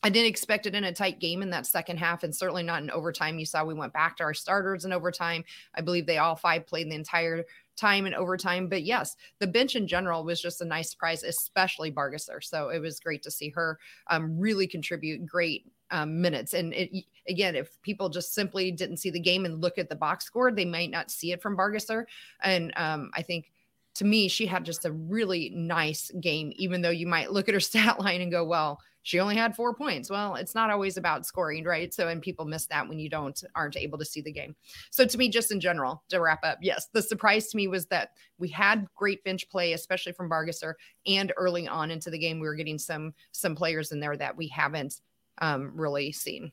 I 0.03 0.09
didn't 0.09 0.29
expect 0.29 0.67
it 0.67 0.75
in 0.75 0.83
a 0.83 0.93
tight 0.93 1.19
game 1.19 1.41
in 1.41 1.49
that 1.49 1.65
second 1.65 1.97
half, 1.97 2.23
and 2.23 2.35
certainly 2.35 2.61
not 2.61 2.83
in 2.83 2.91
overtime. 2.91 3.39
You 3.39 3.45
saw 3.45 3.65
we 3.65 3.73
went 3.73 3.93
back 3.93 4.17
to 4.17 4.23
our 4.23 4.35
starters 4.35 4.85
in 4.85 4.93
overtime. 4.93 5.43
I 5.73 5.81
believe 5.81 6.05
they 6.05 6.19
all 6.19 6.35
five 6.35 6.67
played 6.67 6.91
the 6.91 6.95
entire 6.95 7.43
time 7.75 8.05
in 8.05 8.13
overtime. 8.13 8.69
But 8.69 8.83
yes, 8.83 9.15
the 9.39 9.47
bench 9.47 9.75
in 9.75 9.87
general 9.87 10.23
was 10.23 10.39
just 10.39 10.61
a 10.61 10.65
nice 10.65 10.91
surprise, 10.91 11.23
especially 11.23 11.91
Bargesser. 11.91 12.43
So 12.43 12.69
it 12.69 12.79
was 12.79 12.99
great 12.99 13.23
to 13.23 13.31
see 13.31 13.49
her 13.49 13.79
um, 14.11 14.37
really 14.39 14.67
contribute 14.67 15.25
great 15.25 15.65
um, 15.89 16.21
minutes. 16.21 16.53
And 16.53 16.73
it, 16.73 17.05
again, 17.27 17.55
if 17.55 17.81
people 17.81 18.09
just 18.09 18.33
simply 18.33 18.71
didn't 18.71 18.97
see 18.97 19.09
the 19.09 19.19
game 19.19 19.45
and 19.45 19.61
look 19.61 19.77
at 19.77 19.89
the 19.89 19.95
box 19.95 20.25
score, 20.25 20.51
they 20.51 20.65
might 20.65 20.91
not 20.91 21.09
see 21.09 21.31
it 21.31 21.41
from 21.41 21.57
Bargesser. 21.57 22.05
And 22.43 22.71
um, 22.75 23.09
I 23.15 23.21
think 23.21 23.51
to 23.95 24.05
me, 24.05 24.27
she 24.27 24.45
had 24.45 24.65
just 24.65 24.85
a 24.85 24.91
really 24.91 25.51
nice 25.55 26.11
game, 26.19 26.51
even 26.55 26.81
though 26.81 26.89
you 26.89 27.07
might 27.07 27.31
look 27.31 27.47
at 27.47 27.53
her 27.53 27.59
stat 27.61 27.99
line 27.99 28.21
and 28.21 28.31
go, 28.31 28.43
well, 28.43 28.79
she 29.03 29.19
only 29.19 29.35
had 29.35 29.55
four 29.55 29.73
points. 29.75 30.09
Well, 30.09 30.33
it's 30.33 30.55
not 30.55 30.71
always 30.71 30.97
about 30.97 31.27
scoring, 31.27 31.63
right? 31.63 31.93
So, 31.93 32.07
and 32.07 32.23
people 32.23 32.43
miss 32.43 32.65
that 32.67 32.89
when 32.89 32.97
you 32.97 33.07
don't 33.07 33.39
aren't 33.53 33.77
able 33.77 33.99
to 33.99 34.05
see 34.05 34.19
the 34.19 34.31
game. 34.31 34.55
So, 34.89 35.05
to 35.05 35.17
me, 35.17 35.29
just 35.29 35.51
in 35.51 35.59
general, 35.59 36.03
to 36.09 36.19
wrap 36.19 36.43
up, 36.43 36.57
yes, 36.59 36.87
the 36.91 37.03
surprise 37.03 37.49
to 37.49 37.57
me 37.57 37.67
was 37.67 37.85
that 37.87 38.13
we 38.39 38.49
had 38.49 38.87
great 38.95 39.23
bench 39.23 39.47
play, 39.47 39.73
especially 39.73 40.11
from 40.11 40.27
Bargesser, 40.27 40.73
and 41.05 41.31
early 41.37 41.67
on 41.67 41.91
into 41.91 42.09
the 42.09 42.17
game, 42.17 42.39
we 42.39 42.47
were 42.47 42.55
getting 42.55 42.79
some 42.79 43.13
some 43.31 43.55
players 43.55 43.91
in 43.91 43.99
there 43.99 44.17
that 44.17 44.35
we 44.35 44.47
haven't 44.47 45.01
um, 45.37 45.71
really 45.75 46.11
seen. 46.11 46.51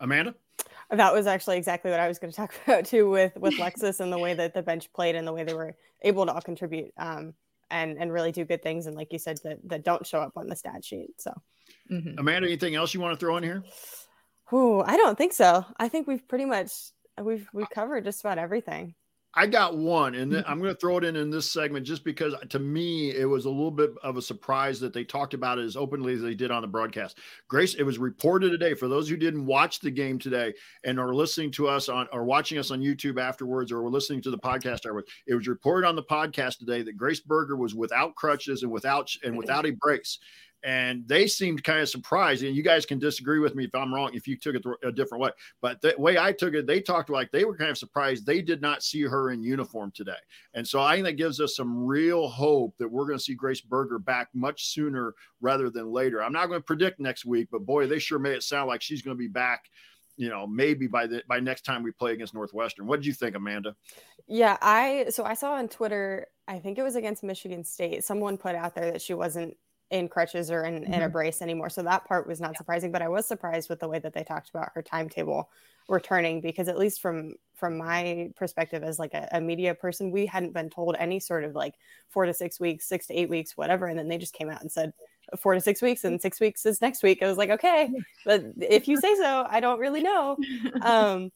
Amanda 0.00 0.34
that 0.90 1.12
was 1.12 1.26
actually 1.26 1.56
exactly 1.56 1.90
what 1.90 2.00
I 2.00 2.08
was 2.08 2.18
going 2.18 2.30
to 2.30 2.36
talk 2.36 2.54
about 2.66 2.86
too 2.86 3.08
with 3.08 3.36
with 3.36 3.54
Lexus 3.54 4.00
and 4.00 4.12
the 4.12 4.18
way 4.18 4.34
that 4.34 4.54
the 4.54 4.62
bench 4.62 4.92
played 4.92 5.14
and 5.14 5.26
the 5.26 5.32
way 5.32 5.44
they 5.44 5.54
were 5.54 5.74
able 6.02 6.26
to 6.26 6.32
all 6.32 6.40
contribute 6.40 6.92
um, 6.98 7.34
and 7.70 7.98
and 7.98 8.12
really 8.12 8.32
do 8.32 8.44
good 8.44 8.62
things 8.62 8.86
and 8.86 8.96
like 8.96 9.12
you 9.12 9.18
said 9.18 9.38
that 9.44 9.58
that 9.64 9.84
don't 9.84 10.06
show 10.06 10.20
up 10.20 10.32
on 10.36 10.48
the 10.48 10.56
stat 10.56 10.84
sheet. 10.84 11.20
So, 11.20 11.32
mm-hmm. 11.90 12.18
Amanda, 12.18 12.48
anything 12.48 12.74
else 12.74 12.94
you 12.94 13.00
want 13.00 13.18
to 13.18 13.24
throw 13.24 13.36
in 13.36 13.42
here? 13.42 13.64
Oh, 14.52 14.82
I 14.86 14.96
don't 14.96 15.16
think 15.16 15.32
so. 15.32 15.64
I 15.78 15.88
think 15.88 16.06
we've 16.06 16.26
pretty 16.28 16.44
much 16.44 16.72
we've 17.20 17.48
we've 17.52 17.70
covered 17.70 18.04
just 18.04 18.20
about 18.20 18.38
everything. 18.38 18.94
I 19.36 19.46
got 19.46 19.76
one, 19.76 20.14
and 20.14 20.32
hmm. 20.32 20.40
I'm 20.46 20.60
going 20.60 20.72
to 20.72 20.78
throw 20.78 20.98
it 20.98 21.04
in 21.04 21.16
in 21.16 21.30
this 21.30 21.50
segment 21.50 21.86
just 21.86 22.04
because 22.04 22.34
uh, 22.34 22.38
to 22.50 22.58
me 22.58 23.10
it 23.10 23.24
was 23.24 23.46
a 23.46 23.50
little 23.50 23.70
bit 23.70 23.90
of 24.02 24.16
a 24.16 24.22
surprise 24.22 24.78
that 24.80 24.92
they 24.92 25.04
talked 25.04 25.34
about 25.34 25.58
it 25.58 25.64
as 25.64 25.76
openly 25.76 26.14
as 26.14 26.22
they 26.22 26.34
did 26.34 26.50
on 26.50 26.62
the 26.62 26.68
broadcast. 26.68 27.18
Grace, 27.48 27.74
it 27.74 27.82
was 27.82 27.98
reported 27.98 28.50
today 28.50 28.74
for 28.74 28.88
those 28.88 29.08
who 29.08 29.16
didn't 29.16 29.46
watch 29.46 29.80
the 29.80 29.90
game 29.90 30.18
today 30.18 30.54
and 30.84 31.00
are 31.00 31.14
listening 31.14 31.50
to 31.52 31.68
us 31.68 31.88
on 31.88 32.06
or 32.12 32.24
watching 32.24 32.58
us 32.58 32.70
on 32.70 32.80
YouTube 32.80 33.20
afterwards 33.20 33.72
or 33.72 33.82
were 33.82 33.90
listening 33.90 34.22
to 34.22 34.30
the 34.30 34.38
podcast 34.38 34.74
afterwards. 34.74 35.10
It 35.26 35.34
was 35.34 35.48
reported 35.48 35.86
on 35.86 35.96
the 35.96 36.02
podcast 36.02 36.58
today 36.58 36.82
that 36.82 36.96
Grace 36.96 37.20
Berger 37.20 37.56
was 37.56 37.74
without 37.74 38.14
crutches 38.14 38.62
and 38.62 38.70
without 38.70 39.10
and 39.22 39.32
mm-hmm. 39.32 39.38
without 39.38 39.66
a 39.66 39.72
brace 39.72 40.18
and 40.64 41.06
they 41.06 41.26
seemed 41.26 41.62
kind 41.62 41.80
of 41.80 41.90
surprised. 41.90 42.42
And 42.42 42.56
you 42.56 42.62
guys 42.62 42.86
can 42.86 42.98
disagree 42.98 43.38
with 43.38 43.54
me 43.54 43.64
if 43.64 43.74
I'm 43.74 43.92
wrong, 43.92 44.10
if 44.14 44.26
you 44.26 44.36
took 44.36 44.56
it 44.56 44.64
a 44.82 44.90
different 44.90 45.22
way. 45.22 45.30
But 45.60 45.82
the 45.82 45.94
way 45.98 46.16
I 46.16 46.32
took 46.32 46.54
it, 46.54 46.66
they 46.66 46.80
talked 46.80 47.10
like 47.10 47.30
they 47.30 47.44
were 47.44 47.56
kind 47.56 47.70
of 47.70 47.76
surprised 47.76 48.24
they 48.24 48.40
did 48.40 48.62
not 48.62 48.82
see 48.82 49.02
her 49.02 49.30
in 49.30 49.42
uniform 49.42 49.92
today. 49.94 50.12
And 50.54 50.66
so 50.66 50.80
I 50.80 50.94
think 50.94 51.04
that 51.04 51.12
gives 51.12 51.38
us 51.38 51.54
some 51.54 51.84
real 51.84 52.28
hope 52.28 52.74
that 52.78 52.88
we're 52.88 53.04
going 53.04 53.18
to 53.18 53.24
see 53.24 53.34
Grace 53.34 53.60
Berger 53.60 53.98
back 53.98 54.28
much 54.32 54.68
sooner 54.72 55.14
rather 55.42 55.68
than 55.68 55.92
later. 55.92 56.22
I'm 56.22 56.32
not 56.32 56.46
going 56.46 56.60
to 56.60 56.64
predict 56.64 56.98
next 56.98 57.26
week, 57.26 57.48
but 57.52 57.66
boy, 57.66 57.86
they 57.86 57.98
sure 57.98 58.18
made 58.18 58.32
it 58.32 58.42
sound 58.42 58.66
like 58.66 58.80
she's 58.80 59.02
going 59.02 59.16
to 59.16 59.22
be 59.22 59.28
back 59.28 59.64
you 60.16 60.28
know 60.28 60.46
maybe 60.46 60.86
by 60.86 61.08
the 61.08 61.24
by 61.28 61.40
next 61.40 61.62
time 61.62 61.82
we 61.82 61.90
play 61.90 62.12
against 62.12 62.34
northwestern 62.34 62.86
what 62.86 63.00
did 63.00 63.06
you 63.06 63.12
think 63.12 63.34
amanda 63.34 63.74
yeah 64.28 64.56
i 64.62 65.06
so 65.10 65.24
i 65.24 65.34
saw 65.34 65.54
on 65.54 65.68
twitter 65.68 66.28
i 66.46 66.56
think 66.56 66.78
it 66.78 66.84
was 66.84 66.94
against 66.94 67.24
michigan 67.24 67.64
state 67.64 68.04
someone 68.04 68.36
put 68.36 68.54
out 68.54 68.76
there 68.76 68.92
that 68.92 69.02
she 69.02 69.12
wasn't 69.12 69.56
in 69.90 70.08
crutches 70.08 70.50
or 70.50 70.64
in, 70.64 70.74
mm-hmm. 70.74 70.92
in 70.92 71.00
a 71.00 71.04
mm-hmm. 71.04 71.12
brace 71.12 71.42
anymore. 71.42 71.70
So 71.70 71.82
that 71.82 72.04
part 72.06 72.26
was 72.26 72.40
not 72.40 72.52
yeah. 72.52 72.58
surprising, 72.58 72.92
but 72.92 73.02
I 73.02 73.08
was 73.08 73.26
surprised 73.26 73.68
with 73.68 73.80
the 73.80 73.88
way 73.88 73.98
that 73.98 74.12
they 74.12 74.24
talked 74.24 74.50
about 74.50 74.70
her 74.74 74.82
timetable 74.82 75.50
returning 75.88 76.40
because 76.40 76.68
at 76.68 76.78
least 76.78 77.02
from 77.02 77.34
from 77.54 77.76
my 77.76 78.30
perspective 78.36 78.82
as 78.82 78.98
like 78.98 79.14
a, 79.14 79.28
a, 79.32 79.40
media 79.40 79.74
person, 79.74 80.10
we 80.10 80.26
hadn't 80.26 80.52
been 80.52 80.70
told 80.70 80.96
any 80.98 81.20
sort 81.20 81.44
of 81.44 81.54
like 81.54 81.74
four 82.08 82.26
to 82.26 82.34
six 82.34 82.58
weeks, 82.58 82.86
six 82.86 83.06
to 83.06 83.14
eight 83.14 83.28
weeks, 83.28 83.56
whatever. 83.56 83.86
And 83.86 83.98
then 83.98 84.08
they 84.08 84.18
just 84.18 84.34
came 84.34 84.50
out 84.50 84.60
and 84.60 84.72
said 84.72 84.92
four 85.38 85.54
to 85.54 85.60
six 85.60 85.80
weeks 85.80 86.04
and 86.04 86.20
six 86.20 86.40
weeks 86.40 86.66
is 86.66 86.80
next 86.80 87.02
week. 87.02 87.22
I 87.22 87.26
was 87.26 87.38
like, 87.38 87.50
okay, 87.50 87.90
but 88.24 88.44
if 88.60 88.88
you 88.88 89.00
say 89.00 89.14
so, 89.14 89.46
I 89.48 89.60
don't 89.60 89.78
really 89.78 90.02
know. 90.02 90.36
Um, 90.82 91.30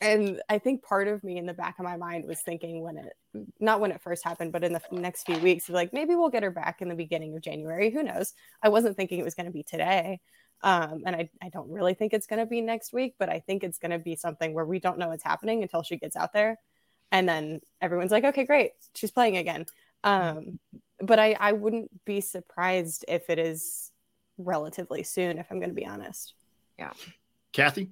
and 0.00 0.40
I 0.48 0.58
think 0.58 0.82
part 0.82 1.08
of 1.08 1.22
me 1.22 1.38
in 1.38 1.46
the 1.46 1.54
back 1.54 1.78
of 1.78 1.84
my 1.84 1.96
mind 1.96 2.26
was 2.26 2.40
thinking 2.40 2.82
when 2.82 2.98
it, 2.98 3.12
not 3.60 3.80
when 3.80 3.92
it 3.92 4.02
first 4.02 4.24
happened, 4.24 4.52
but 4.52 4.64
in 4.64 4.72
the 4.72 4.80
next 4.90 5.24
few 5.24 5.38
weeks, 5.38 5.68
like 5.68 5.92
maybe 5.92 6.14
we'll 6.14 6.30
get 6.30 6.42
her 6.42 6.50
back 6.50 6.82
in 6.82 6.88
the 6.88 6.94
beginning 6.94 7.36
of 7.36 7.42
January. 7.42 7.90
Who 7.90 8.02
knows? 8.02 8.34
I 8.62 8.68
wasn't 8.68 8.96
thinking 8.96 9.18
it 9.18 9.24
was 9.24 9.34
going 9.34 9.46
to 9.46 9.52
be 9.52 9.62
today. 9.62 10.20
Um, 10.62 11.02
and 11.06 11.14
I, 11.14 11.30
I 11.42 11.50
don't 11.50 11.70
really 11.70 11.94
think 11.94 12.12
it's 12.12 12.26
going 12.26 12.40
to 12.40 12.46
be 12.46 12.60
next 12.60 12.92
week, 12.92 13.14
but 13.18 13.28
I 13.28 13.40
think 13.40 13.62
it's 13.62 13.78
going 13.78 13.90
to 13.92 13.98
be 13.98 14.16
something 14.16 14.54
where 14.54 14.64
we 14.64 14.80
don't 14.80 14.98
know 14.98 15.08
what's 15.08 15.22
happening 15.22 15.62
until 15.62 15.82
she 15.82 15.96
gets 15.96 16.16
out 16.16 16.32
there. 16.32 16.58
And 17.12 17.28
then 17.28 17.60
everyone's 17.80 18.10
like, 18.10 18.24
okay, 18.24 18.44
great. 18.44 18.72
She's 18.94 19.10
playing 19.10 19.36
again. 19.36 19.66
Um, 20.02 20.58
but 21.00 21.18
I, 21.18 21.36
I 21.38 21.52
wouldn't 21.52 21.90
be 22.04 22.20
surprised 22.20 23.04
if 23.06 23.28
it 23.28 23.38
is 23.38 23.92
relatively 24.38 25.02
soon, 25.02 25.38
if 25.38 25.46
I'm 25.50 25.58
going 25.58 25.70
to 25.70 25.74
be 25.74 25.86
honest. 25.86 26.34
Yeah. 26.78 26.92
Kathy? 27.52 27.90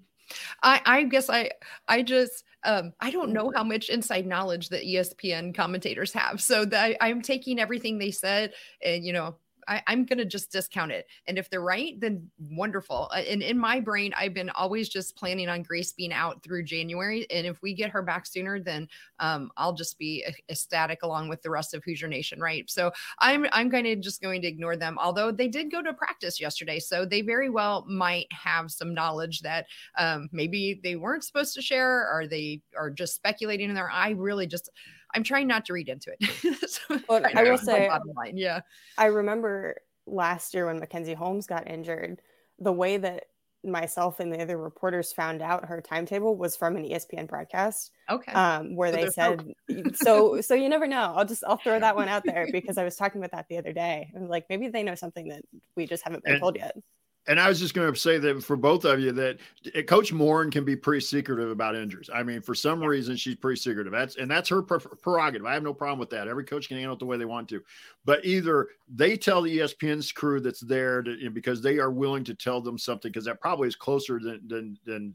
I, 0.62 0.80
I 0.84 1.02
guess 1.04 1.28
I 1.30 1.50
I 1.88 2.02
just 2.02 2.44
um, 2.64 2.92
I 3.00 3.10
don't 3.10 3.32
know 3.32 3.52
how 3.54 3.62
much 3.62 3.90
inside 3.90 4.26
knowledge 4.26 4.70
that 4.70 4.84
ESPN 4.84 5.54
commentators 5.54 6.12
have. 6.12 6.40
So 6.40 6.64
that 6.64 6.96
I'm 7.00 7.20
taking 7.20 7.58
everything 7.60 7.98
they 7.98 8.10
said 8.10 8.52
and 8.82 9.04
you 9.04 9.12
know 9.12 9.37
I, 9.68 9.83
am 9.87 10.05
going 10.05 10.18
to 10.18 10.24
just 10.24 10.53
discount 10.53 10.92
it. 10.92 11.07
And 11.27 11.38
if 11.38 11.50
they're 11.50 11.61
right, 11.61 11.98
then 12.00 12.31
wonderful. 12.38 13.09
Uh, 13.12 13.22
and 13.29 13.42
in 13.42 13.59
my 13.59 13.81
brain, 13.81 14.12
I've 14.16 14.35
been 14.35 14.50
always 14.50 14.88
just 14.88 15.16
planning 15.16 15.48
on 15.48 15.62
Grace 15.62 15.92
being 15.92 16.12
out 16.12 16.42
through 16.42 16.64
January. 16.64 17.27
And 17.31 17.46
if 17.46 17.61
we 17.62 17.74
get 17.74 17.90
her 17.90 18.03
back 18.03 18.27
sooner, 18.27 18.61
then 18.61 18.88
um, 19.18 19.50
I'll 19.57 19.72
just 19.72 19.98
be 19.98 20.24
ecstatic 20.48 21.03
along 21.03 21.29
with 21.29 21.42
the 21.42 21.50
rest 21.50 21.74
of 21.74 21.83
Hoosier 21.85 22.09
Nation, 22.09 22.40
right? 22.40 22.68
So 22.70 22.92
I'm 23.18 23.46
I'm 23.53 23.70
kind 23.70 23.87
of 23.87 24.00
just 24.00 24.22
going 24.22 24.42
to 24.42 24.48
ignore 24.48 24.77
them. 24.77 24.98
Although 25.00 25.31
they 25.31 25.48
did 25.48 25.70
go 25.70 25.83
to 25.83 25.92
practice 25.92 26.40
yesterday, 26.40 26.79
so 26.79 27.05
they 27.05 27.20
very 27.20 27.50
well 27.50 27.85
might 27.88 28.27
have 28.33 28.70
some 28.70 28.94
knowledge 28.94 29.40
that 29.40 29.66
um, 29.98 30.29
maybe 30.33 30.81
they 30.83 30.96
weren't 30.96 31.24
supposed 31.24 31.55
to 31.55 31.62
share, 31.62 32.09
or 32.12 32.27
they 32.27 32.61
are 32.77 32.90
just 32.90 33.14
speculating 33.14 33.68
in 33.68 33.74
there. 33.74 33.90
I 33.90 34.11
really 34.11 34.46
just 34.46 34.70
I'm 35.14 35.22
trying 35.22 35.46
not 35.46 35.64
to 35.66 35.72
read 35.72 35.88
into 35.88 36.12
it. 36.18 36.70
so 36.70 37.00
well, 37.09 37.24
I 37.35 37.42
will 37.42 37.59
say, 37.59 37.88
line. 38.14 38.37
yeah. 38.37 38.61
I 38.98 39.07
remember 39.07 39.77
last 40.07 40.55
year 40.55 40.66
when 40.66 40.79
Mackenzie 40.79 41.14
Holmes 41.14 41.46
got 41.46 41.68
injured, 41.68 42.20
the 42.59 42.72
way 42.72 42.96
that 42.96 43.27
myself 43.64 44.20
and 44.20 44.33
the 44.33 44.42
other 44.42 44.59
reporters 44.59 45.12
found 45.12 45.40
out 45.40 45.64
her 45.64 45.81
timetable 45.81 46.37
was 46.37 46.57
from 46.57 46.77
an 46.77 46.85
ESPN 46.85 47.27
broadcast. 47.27 47.92
Okay. 48.11 48.33
Um, 48.33 48.77
where 48.77 48.92
so 48.92 48.96
they 48.96 49.09
said, 49.09 49.55
no- 49.68 49.90
so, 49.94 50.40
so 50.40 50.55
you 50.55 50.68
never 50.68 50.87
know. 50.87 51.14
I'll 51.16 51.24
just, 51.24 51.42
I'll 51.46 51.57
throw 51.57 51.81
that 51.81 51.96
one 51.96 52.09
out 52.09 52.24
there 52.24 52.46
because 52.53 52.77
I 52.77 52.85
was 52.85 52.96
talking 52.96 53.20
about 53.20 53.33
that 53.33 53.46
the 53.48 53.59
other 53.59 53.72
day 53.72 54.11
and 54.14 54.29
like, 54.29 54.46
maybe 54.50 54.68
they 54.68 54.83
know 54.83 54.94
something 54.94 55.29
that 55.29 55.42
we 55.77 55.87
just 55.87 56.05
haven't 56.05 56.24
been 56.24 56.35
and, 56.35 56.42
told 56.42 56.57
yet 56.57 56.77
and 57.26 57.40
I 57.40 57.48
was 57.48 57.58
just 57.58 57.72
going 57.72 57.92
to 57.92 57.98
say 57.98 58.18
that 58.18 58.42
for 58.42 58.56
both 58.56 58.84
of 58.84 59.00
you, 59.00 59.10
that 59.12 59.38
eh, 59.74 59.82
Coach 59.82 60.12
Moren 60.12 60.50
can 60.50 60.64
be 60.64 60.76
pretty 60.76 61.00
secretive 61.00 61.50
about 61.50 61.74
injuries. 61.74 62.10
I 62.12 62.22
mean, 62.22 62.42
for 62.42 62.54
some 62.54 62.82
reason, 62.82 63.16
she's 63.16 63.37
pretty 63.37 63.58
secretive. 63.58 63.92
That's 63.92 64.16
and 64.16 64.30
that's 64.30 64.48
her 64.50 64.62
prerogative. 64.62 65.46
I 65.46 65.54
have 65.54 65.62
no 65.62 65.72
problem 65.72 65.98
with 65.98 66.10
that. 66.10 66.28
Every 66.28 66.44
coach 66.44 66.68
can 66.68 66.76
handle 66.76 66.94
it 66.94 66.98
the 66.98 67.06
way 67.06 67.16
they 67.16 67.24
want 67.24 67.48
to. 67.48 67.62
But 68.04 68.24
either 68.24 68.68
they 68.94 69.16
tell 69.16 69.40
the 69.40 69.58
ESPN's 69.58 70.12
crew 70.12 70.40
that's 70.40 70.60
there 70.60 71.02
to, 71.02 71.30
because 71.30 71.62
they 71.62 71.78
are 71.78 71.90
willing 71.90 72.24
to 72.24 72.34
tell 72.34 72.60
them 72.60 72.78
something, 72.78 73.10
because 73.10 73.24
that 73.24 73.40
probably 73.40 73.68
is 73.68 73.76
closer 73.76 74.20
than, 74.20 74.40
than 74.46 74.78
than 74.84 75.14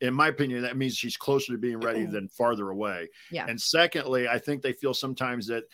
in 0.00 0.14
my 0.14 0.28
opinion, 0.28 0.62
that 0.62 0.78
means 0.78 0.96
she's 0.96 1.16
closer 1.16 1.52
to 1.52 1.58
being 1.58 1.78
ready 1.78 2.06
than 2.06 2.28
farther 2.28 2.70
away. 2.70 3.08
Yeah. 3.30 3.46
And 3.48 3.60
secondly, 3.60 4.28
I 4.28 4.38
think 4.38 4.62
they 4.62 4.72
feel 4.72 4.94
sometimes 4.94 5.46
that 5.48 5.64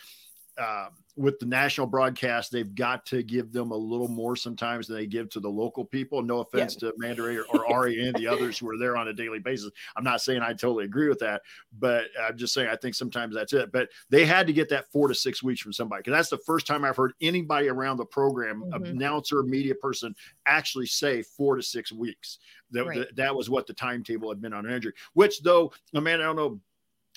uh, 0.59 0.89
with 1.17 1.39
the 1.39 1.47
national 1.47 1.87
broadcast, 1.87 2.51
they've 2.51 2.75
got 2.75 3.05
to 3.07 3.23
give 3.23 3.53
them 3.53 3.73
a 3.73 3.77
little 3.77 4.09
more 4.09 4.37
sometimes 4.37 4.87
than 4.87 4.97
they 4.97 5.07
give 5.07 5.29
to 5.31 5.41
the 5.41 5.49
local 5.49 5.85
people. 5.85 6.23
No 6.23 6.41
offense 6.41 6.77
yeah. 6.81 6.89
to 6.89 6.95
Amanda 6.95 7.25
or, 7.25 7.45
or 7.53 7.71
Ari 7.71 8.07
and 8.07 8.17
the 8.17 8.27
others 8.27 8.59
who 8.59 8.71
are 8.71 8.79
there 8.79 8.97
on 8.97 9.09
a 9.09 9.13
daily 9.13 9.39
basis. 9.39 9.71
I'm 9.97 10.05
not 10.05 10.23
saying 10.23 10.41
I 10.41 10.53
totally 10.53 10.85
agree 10.85 11.09
with 11.09 11.19
that, 11.19 11.43
but 11.79 12.07
I'm 12.21 12.37
just 12.37 12.55
saying 12.55 12.69
I 12.69 12.77
think 12.77 12.95
sometimes 12.95 13.35
that's 13.35 13.53
it. 13.53 13.71
But 13.73 13.89
they 14.09 14.25
had 14.25 14.47
to 14.47 14.53
get 14.53 14.69
that 14.71 14.91
four 14.91 15.09
to 15.09 15.15
six 15.15 15.43
weeks 15.43 15.61
from 15.61 15.73
somebody 15.73 16.01
because 16.01 16.17
that's 16.17 16.31
the 16.31 16.39
first 16.39 16.67
time 16.67 16.85
I've 16.85 16.97
heard 16.97 17.13
anybody 17.21 17.69
around 17.69 17.99
the 17.99 18.07
program, 18.07 18.63
mm-hmm. 18.63 18.85
announcer, 18.85 19.43
media 19.43 19.75
person, 19.75 20.15
actually 20.47 20.87
say 20.87 21.23
four 21.23 21.57
to 21.57 21.63
six 21.63 21.93
weeks. 21.93 22.39
That, 22.73 22.87
right. 22.87 22.99
that, 22.99 23.17
that 23.17 23.35
was 23.35 23.51
what 23.51 23.67
the 23.67 23.75
timetable 23.75 24.31
had 24.31 24.41
been 24.41 24.53
on 24.53 24.65
an 24.65 24.73
injury. 24.73 24.93
Which, 25.15 25.43
though, 25.43 25.73
Amanda, 25.93 26.25
I 26.25 26.27
don't 26.29 26.37
know 26.37 26.61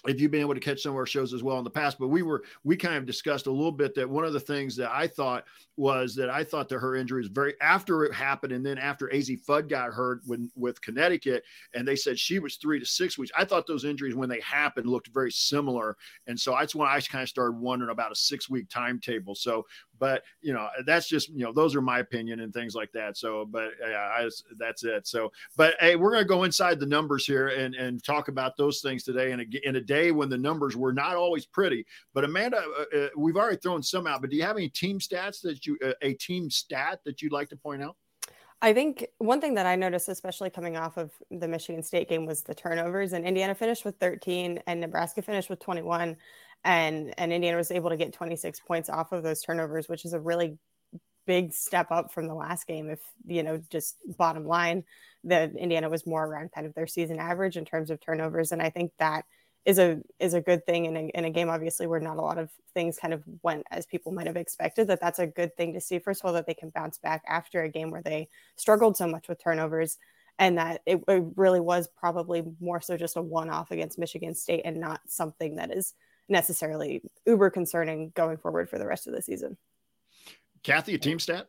if 0.06 0.20
you've 0.20 0.32
been 0.32 0.42
able 0.42 0.54
to 0.54 0.60
catch 0.60 0.82
some 0.82 0.92
of 0.92 0.98
our 0.98 1.06
shows 1.06 1.34
as 1.34 1.44
well 1.44 1.58
in 1.58 1.64
the 1.64 1.70
past, 1.70 1.98
but 1.98 2.10
we 2.10 2.22
were 2.22 2.44
we 2.64 2.76
kind 2.76 2.96
of 2.96 3.06
discussed 3.06 3.48
a 3.48 3.52
little 3.52 3.72
bit 3.72 3.96
that 3.96 4.10
one 4.10 4.26
of 4.26 4.34
the 4.34 4.40
things 4.40 4.76
that 4.76 4.92
I 4.92 5.08
thought 5.08 5.46
was 5.78 6.14
that 6.16 6.30
I 6.30 6.44
thought 6.44 6.70
that 6.70 6.80
her 6.80 6.96
injury 6.96 7.28
very 7.32 7.54
after 7.62 8.04
it 8.04 8.14
happened, 8.14 8.54
and 8.54 8.66
then 8.66 8.78
after 8.78 9.08
Azzi 9.08 9.40
Fudd 9.44 9.70
got 9.70 9.94
hurt 9.94 10.22
when 10.26 10.52
with 10.56 10.82
Connecticut, 10.82 11.44
and 11.74 11.88
they 11.88 11.96
said 11.96 12.20
she 12.20 12.40
was 12.40 12.58
three 12.58 12.80
to 12.80 12.86
six 12.86 13.18
weeks. 13.18 13.32
I 13.38 13.46
thought 13.46 13.66
those 13.66 13.86
injuries 13.86 14.16
when 14.16 14.30
they 14.30 14.42
happened 14.42 14.88
looked 14.88 15.08
very 15.14 15.32
similar, 15.32 15.98
and 16.28 16.40
so 16.40 16.52
that's 16.52 16.76
when 16.76 16.88
I 16.88 17.00
kind 17.00 17.24
of 17.24 17.30
started 17.30 17.58
wondering 17.58 17.92
about 17.92 18.12
a 18.12 18.16
six 18.16 18.50
week 18.50 18.70
timetable. 18.70 19.36
So 19.36 19.66
but 20.00 20.24
you 20.42 20.54
know, 20.54 20.68
that's 20.86 21.08
just 21.08 21.30
you 21.30 21.44
know, 21.44 21.52
those 21.52 21.76
are 21.76 21.82
my 21.82 22.00
opinion 22.00 22.42
and 22.42 22.54
things 22.54 22.76
like 22.76 22.92
that. 22.94 23.18
So, 23.18 23.46
but 23.46 23.72
yeah, 23.82 24.10
I, 24.18 24.30
that's 24.58 24.84
it. 24.84 25.08
So, 25.08 25.32
but 25.56 25.76
hey, 25.80 25.96
we're 25.96 26.12
gonna 26.12 26.26
go 26.26 26.44
inside 26.44 26.80
the 26.80 26.86
numbers 26.86 27.26
here 27.26 27.50
and 27.50 27.76
and 27.76 28.04
talk 28.04 28.28
about 28.28 28.58
those 28.58 28.82
things 28.82 29.04
today. 29.04 29.32
And 29.32 29.42
in 29.64 29.76
a 29.76 29.82
day 29.82 30.12
when 30.12 30.30
the 30.30 30.38
numbers 30.38 30.76
were 30.76 30.94
not 30.94 31.16
always 31.16 31.46
pretty, 31.46 31.86
but 32.14 32.24
Amanda, 32.24 32.58
uh, 32.58 32.98
uh, 32.98 33.08
we've 33.18 33.38
already 33.38 33.58
thrown 33.58 33.84
some 33.84 34.08
out. 34.08 34.22
But 34.22 34.30
do 34.30 34.36
you 34.36 34.44
have 34.44 34.58
any 34.58 34.70
team 34.70 35.00
stats 35.00 35.42
that 35.42 35.66
you 35.66 35.78
uh, 35.84 35.94
a 36.02 36.14
team 36.14 36.50
stat 36.50 37.00
that 37.06 37.22
you'd 37.22 37.32
like 37.32 37.50
to 37.50 37.58
point 37.58 37.82
out? 37.82 37.96
I 38.64 38.74
think 38.74 39.06
one 39.18 39.42
thing 39.42 39.56
that 39.56 39.66
I 39.66 39.76
noticed, 39.76 40.08
especially 40.08 40.50
coming 40.50 40.78
off 40.78 40.96
of 40.96 41.12
the 41.30 41.50
Michigan 41.50 41.84
State 41.84 42.08
game, 42.08 42.26
was 42.26 42.44
the 42.44 42.56
turnovers. 42.56 43.12
And 43.12 43.26
Indiana 43.26 43.54
finished 43.54 43.84
with 43.84 43.98
13, 44.00 44.58
and 44.66 44.80
Nebraska 44.80 45.22
finished 45.22 45.50
with 45.50 45.60
21 45.60 46.16
and 46.64 47.14
and 47.18 47.34
Indiana 47.34 47.58
was 47.58 47.72
able 47.72 47.90
to 47.90 47.98
get 47.98 48.14
26 48.14 48.60
points 48.62 48.90
off 48.90 49.12
of 49.12 49.24
those 49.24 49.42
turnovers, 49.42 49.90
which 49.90 50.06
is 50.06 50.14
a 50.14 50.20
really 50.20 50.58
big 51.26 51.54
step 51.54 51.92
up 51.92 52.12
from 52.12 52.28
the 52.28 52.34
last 52.34 52.68
game. 52.68 52.90
If 52.90 53.00
you 53.26 53.44
know, 53.44 53.62
just 53.70 53.98
bottom 54.18 54.46
line, 54.46 54.84
the 55.24 55.52
Indiana 55.56 55.90
was 55.90 56.06
more 56.06 56.26
around 56.26 56.52
kind 56.52 56.68
of 56.68 56.74
their 56.74 56.88
season 56.88 57.20
average 57.20 57.58
in 57.58 57.66
terms 57.66 57.90
of 57.90 58.00
turnovers, 58.00 58.52
and 58.52 58.62
I 58.62 58.70
think 58.70 58.92
that 59.00 59.26
is 59.66 59.80
a 59.80 60.02
is 60.20 60.34
a 60.34 60.42
good 60.42 60.66
thing 60.66 60.86
in 60.86 60.98
a, 60.98 61.08
in 61.14 61.26
a 61.26 61.30
game 61.30 61.50
obviously 61.50 61.88
where 61.88 62.00
not 62.00 62.18
a 62.18 62.22
lot 62.22 62.38
of 62.38 62.50
things 62.74 62.98
kind 62.98 63.14
of 63.14 63.24
went 63.44 63.66
as 63.72 63.86
people 63.86 64.12
might 64.12 64.28
have 64.28 64.36
expected 64.36 64.88
that 64.88 65.00
that's 65.00 65.20
a 65.20 65.28
good 65.28 65.56
thing 65.56 65.74
to 65.74 65.80
see 65.80 66.00
first 66.00 66.22
of 66.22 66.26
all 66.26 66.34
that 66.34 66.46
they 66.46 66.54
can 66.54 66.70
bounce 66.70 66.98
back 66.98 67.24
after 67.28 67.64
a 67.64 67.70
game 67.70 67.90
where 67.90 68.02
they 68.02 68.28
struggled 68.58 68.98
so 68.98 69.08
much 69.08 69.30
with 69.30 69.42
turnovers 69.42 69.98
and 70.40 70.58
that 70.58 70.82
it, 70.86 71.02
it 71.08 71.24
really 71.36 71.62
was 71.62 71.88
probably 71.98 72.44
more 72.60 72.82
so 72.82 72.98
just 72.98 73.16
a 73.16 73.22
one-off 73.22 73.72
against 73.72 73.98
michigan 73.98 74.36
state 74.36 74.64
and 74.66 74.78
not 74.78 75.00
something 75.08 75.56
that 75.56 75.72
is 75.72 75.94
necessarily 76.30 77.02
uber 77.26 77.50
concerning 77.50 78.12
going 78.16 78.38
forward 78.38 78.70
for 78.70 78.80
the 78.80 78.88
rest 78.88 79.08
of 79.08 79.14
the 79.14 79.22
season. 79.22 79.58
Kathy, 80.64 80.96
a 80.96 80.98
team 80.98 81.20
stat? 81.20 81.48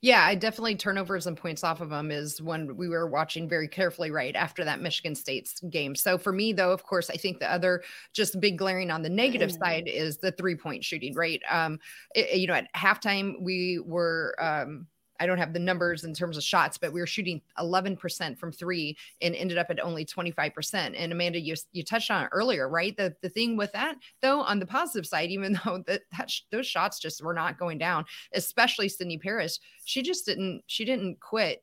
Yeah, 0.00 0.24
I 0.24 0.34
definitely 0.34 0.76
turnovers 0.76 1.26
and 1.26 1.36
points 1.36 1.64
off 1.64 1.80
of 1.80 1.90
them 1.90 2.10
is 2.10 2.40
one 2.40 2.76
we 2.76 2.88
were 2.88 3.08
watching 3.08 3.48
very 3.48 3.68
carefully 3.68 4.10
right 4.10 4.34
after 4.36 4.64
that 4.64 4.80
Michigan 4.80 5.14
State's 5.14 5.60
game. 5.70 5.94
So 5.94 6.18
for 6.18 6.32
me, 6.32 6.52
though, 6.52 6.72
of 6.72 6.84
course, 6.84 7.10
I 7.10 7.16
think 7.16 7.40
the 7.40 7.50
other 7.50 7.82
just 8.12 8.40
big 8.40 8.58
glaring 8.58 8.90
on 8.90 9.02
the 9.02 9.08
negative 9.08 9.50
mm. 9.50 9.58
side 9.58 9.88
is 9.88 10.18
the 10.18 10.32
three 10.32 10.54
point 10.54 10.84
shooting, 10.84 11.14
right? 11.14 11.42
Um, 11.50 11.78
it, 12.14 12.38
you 12.38 12.46
know, 12.46 12.54
at 12.54 12.72
halftime 12.74 13.40
we 13.40 13.80
were 13.84 14.34
um 14.38 14.86
I 15.20 15.26
don't 15.26 15.38
have 15.38 15.52
the 15.52 15.58
numbers 15.58 16.04
in 16.04 16.14
terms 16.14 16.36
of 16.36 16.42
shots, 16.42 16.78
but 16.78 16.92
we 16.92 17.00
were 17.00 17.06
shooting 17.06 17.40
11% 17.58 18.38
from 18.38 18.52
three 18.52 18.96
and 19.20 19.34
ended 19.34 19.58
up 19.58 19.70
at 19.70 19.82
only 19.82 20.04
25%. 20.04 20.94
And 20.96 21.12
Amanda, 21.12 21.40
you, 21.40 21.54
you 21.72 21.82
touched 21.82 22.10
on 22.10 22.24
it 22.24 22.30
earlier, 22.32 22.68
right? 22.68 22.96
The, 22.96 23.14
the 23.22 23.28
thing 23.28 23.56
with 23.56 23.72
that, 23.72 23.96
though, 24.22 24.40
on 24.40 24.58
the 24.58 24.66
positive 24.66 25.06
side, 25.06 25.30
even 25.30 25.58
though 25.64 25.82
that, 25.86 26.02
that 26.16 26.30
sh- 26.30 26.42
those 26.50 26.66
shots 26.66 26.98
just 26.98 27.22
were 27.22 27.34
not 27.34 27.58
going 27.58 27.78
down, 27.78 28.04
especially 28.32 28.88
Sydney 28.88 29.18
Parrish, 29.18 29.58
she 29.84 30.02
just 30.02 30.26
didn't, 30.26 30.62
she 30.66 30.84
didn't 30.84 31.20
quit 31.20 31.62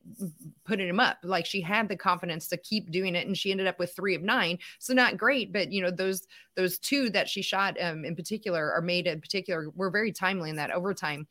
putting 0.65 0.87
them 0.87 0.99
up. 0.99 1.17
Like 1.23 1.45
she 1.45 1.61
had 1.61 1.89
the 1.89 1.95
confidence 1.95 2.47
to 2.49 2.57
keep 2.57 2.91
doing 2.91 3.15
it. 3.15 3.27
And 3.27 3.37
she 3.37 3.51
ended 3.51 3.67
up 3.67 3.79
with 3.79 3.95
three 3.95 4.15
of 4.15 4.21
nine. 4.21 4.59
So 4.79 4.93
not 4.93 5.17
great, 5.17 5.51
but 5.51 5.71
you 5.71 5.81
know, 5.81 5.91
those, 5.91 6.27
those 6.55 6.79
two 6.79 7.09
that 7.11 7.29
she 7.29 7.41
shot 7.41 7.77
um, 7.81 8.05
in 8.05 8.15
particular 8.15 8.71
are 8.71 8.81
made 8.81 9.07
in 9.07 9.21
particular 9.21 9.69
were 9.75 9.89
very 9.89 10.11
timely 10.11 10.49
in 10.49 10.55
that 10.57 10.71
overtime 10.71 11.27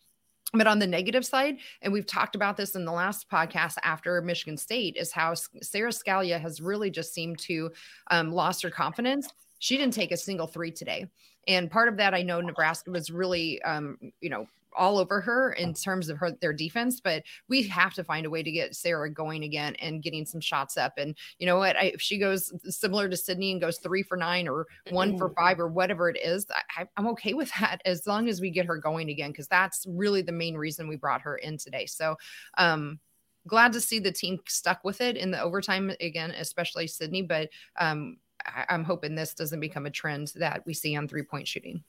but 0.52 0.66
on 0.66 0.78
the 0.78 0.86
negative 0.86 1.24
side, 1.24 1.58
and 1.80 1.92
we've 1.92 2.06
talked 2.06 2.34
about 2.34 2.56
this 2.56 2.74
in 2.74 2.84
the 2.84 2.92
last 2.92 3.28
podcast 3.30 3.76
after 3.82 4.20
Michigan 4.20 4.56
State, 4.56 4.96
is 4.96 5.12
how 5.12 5.34
Sara 5.34 5.90
Scalia 5.90 6.40
has 6.40 6.60
really 6.60 6.90
just 6.90 7.14
seemed 7.14 7.38
to 7.40 7.70
um, 8.10 8.32
lost 8.32 8.62
her 8.62 8.70
confidence. 8.70 9.32
She 9.58 9.76
didn't 9.76 9.94
take 9.94 10.12
a 10.12 10.16
single 10.16 10.46
three 10.46 10.70
today. 10.70 11.06
And 11.48 11.70
part 11.70 11.88
of 11.88 11.96
that, 11.96 12.14
I 12.14 12.22
know 12.22 12.40
Nebraska 12.40 12.90
was 12.90 13.10
really, 13.10 13.60
um, 13.62 13.98
you 14.20 14.30
know, 14.30 14.46
all 14.76 14.98
over 14.98 15.20
her 15.20 15.52
in 15.52 15.74
terms 15.74 16.08
of 16.08 16.18
her 16.18 16.32
their 16.40 16.52
defense, 16.52 17.00
but 17.00 17.22
we 17.48 17.62
have 17.68 17.94
to 17.94 18.04
find 18.04 18.26
a 18.26 18.30
way 18.30 18.42
to 18.42 18.50
get 18.50 18.74
sara 18.74 19.10
going 19.10 19.44
again 19.44 19.74
and 19.76 20.02
getting 20.02 20.24
some 20.24 20.40
shots 20.40 20.76
up. 20.76 20.94
And 20.96 21.16
you 21.38 21.46
know 21.46 21.58
what? 21.58 21.76
I, 21.76 21.84
if 21.94 22.00
she 22.00 22.18
goes 22.18 22.52
similar 22.68 23.08
to 23.08 23.16
Sydney 23.16 23.52
and 23.52 23.60
goes 23.60 23.78
three 23.78 24.02
for 24.02 24.16
nine 24.16 24.48
or 24.48 24.66
one 24.90 25.18
for 25.18 25.30
five 25.30 25.60
or 25.60 25.68
whatever 25.68 26.08
it 26.08 26.18
is, 26.22 26.46
I, 26.76 26.86
I'm 26.96 27.08
okay 27.08 27.34
with 27.34 27.50
that 27.60 27.80
as 27.84 28.06
long 28.06 28.28
as 28.28 28.40
we 28.40 28.50
get 28.50 28.66
her 28.66 28.76
going 28.76 29.08
again, 29.08 29.30
because 29.30 29.48
that's 29.48 29.86
really 29.88 30.22
the 30.22 30.32
main 30.32 30.56
reason 30.56 30.88
we 30.88 30.96
brought 30.96 31.22
her 31.22 31.36
in 31.36 31.58
today. 31.58 31.86
So, 31.86 32.16
um, 32.58 32.98
glad 33.46 33.72
to 33.72 33.80
see 33.80 33.98
the 33.98 34.12
team 34.12 34.38
stuck 34.46 34.84
with 34.84 35.00
it 35.00 35.16
in 35.16 35.30
the 35.30 35.40
overtime 35.40 35.90
again, 36.00 36.30
especially 36.32 36.86
Sydney. 36.86 37.22
But 37.22 37.50
um, 37.78 38.18
I, 38.46 38.64
I'm 38.68 38.84
hoping 38.84 39.14
this 39.14 39.34
doesn't 39.34 39.60
become 39.60 39.86
a 39.86 39.90
trend 39.90 40.32
that 40.36 40.64
we 40.66 40.74
see 40.74 40.96
on 40.96 41.08
three 41.08 41.24
point 41.24 41.48
shooting. 41.48 41.82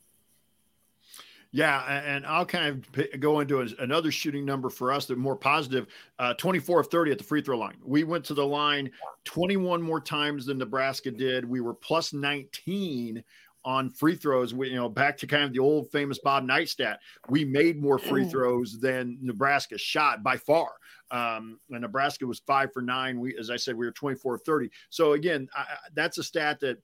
Yeah, 1.55 1.83
and 2.03 2.25
I'll 2.25 2.47
kind 2.47 2.83
of 2.95 3.19
go 3.19 3.39
into 3.39 3.61
another 3.77 4.11
shooting 4.11 4.43
number 4.43 4.71
for 4.71 4.91
us 4.91 5.05
that 5.05 5.19
more 5.19 5.35
positive. 5.35 5.85
Uh, 6.17 6.33
24 6.33 6.79
of 6.79 6.87
30 6.87 7.11
at 7.11 7.19
the 7.19 7.23
free 7.23 7.43
throw 7.43 7.59
line. 7.59 7.77
We 7.85 8.03
went 8.03 8.25
to 8.25 8.33
the 8.33 8.45
line 8.45 8.89
21 9.25 9.79
more 9.79 10.01
times 10.01 10.47
than 10.47 10.57
Nebraska 10.57 11.11
did. 11.11 11.45
We 11.45 11.61
were 11.61 11.75
plus 11.75 12.11
19 12.11 13.23
on 13.65 13.91
free 13.91 14.15
throws. 14.15 14.55
We, 14.55 14.69
you 14.69 14.75
know, 14.75 14.89
back 14.89 15.15
to 15.19 15.27
kind 15.27 15.43
of 15.43 15.53
the 15.53 15.59
old 15.59 15.91
famous 15.91 16.17
Bob 16.17 16.43
Knight 16.43 16.69
stat. 16.69 16.99
We 17.29 17.45
made 17.45 17.79
more 17.79 17.99
free 17.99 18.25
throws 18.25 18.79
than 18.79 19.19
Nebraska 19.21 19.77
shot 19.77 20.23
by 20.23 20.37
far. 20.37 20.71
Um, 21.11 21.59
and 21.69 21.81
Nebraska 21.81 22.25
was 22.25 22.39
five 22.39 22.73
for 22.73 22.81
nine. 22.81 23.19
We, 23.19 23.37
as 23.37 23.51
I 23.51 23.57
said, 23.57 23.75
we 23.75 23.85
were 23.85 23.91
24 23.91 24.35
of 24.35 24.41
30. 24.41 24.71
So 24.89 25.13
again, 25.13 25.47
I, 25.55 25.65
that's 25.93 26.17
a 26.17 26.23
stat 26.23 26.59
that 26.61 26.79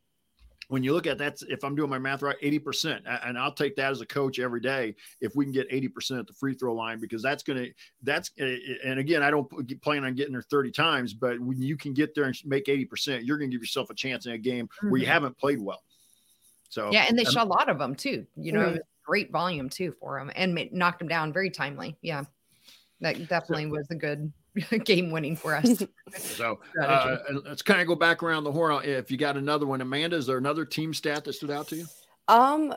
when 0.69 0.83
you 0.83 0.93
look 0.93 1.07
at 1.07 1.17
that, 1.17 1.41
if 1.49 1.63
I'm 1.63 1.75
doing 1.75 1.89
my 1.89 1.97
math 1.97 2.21
right, 2.21 2.35
80%. 2.41 3.01
And 3.25 3.37
I'll 3.37 3.51
take 3.51 3.75
that 3.75 3.91
as 3.91 4.01
a 4.01 4.05
coach 4.05 4.37
every 4.37 4.61
day 4.61 4.95
if 5.19 5.35
we 5.35 5.43
can 5.43 5.51
get 5.51 5.69
80% 5.69 6.19
at 6.19 6.27
the 6.27 6.33
free 6.33 6.53
throw 6.53 6.75
line, 6.75 6.99
because 6.99 7.23
that's 7.23 7.41
going 7.41 7.57
to, 7.57 7.71
that's, 8.03 8.31
and 8.37 8.99
again, 8.99 9.23
I 9.23 9.31
don't 9.31 9.49
plan 9.81 10.05
on 10.05 10.13
getting 10.13 10.31
there 10.31 10.43
30 10.43 10.71
times, 10.71 11.13
but 11.15 11.39
when 11.39 11.59
you 11.59 11.75
can 11.75 11.93
get 11.93 12.13
there 12.13 12.25
and 12.25 12.35
make 12.45 12.65
80%, 12.65 13.25
you're 13.25 13.39
going 13.39 13.49
to 13.49 13.55
give 13.55 13.63
yourself 13.63 13.89
a 13.89 13.95
chance 13.95 14.27
in 14.27 14.33
a 14.33 14.37
game 14.37 14.67
mm-hmm. 14.67 14.91
where 14.91 14.99
you 14.99 15.05
mm-hmm. 15.05 15.13
haven't 15.13 15.37
played 15.39 15.59
well. 15.59 15.81
So, 16.69 16.91
yeah. 16.91 17.05
And 17.09 17.17
they 17.17 17.23
shot 17.23 17.47
a 17.47 17.49
lot 17.49 17.67
of 17.67 17.79
them 17.79 17.95
too, 17.95 18.27
you 18.35 18.51
know, 18.51 18.77
great 19.03 19.31
volume 19.31 19.69
too 19.69 19.91
for 19.99 20.19
them 20.19 20.31
and 20.35 20.69
knocked 20.71 20.99
them 20.99 21.07
down 21.07 21.33
very 21.33 21.49
timely. 21.49 21.97
Yeah. 22.03 22.25
That 23.01 23.27
definitely 23.27 23.65
was 23.65 23.87
a 23.89 23.95
good 23.95 24.31
game 24.83 25.11
winning 25.11 25.35
for 25.35 25.55
us. 25.55 25.83
so 26.17 26.59
uh, 26.81 27.17
let's 27.45 27.61
kind 27.61 27.81
of 27.81 27.87
go 27.87 27.95
back 27.95 28.23
around 28.23 28.43
the 28.43 28.51
horn. 28.51 28.83
If 28.83 29.11
you 29.11 29.17
got 29.17 29.37
another 29.37 29.65
one, 29.65 29.81
Amanda, 29.81 30.17
is 30.17 30.25
there 30.25 30.37
another 30.37 30.65
team 30.65 30.93
stat 30.93 31.25
that 31.25 31.33
stood 31.33 31.51
out 31.51 31.67
to 31.69 31.77
you? 31.77 31.85
Um, 32.27 32.73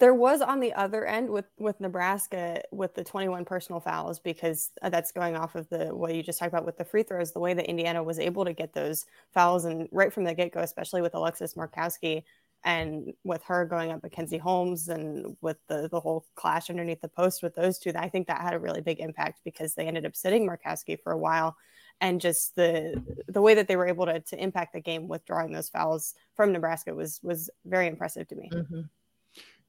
there 0.00 0.14
was 0.14 0.40
on 0.40 0.58
the 0.58 0.72
other 0.72 1.04
end 1.04 1.30
with 1.30 1.44
with 1.58 1.80
Nebraska 1.80 2.60
with 2.72 2.94
the 2.94 3.04
21 3.04 3.44
personal 3.44 3.80
fouls 3.80 4.18
because 4.18 4.72
that's 4.82 5.12
going 5.12 5.36
off 5.36 5.54
of 5.54 5.68
the 5.68 5.94
what 5.94 6.14
you 6.14 6.22
just 6.24 6.40
talked 6.40 6.52
about 6.52 6.66
with 6.66 6.76
the 6.76 6.84
free 6.84 7.04
throws. 7.04 7.32
The 7.32 7.38
way 7.38 7.54
that 7.54 7.66
Indiana 7.66 8.02
was 8.02 8.18
able 8.18 8.44
to 8.44 8.52
get 8.52 8.72
those 8.72 9.06
fouls 9.32 9.64
and 9.64 9.88
right 9.92 10.12
from 10.12 10.24
the 10.24 10.34
get 10.34 10.52
go, 10.52 10.60
especially 10.60 11.02
with 11.02 11.14
Alexis 11.14 11.54
Markowski, 11.54 12.24
and 12.66 13.14
with 13.22 13.44
her 13.44 13.64
going 13.64 13.92
up 13.92 14.02
Mackenzie 14.02 14.36
Holmes 14.36 14.88
and 14.88 15.36
with 15.40 15.56
the 15.68 15.88
the 15.88 16.00
whole 16.00 16.26
clash 16.34 16.68
underneath 16.68 17.00
the 17.00 17.08
post 17.08 17.40
with 17.42 17.54
those 17.54 17.78
two, 17.78 17.92
I 17.94 18.08
think 18.08 18.26
that 18.26 18.40
had 18.40 18.54
a 18.54 18.58
really 18.58 18.80
big 18.80 18.98
impact 18.98 19.40
because 19.44 19.74
they 19.74 19.86
ended 19.86 20.04
up 20.04 20.16
sitting 20.16 20.44
Markowski 20.44 21.00
for 21.00 21.12
a 21.12 21.18
while, 21.18 21.56
and 22.00 22.20
just 22.20 22.56
the 22.56 23.00
the 23.28 23.40
way 23.40 23.54
that 23.54 23.68
they 23.68 23.76
were 23.76 23.86
able 23.86 24.04
to 24.06 24.18
to 24.18 24.42
impact 24.42 24.72
the 24.72 24.80
game 24.80 25.06
with 25.06 25.24
drawing 25.24 25.52
those 25.52 25.68
fouls 25.68 26.14
from 26.34 26.52
Nebraska 26.52 26.92
was 26.92 27.20
was 27.22 27.48
very 27.64 27.86
impressive 27.86 28.26
to 28.28 28.34
me. 28.34 28.50
Mm-hmm. 28.52 28.80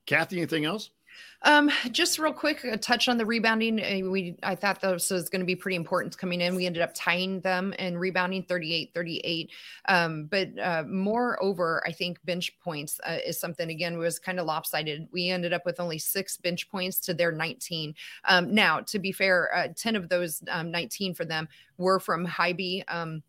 Kathy, 0.08 0.38
anything 0.38 0.66
else? 0.66 0.90
Um, 1.44 1.70
just 1.92 2.18
real 2.20 2.34
quick, 2.34 2.64
a 2.64 2.78
touch 2.78 3.08
on 3.08 3.18
the 3.18 3.26
rebounding. 3.26 3.80
Uh, 3.80 4.10
we 4.10 4.36
I 4.44 4.56
thought 4.56 4.82
this 4.82 5.10
was 5.10 5.30
going 5.30 5.42
to 5.42 5.46
be 5.46 5.56
pretty 5.56 5.76
important 5.76 6.18
coming 6.18 6.42
in. 6.42 6.56
We 6.56 6.66
ended 6.66 6.82
up 6.82 6.92
tying 6.96 7.42
them 7.42 7.74
and 7.78 8.00
rebounding 8.00 8.44
38 8.44 8.92
38. 8.94 9.52
Um, 9.88 10.26
but 10.26 10.50
uh, 10.60 10.84
moreover, 10.88 11.84
I 11.86 11.92
think 11.92 12.24
bench 12.26 12.58
points 12.60 13.00
uh, 13.08 13.18
is 13.26 13.40
something 13.40 13.70
again 13.70 13.98
was 13.98 14.20
kind 14.20 14.40
of 14.40 14.46
lopsided. 14.46 15.08
We 15.12 15.30
ended 15.30 15.54
up 15.54 15.66
with 15.66 15.80
only 15.80 16.00
six 16.00 16.38
bench 16.38 16.70
points 16.70 17.00
to 17.02 17.14
their 17.14 17.32
19. 17.32 17.94
Um, 18.26 18.54
now, 18.54 18.82
to 18.82 19.00
be 19.00 19.12
fair, 19.12 19.54
uh, 19.56 19.68
10 19.76 19.96
of 19.96 20.10
those 20.10 20.42
um, 20.50 20.72
19 20.72 21.14
for 21.14 21.26
them 21.26 21.48
were 21.78 22.00
from 22.00 22.26
High 22.26 22.84
Um, 22.88 23.22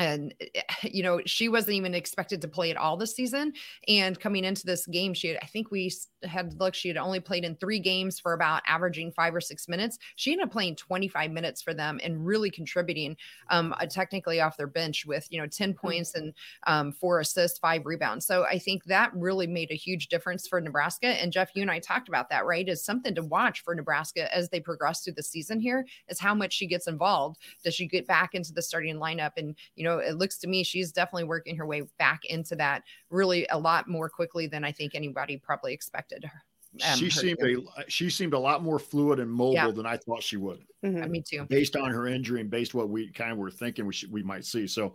and 0.00 0.34
eh, 0.40 0.62
you 0.82 1.02
know 1.02 1.20
she 1.26 1.48
wasn't 1.48 1.74
even 1.74 1.94
expected 1.94 2.40
to 2.40 2.48
play 2.48 2.70
at 2.70 2.76
all 2.76 2.96
this 2.96 3.14
season 3.14 3.52
and 3.86 4.18
coming 4.18 4.44
into 4.44 4.66
this 4.66 4.86
game 4.86 5.14
she 5.14 5.28
had 5.28 5.38
i 5.42 5.46
think 5.46 5.70
we 5.70 5.90
had 6.24 6.58
look 6.58 6.74
she 6.74 6.88
had 6.88 6.96
only 6.96 7.20
played 7.20 7.44
in 7.44 7.54
three 7.56 7.78
games 7.78 8.18
for 8.18 8.32
about 8.32 8.62
averaging 8.66 9.12
five 9.12 9.34
or 9.34 9.40
six 9.40 9.68
minutes. 9.68 9.98
She 10.16 10.32
ended 10.32 10.46
up 10.46 10.52
playing 10.52 10.76
25 10.76 11.30
minutes 11.30 11.62
for 11.62 11.74
them 11.74 12.00
and 12.02 12.24
really 12.24 12.50
contributing 12.50 13.16
um 13.50 13.74
uh, 13.78 13.86
technically 13.86 14.40
off 14.40 14.56
their 14.56 14.66
bench 14.66 15.04
with 15.06 15.26
you 15.30 15.40
know 15.40 15.46
10 15.46 15.70
mm-hmm. 15.70 15.78
points 15.78 16.14
and 16.14 16.32
um 16.66 16.92
four 16.92 17.20
assists 17.20 17.58
five 17.58 17.86
rebounds. 17.86 18.26
So 18.26 18.44
i 18.44 18.58
think 18.58 18.84
that 18.84 19.12
really 19.14 19.46
made 19.46 19.70
a 19.70 19.76
huge 19.76 20.08
difference 20.08 20.46
for 20.46 20.60
nebraska. 20.60 21.06
And 21.06 21.32
jeff 21.32 21.50
you 21.54 21.62
and 21.62 21.70
i 21.70 21.78
talked 21.78 22.08
about 22.08 22.28
that 22.30 22.46
right? 22.46 22.68
Is 22.68 22.84
something 22.84 23.14
to 23.14 23.22
watch 23.22 23.62
for 23.62 23.74
nebraska 23.74 24.34
as 24.34 24.48
they 24.48 24.60
progress 24.60 25.02
through 25.02 25.14
the 25.14 25.22
season 25.22 25.60
here 25.60 25.86
is 26.08 26.20
how 26.20 26.34
much 26.34 26.52
she 26.52 26.66
gets 26.66 26.86
involved. 26.86 27.38
Does 27.64 27.74
she 27.74 27.86
get 27.86 28.06
back 28.06 28.34
into 28.34 28.52
the 28.52 28.62
starting 28.62 28.96
lineup 28.96 29.32
and 29.36 29.56
you 29.74 29.84
know 29.84 29.89
it 29.98 30.16
looks 30.16 30.38
to 30.38 30.46
me 30.48 30.62
she's 30.62 30.92
definitely 30.92 31.24
working 31.24 31.56
her 31.56 31.66
way 31.66 31.82
back 31.98 32.24
into 32.26 32.56
that 32.56 32.82
really 33.10 33.46
a 33.50 33.58
lot 33.58 33.88
more 33.88 34.08
quickly 34.08 34.46
than 34.46 34.64
I 34.64 34.72
think 34.72 34.94
anybody 34.94 35.36
probably 35.36 35.72
expected 35.72 36.24
her. 36.24 36.42
Um, 36.88 36.96
she 36.96 37.10
seemed 37.10 37.38
a 37.42 37.84
she 37.88 38.10
seemed 38.10 38.32
a 38.32 38.38
lot 38.38 38.62
more 38.62 38.78
fluid 38.78 39.18
and 39.18 39.30
mobile 39.30 39.54
yeah. 39.54 39.70
than 39.72 39.86
I 39.86 39.96
thought 39.96 40.22
she 40.22 40.36
would. 40.36 40.64
Mm-hmm. 40.84 41.10
Me 41.10 41.20
too. 41.20 41.44
Based 41.48 41.74
on 41.74 41.90
her 41.90 42.06
injury 42.06 42.40
and 42.40 42.48
based 42.48 42.74
what 42.74 42.88
we 42.88 43.10
kind 43.10 43.32
of 43.32 43.38
were 43.38 43.50
thinking 43.50 43.86
we 43.86 43.92
should, 43.92 44.12
we 44.12 44.22
might 44.22 44.44
see. 44.44 44.68
So 44.68 44.94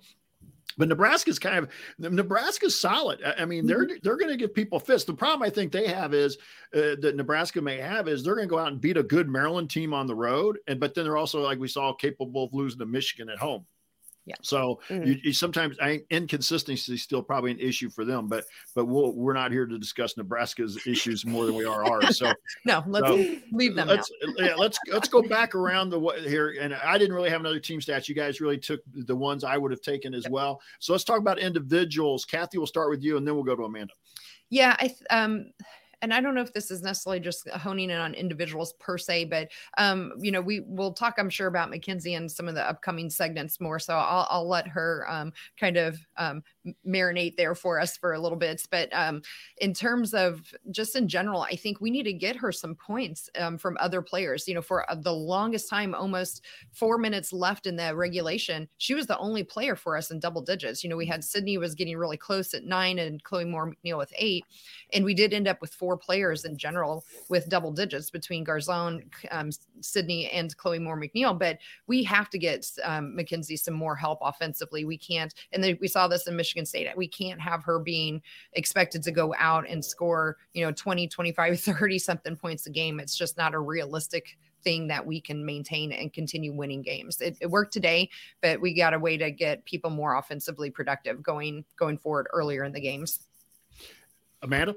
but 0.77 0.89
Nebraska's 0.89 1.39
kind 1.39 1.57
of 1.57 1.69
Nebraska's 1.99 2.79
solid. 2.79 3.21
I 3.23 3.45
mean, 3.45 3.65
they're 3.65 3.85
mm-hmm. 3.85 3.95
they're 4.03 4.17
going 4.17 4.31
to 4.31 4.37
give 4.37 4.53
people 4.53 4.79
fits. 4.79 5.03
The 5.03 5.13
problem 5.13 5.43
I 5.43 5.49
think 5.49 5.71
they 5.71 5.87
have 5.87 6.13
is 6.13 6.37
uh, 6.75 6.95
that 6.99 7.15
Nebraska 7.15 7.61
may 7.61 7.77
have 7.77 8.07
is 8.07 8.23
they're 8.23 8.35
going 8.35 8.47
to 8.47 8.53
go 8.53 8.59
out 8.59 8.71
and 8.71 8.81
beat 8.81 8.97
a 8.97 9.03
good 9.03 9.29
Maryland 9.29 9.69
team 9.69 9.93
on 9.93 10.07
the 10.07 10.15
road, 10.15 10.59
and 10.67 10.79
but 10.79 10.93
then 10.93 11.05
they're 11.05 11.17
also 11.17 11.41
like 11.41 11.59
we 11.59 11.67
saw 11.67 11.93
capable 11.93 12.45
of 12.45 12.53
losing 12.53 12.79
to 12.79 12.85
Michigan 12.85 13.29
at 13.29 13.37
home. 13.37 13.65
Yeah. 14.25 14.35
So 14.41 14.79
mm-hmm. 14.89 15.07
you, 15.07 15.19
you, 15.23 15.33
sometimes 15.33 15.77
I 15.79 16.01
inconsistency 16.09 16.95
is 16.95 17.03
still 17.03 17.21
probably 17.21 17.51
an 17.51 17.59
issue 17.59 17.91
for 17.91 18.05
them, 18.05 18.27
but 18.27 18.45
but 18.73 18.85
we'll, 18.85 19.13
we're 19.13 19.33
not 19.33 19.51
here 19.51 19.67
to 19.67 19.77
discuss 19.77 20.17
Nebraska's 20.17 20.87
issues 20.87 21.25
more 21.25 21.45
than 21.45 21.53
we 21.53 21.65
are 21.65 21.85
ours. 21.85 22.17
So 22.17 22.33
no, 22.65 22.83
let's 22.87 23.07
so, 23.07 23.37
leave 23.51 23.75
them. 23.75 23.87
Let's 23.87 24.11
yeah, 24.37 24.55
let's 24.55 24.79
let's 24.91 25.07
go 25.07 25.21
back 25.21 25.53
around 25.53 25.91
the 25.91 25.99
here. 26.25 26.55
And 26.59 26.73
I 26.73 26.97
didn't 26.97 27.13
really 27.13 27.29
have 27.29 27.39
another 27.39 27.59
team 27.59 27.79
stats. 27.79 28.09
You 28.09 28.15
guys 28.15 28.41
really 28.41 28.57
took 28.57 28.81
the 28.93 29.15
ones 29.15 29.43
I 29.43 29.57
would 29.57 29.71
have 29.71 29.81
taken 29.81 30.15
as 30.15 30.23
yep. 30.23 30.31
well. 30.31 30.59
So 30.79 30.93
let's 30.93 31.03
talk 31.03 31.19
about 31.19 31.37
individuals. 31.37 32.25
Kathy, 32.25 32.57
we'll 32.57 32.67
start 32.67 32.89
with 32.89 33.03
you, 33.03 33.17
and 33.17 33.27
then 33.27 33.35
we'll 33.35 33.43
go 33.43 33.55
to 33.55 33.63
Amanda. 33.63 33.93
Yeah, 34.49 34.75
I 34.79 34.95
um 35.11 35.51
and 36.01 36.13
I 36.13 36.21
don't 36.21 36.35
know 36.35 36.41
if 36.41 36.53
this 36.53 36.71
is 36.71 36.81
necessarily 36.81 37.19
just 37.19 37.49
honing 37.49 37.89
in 37.89 37.97
on 37.97 38.13
individuals 38.13 38.73
per 38.79 38.97
se, 38.97 39.25
but 39.25 39.49
um, 39.77 40.13
you 40.19 40.31
know, 40.31 40.41
we 40.41 40.61
will 40.61 40.93
talk, 40.93 41.15
I'm 41.17 41.29
sure, 41.29 41.47
about 41.47 41.69
Mackenzie 41.69 42.15
and 42.15 42.31
some 42.31 42.47
of 42.47 42.55
the 42.55 42.67
upcoming 42.67 43.09
segments 43.09 43.59
more. 43.59 43.79
So 43.79 43.95
I'll, 43.95 44.27
I'll 44.29 44.47
let 44.47 44.67
her 44.67 45.05
um, 45.09 45.33
kind 45.59 45.77
of 45.77 45.99
um, 46.17 46.43
marinate 46.87 47.35
there 47.37 47.55
for 47.55 47.79
us 47.79 47.97
for 47.97 48.13
a 48.13 48.19
little 48.19 48.37
bit. 48.37 48.65
But 48.71 48.89
um, 48.93 49.21
in 49.57 49.73
terms 49.73 50.13
of 50.13 50.41
just 50.71 50.95
in 50.95 51.07
general, 51.07 51.41
I 51.41 51.55
think 51.55 51.81
we 51.81 51.91
need 51.91 52.03
to 52.03 52.13
get 52.13 52.35
her 52.35 52.51
some 52.51 52.75
points 52.75 53.29
um, 53.39 53.57
from 53.57 53.77
other 53.79 54.01
players. 54.01 54.47
You 54.47 54.55
know, 54.55 54.61
for 54.61 54.89
uh, 54.89 54.95
the 54.95 55.13
longest 55.13 55.69
time, 55.69 55.93
almost 55.93 56.43
four 56.71 56.97
minutes 56.97 57.33
left 57.33 57.67
in 57.67 57.75
the 57.75 57.95
regulation, 57.95 58.67
she 58.77 58.93
was 58.93 59.07
the 59.07 59.17
only 59.17 59.43
player 59.43 59.75
for 59.75 59.97
us 59.97 60.11
in 60.11 60.19
double 60.19 60.41
digits. 60.41 60.83
You 60.83 60.89
know, 60.89 60.97
we 60.97 61.05
had 61.05 61.23
Sydney 61.23 61.57
was 61.57 61.75
getting 61.75 61.97
really 61.97 62.17
close 62.17 62.53
at 62.53 62.65
nine 62.65 62.99
and 62.99 63.23
Chloe 63.23 63.45
Moore 63.45 63.71
McNeil 63.71 63.97
with 63.97 64.13
eight, 64.17 64.45
and 64.93 65.05
we 65.05 65.13
did 65.13 65.33
end 65.33 65.47
up 65.47 65.61
with 65.61 65.73
four 65.73 65.84
players 65.95 66.45
in 66.45 66.57
general 66.57 67.05
with 67.29 67.49
double 67.49 67.71
digits 67.71 68.09
between 68.09 68.45
Garzon, 68.45 69.03
um, 69.31 69.51
Sydney, 69.81 70.29
and 70.31 70.55
Chloe 70.57 70.79
Moore 70.79 70.99
McNeil. 70.99 71.37
But 71.37 71.59
we 71.87 72.03
have 72.03 72.29
to 72.31 72.39
get 72.39 72.67
um, 72.83 73.15
Mackenzie 73.15 73.57
some 73.57 73.73
more 73.73 73.95
help 73.95 74.19
offensively. 74.21 74.85
We 74.85 74.97
can't, 74.97 75.33
and 75.51 75.77
we 75.79 75.87
saw 75.87 76.07
this 76.07 76.27
in 76.27 76.35
Michigan 76.35 76.65
State. 76.65 76.87
We 76.95 77.07
can't 77.07 77.39
have 77.39 77.63
her 77.63 77.79
being 77.79 78.21
expected 78.53 79.03
to 79.03 79.11
go 79.11 79.35
out 79.37 79.69
and 79.69 79.83
score, 79.83 80.37
you 80.53 80.65
know, 80.65 80.71
20, 80.71 81.07
25, 81.07 81.59
30 81.61 81.99
something 81.99 82.35
points 82.35 82.65
a 82.65 82.71
game. 82.71 82.99
It's 82.99 83.15
just 83.15 83.37
not 83.37 83.53
a 83.53 83.59
realistic 83.59 84.37
thing 84.65 84.87
that 84.87 85.05
we 85.05 85.21
can 85.21 85.45
maintain 85.45 85.93
and 85.93 86.11
continue 86.11 86.51
winning 86.51 86.81
games. 86.81 87.21
It, 87.21 87.37
it, 87.39 87.49
worked 87.49 87.71
today, 87.71 88.09
but 88.41 88.59
we 88.59 88.73
got 88.73 88.93
a 88.93 88.99
way 88.99 89.15
to 89.15 89.31
get 89.31 89.63
people 89.63 89.91
more 89.91 90.17
offensively 90.17 90.69
productive 90.71 91.23
going 91.23 91.63
going 91.77 91.97
forward 91.97 92.27
earlier 92.33 92.65
in 92.65 92.73
the 92.73 92.81
games. 92.81 93.19
Amanda. 94.41 94.75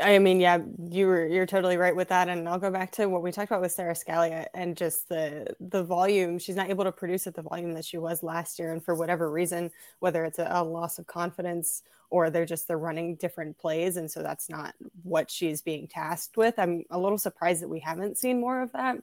I 0.00 0.18
mean, 0.18 0.40
yeah, 0.40 0.58
you 0.90 1.06
were 1.06 1.26
you're 1.26 1.44
totally 1.46 1.76
right 1.76 1.94
with 1.94 2.08
that. 2.08 2.28
And 2.28 2.48
I'll 2.48 2.58
go 2.58 2.70
back 2.70 2.92
to 2.92 3.06
what 3.06 3.22
we 3.22 3.30
talked 3.30 3.50
about 3.50 3.60
with 3.60 3.72
Sara 3.72 3.92
Scalia 3.92 4.46
and 4.54 4.76
just 4.76 5.08
the 5.08 5.54
the 5.60 5.82
volume. 5.84 6.38
She's 6.38 6.56
not 6.56 6.70
able 6.70 6.84
to 6.84 6.92
produce 6.92 7.26
at 7.26 7.34
the 7.34 7.42
volume 7.42 7.74
that 7.74 7.84
she 7.84 7.98
was 7.98 8.22
last 8.22 8.58
year, 8.58 8.72
and 8.72 8.82
for 8.82 8.94
whatever 8.94 9.30
reason, 9.30 9.70
whether 9.98 10.24
it's 10.24 10.38
a, 10.38 10.48
a 10.50 10.64
loss 10.64 10.98
of 10.98 11.06
confidence 11.06 11.82
or 12.08 12.30
they're 12.30 12.46
just 12.46 12.68
they're 12.68 12.78
running 12.78 13.16
different 13.16 13.58
plays, 13.58 13.98
and 13.98 14.10
so 14.10 14.22
that's 14.22 14.48
not 14.48 14.74
what 15.02 15.30
she's 15.30 15.60
being 15.60 15.86
tasked 15.86 16.38
with. 16.38 16.58
I'm 16.58 16.84
a 16.90 16.98
little 16.98 17.18
surprised 17.18 17.62
that 17.62 17.68
we 17.68 17.80
haven't 17.80 18.16
seen 18.16 18.40
more 18.40 18.62
of 18.62 18.72
that 18.72 18.96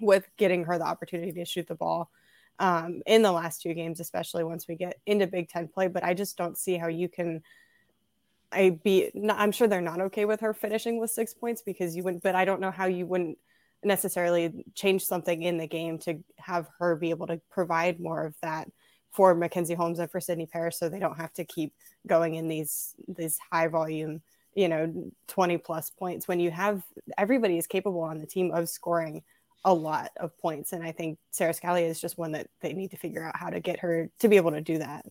with 0.00 0.26
getting 0.38 0.64
her 0.64 0.78
the 0.78 0.84
opportunity 0.84 1.32
to 1.32 1.44
shoot 1.44 1.68
the 1.68 1.74
ball 1.74 2.10
um, 2.58 3.02
in 3.06 3.22
the 3.22 3.32
last 3.32 3.60
two 3.60 3.74
games, 3.74 4.00
especially 4.00 4.44
once 4.44 4.66
we 4.66 4.76
get 4.76 4.98
into 5.04 5.26
Big 5.26 5.50
Ten 5.50 5.68
play. 5.68 5.88
But 5.88 6.04
I 6.04 6.14
just 6.14 6.38
don't 6.38 6.56
see 6.56 6.76
how 6.78 6.88
you 6.88 7.08
can 7.08 7.42
I 8.52 8.78
be 8.82 9.10
I'm 9.30 9.52
sure 9.52 9.68
they're 9.68 9.80
not 9.80 10.00
okay 10.00 10.24
with 10.24 10.40
her 10.40 10.54
finishing 10.54 10.98
with 10.98 11.10
six 11.10 11.34
points 11.34 11.62
because 11.62 11.96
you 11.96 12.02
wouldn't, 12.02 12.22
but 12.22 12.34
I 12.34 12.44
don't 12.44 12.60
know 12.60 12.70
how 12.70 12.86
you 12.86 13.06
wouldn't 13.06 13.38
necessarily 13.84 14.64
change 14.74 15.04
something 15.04 15.42
in 15.42 15.58
the 15.58 15.66
game 15.66 15.98
to 15.98 16.18
have 16.38 16.68
her 16.78 16.96
be 16.96 17.10
able 17.10 17.26
to 17.26 17.40
provide 17.50 17.98
more 17.98 18.24
of 18.24 18.34
that 18.42 18.68
for 19.10 19.34
Mackenzie 19.34 19.74
Holmes 19.74 19.98
and 19.98 20.10
for 20.10 20.20
Sydney 20.20 20.46
Parrish 20.46 20.76
so 20.76 20.88
they 20.88 20.98
don't 20.98 21.16
have 21.16 21.32
to 21.34 21.44
keep 21.44 21.72
going 22.06 22.34
in 22.34 22.48
these 22.48 22.94
these 23.08 23.38
high 23.50 23.68
volume, 23.68 24.22
you 24.54 24.68
know, 24.68 25.12
20 25.28 25.58
plus 25.58 25.90
points 25.90 26.28
when 26.28 26.40
you 26.40 26.50
have 26.50 26.82
everybody 27.18 27.58
is 27.58 27.66
capable 27.66 28.00
on 28.00 28.18
the 28.18 28.26
team 28.26 28.52
of 28.52 28.68
scoring 28.68 29.22
a 29.64 29.72
lot 29.72 30.10
of 30.16 30.36
points. 30.38 30.72
And 30.72 30.82
I 30.82 30.92
think 30.92 31.18
Sara 31.30 31.52
Scalia 31.52 31.88
is 31.88 32.00
just 32.00 32.18
one 32.18 32.32
that 32.32 32.48
they 32.60 32.72
need 32.72 32.90
to 32.92 32.96
figure 32.96 33.24
out 33.24 33.36
how 33.36 33.50
to 33.50 33.60
get 33.60 33.80
her 33.80 34.10
to 34.20 34.28
be 34.28 34.36
able 34.36 34.50
to 34.52 34.60
do 34.60 34.78
that. 34.78 35.06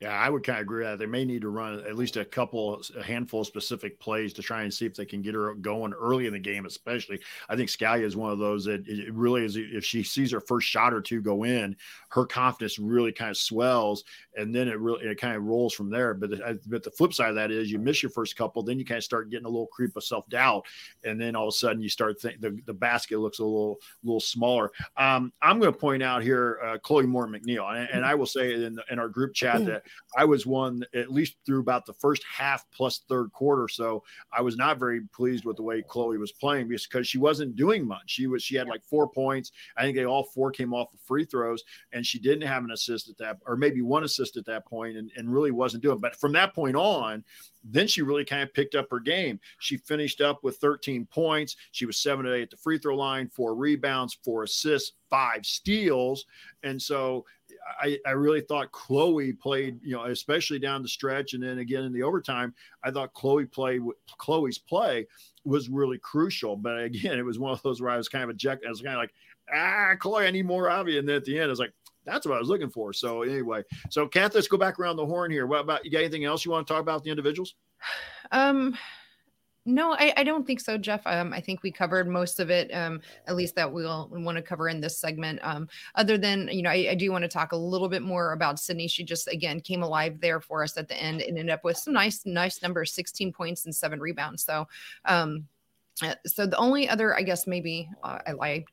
Yeah, 0.00 0.12
I 0.12 0.30
would 0.30 0.44
kind 0.44 0.58
of 0.58 0.62
agree 0.62 0.84
that 0.84 1.00
they 1.00 1.06
may 1.06 1.24
need 1.24 1.42
to 1.42 1.48
run 1.48 1.80
at 1.80 1.96
least 1.96 2.16
a 2.16 2.24
couple, 2.24 2.80
a 2.96 3.02
handful 3.02 3.40
of 3.40 3.48
specific 3.48 3.98
plays 3.98 4.32
to 4.34 4.42
try 4.42 4.62
and 4.62 4.72
see 4.72 4.86
if 4.86 4.94
they 4.94 5.04
can 5.04 5.22
get 5.22 5.34
her 5.34 5.52
going 5.54 5.92
early 5.92 6.28
in 6.28 6.32
the 6.32 6.38
game. 6.38 6.66
Especially, 6.66 7.18
I 7.48 7.56
think 7.56 7.68
Scalia 7.68 8.04
is 8.04 8.14
one 8.14 8.30
of 8.30 8.38
those 8.38 8.64
that 8.66 8.86
it 8.86 9.12
really 9.12 9.44
is. 9.44 9.56
If 9.56 9.84
she 9.84 10.04
sees 10.04 10.30
her 10.30 10.40
first 10.40 10.68
shot 10.68 10.94
or 10.94 11.00
two 11.00 11.20
go 11.20 11.42
in, 11.42 11.76
her 12.10 12.24
confidence 12.24 12.78
really 12.78 13.10
kind 13.10 13.32
of 13.32 13.36
swells, 13.36 14.04
and 14.36 14.54
then 14.54 14.68
it 14.68 14.78
really 14.78 15.04
it 15.04 15.20
kind 15.20 15.34
of 15.34 15.42
rolls 15.42 15.74
from 15.74 15.90
there. 15.90 16.14
But 16.14 16.30
the, 16.30 16.60
but 16.66 16.84
the 16.84 16.92
flip 16.92 17.12
side 17.12 17.30
of 17.30 17.34
that 17.34 17.50
is 17.50 17.72
you 17.72 17.80
miss 17.80 18.00
your 18.00 18.10
first 18.10 18.36
couple, 18.36 18.62
then 18.62 18.78
you 18.78 18.84
kind 18.84 18.98
of 18.98 19.04
start 19.04 19.30
getting 19.30 19.46
a 19.46 19.50
little 19.50 19.66
creep 19.66 19.96
of 19.96 20.04
self 20.04 20.28
doubt, 20.28 20.64
and 21.02 21.20
then 21.20 21.34
all 21.34 21.48
of 21.48 21.52
a 21.52 21.56
sudden 21.56 21.82
you 21.82 21.88
start 21.88 22.20
think 22.20 22.40
the, 22.40 22.56
the 22.66 22.74
basket 22.74 23.18
looks 23.18 23.40
a 23.40 23.44
little 23.44 23.80
little 24.04 24.20
smaller. 24.20 24.70
Um, 24.96 25.32
I'm 25.42 25.58
going 25.58 25.72
to 25.72 25.78
point 25.78 26.04
out 26.04 26.22
here 26.22 26.60
uh, 26.64 26.78
Chloe 26.78 27.04
Moore 27.04 27.26
McNeil, 27.26 27.68
and, 27.76 27.90
and 27.90 28.06
I 28.06 28.14
will 28.14 28.26
say 28.26 28.54
in, 28.54 28.76
the, 28.76 28.84
in 28.92 29.00
our 29.00 29.08
group 29.08 29.34
chat 29.34 29.64
that 29.66 29.82
I 30.16 30.24
was 30.24 30.46
one 30.46 30.84
at 30.94 31.12
least 31.12 31.36
through 31.44 31.60
about 31.60 31.86
the 31.86 31.92
first 31.94 32.22
half 32.24 32.64
plus 32.72 33.00
third 33.08 33.32
quarter. 33.32 33.68
So 33.68 34.02
I 34.32 34.42
was 34.42 34.56
not 34.56 34.78
very 34.78 35.00
pleased 35.12 35.44
with 35.44 35.56
the 35.56 35.62
way 35.62 35.82
Chloe 35.82 36.18
was 36.18 36.32
playing 36.32 36.68
because 36.68 37.06
she 37.06 37.18
wasn't 37.18 37.56
doing 37.56 37.86
much. 37.86 38.04
She 38.06 38.26
was 38.26 38.42
she 38.42 38.56
had 38.56 38.68
like 38.68 38.84
four 38.84 39.08
points. 39.08 39.52
I 39.76 39.82
think 39.82 39.96
they 39.96 40.06
all 40.06 40.24
four 40.24 40.50
came 40.50 40.72
off 40.72 40.92
of 40.92 41.00
free 41.00 41.24
throws, 41.24 41.62
and 41.92 42.04
she 42.04 42.18
didn't 42.18 42.46
have 42.46 42.64
an 42.64 42.70
assist 42.70 43.08
at 43.08 43.18
that, 43.18 43.38
or 43.46 43.56
maybe 43.56 43.82
one 43.82 44.04
assist 44.04 44.36
at 44.36 44.46
that 44.46 44.66
point, 44.66 44.96
and, 44.96 45.10
and 45.16 45.32
really 45.32 45.50
wasn't 45.50 45.82
doing. 45.82 45.98
But 45.98 46.16
from 46.16 46.32
that 46.32 46.54
point 46.54 46.76
on, 46.76 47.24
then 47.64 47.86
she 47.86 48.02
really 48.02 48.24
kind 48.24 48.42
of 48.42 48.54
picked 48.54 48.74
up 48.74 48.86
her 48.90 49.00
game. 49.00 49.40
She 49.58 49.76
finished 49.76 50.20
up 50.20 50.42
with 50.42 50.56
13 50.58 51.06
points. 51.06 51.56
She 51.72 51.86
was 51.86 51.98
seven 51.98 52.24
to 52.24 52.34
eight 52.34 52.42
at 52.42 52.50
the 52.50 52.56
free 52.56 52.78
throw 52.78 52.96
line, 52.96 53.28
four 53.28 53.54
rebounds, 53.54 54.18
four 54.24 54.44
assists, 54.44 54.92
five 55.10 55.44
steals. 55.44 56.24
And 56.62 56.80
so 56.80 57.24
I, 57.80 57.98
I 58.06 58.10
really 58.10 58.40
thought 58.40 58.72
Chloe 58.72 59.32
played, 59.32 59.78
you 59.82 59.92
know, 59.92 60.04
especially 60.04 60.58
down 60.58 60.82
the 60.82 60.88
stretch, 60.88 61.34
and 61.34 61.42
then 61.42 61.58
again 61.58 61.84
in 61.84 61.92
the 61.92 62.02
overtime. 62.02 62.54
I 62.82 62.90
thought 62.90 63.14
Chloe 63.14 63.46
played. 63.46 63.82
Chloe's 64.18 64.58
play 64.58 65.06
was 65.44 65.68
really 65.68 65.98
crucial, 65.98 66.56
but 66.56 66.82
again, 66.82 67.18
it 67.18 67.24
was 67.24 67.38
one 67.38 67.52
of 67.52 67.62
those 67.62 67.80
where 67.80 67.90
I 67.90 67.96
was 67.96 68.08
kind 68.08 68.24
of 68.24 68.30
eject. 68.30 68.64
I 68.66 68.70
was 68.70 68.80
kind 68.80 68.94
of 68.94 69.00
like, 69.00 69.12
ah, 69.52 69.94
Chloe, 69.98 70.26
I 70.26 70.30
need 70.30 70.46
more 70.46 70.70
of 70.70 70.88
you. 70.88 70.98
And 70.98 71.08
then 71.08 71.16
at 71.16 71.24
the 71.24 71.38
end, 71.38 71.46
I 71.46 71.48
was 71.48 71.60
like, 71.60 71.72
that's 72.04 72.26
what 72.26 72.36
I 72.36 72.38
was 72.38 72.48
looking 72.48 72.70
for. 72.70 72.92
So 72.92 73.22
anyway, 73.22 73.62
so 73.90 74.06
Kath, 74.06 74.34
let's 74.34 74.48
go 74.48 74.56
back 74.56 74.78
around 74.78 74.96
the 74.96 75.06
horn 75.06 75.30
here. 75.30 75.46
What 75.46 75.60
about 75.60 75.84
you? 75.84 75.90
Got 75.90 75.98
anything 75.98 76.24
else 76.24 76.44
you 76.44 76.50
want 76.50 76.66
to 76.66 76.72
talk 76.72 76.80
about 76.80 77.04
the 77.04 77.10
individuals? 77.10 77.54
Um, 78.32 78.76
No, 79.68 79.92
I, 79.92 80.14
I, 80.16 80.24
don't 80.24 80.46
think 80.46 80.60
so, 80.60 80.78
Jeff. 80.78 81.06
Um, 81.06 81.34
I 81.34 81.42
think 81.42 81.62
we 81.62 81.70
covered 81.70 82.08
most 82.08 82.40
of 82.40 82.48
it, 82.48 82.70
um, 82.72 83.02
at 83.26 83.36
least 83.36 83.54
that 83.56 83.70
we'll 83.70 84.08
want 84.10 84.36
to 84.36 84.42
cover 84.42 84.66
in 84.70 84.80
this 84.80 84.98
segment. 84.98 85.40
Um, 85.42 85.68
other 85.94 86.16
than, 86.16 86.48
you 86.50 86.62
know, 86.62 86.70
I, 86.70 86.88
I, 86.92 86.94
do 86.94 87.12
want 87.12 87.20
to 87.24 87.28
talk 87.28 87.52
a 87.52 87.56
little 87.56 87.90
bit 87.90 88.00
more 88.00 88.32
about 88.32 88.58
Sydney. 88.58 88.88
She 88.88 89.04
just, 89.04 89.28
again, 89.28 89.60
came 89.60 89.82
alive 89.82 90.22
there 90.22 90.40
for 90.40 90.62
us 90.62 90.78
at 90.78 90.88
the 90.88 90.96
end 90.96 91.20
and 91.20 91.36
ended 91.36 91.52
up 91.52 91.64
with 91.64 91.76
some 91.76 91.92
nice, 91.92 92.24
nice 92.24 92.62
numbers 92.62 92.94
16 92.94 93.30
points 93.30 93.66
and 93.66 93.76
seven 93.76 94.00
rebounds. 94.00 94.42
So, 94.42 94.66
um, 95.04 95.44
uh, 96.02 96.14
so 96.26 96.46
the 96.46 96.56
only 96.56 96.88
other, 96.88 97.14
I 97.14 97.20
guess, 97.20 97.46
maybe 97.46 97.90
uh, 98.02 98.20
I 98.26 98.32
lied. 98.32 98.64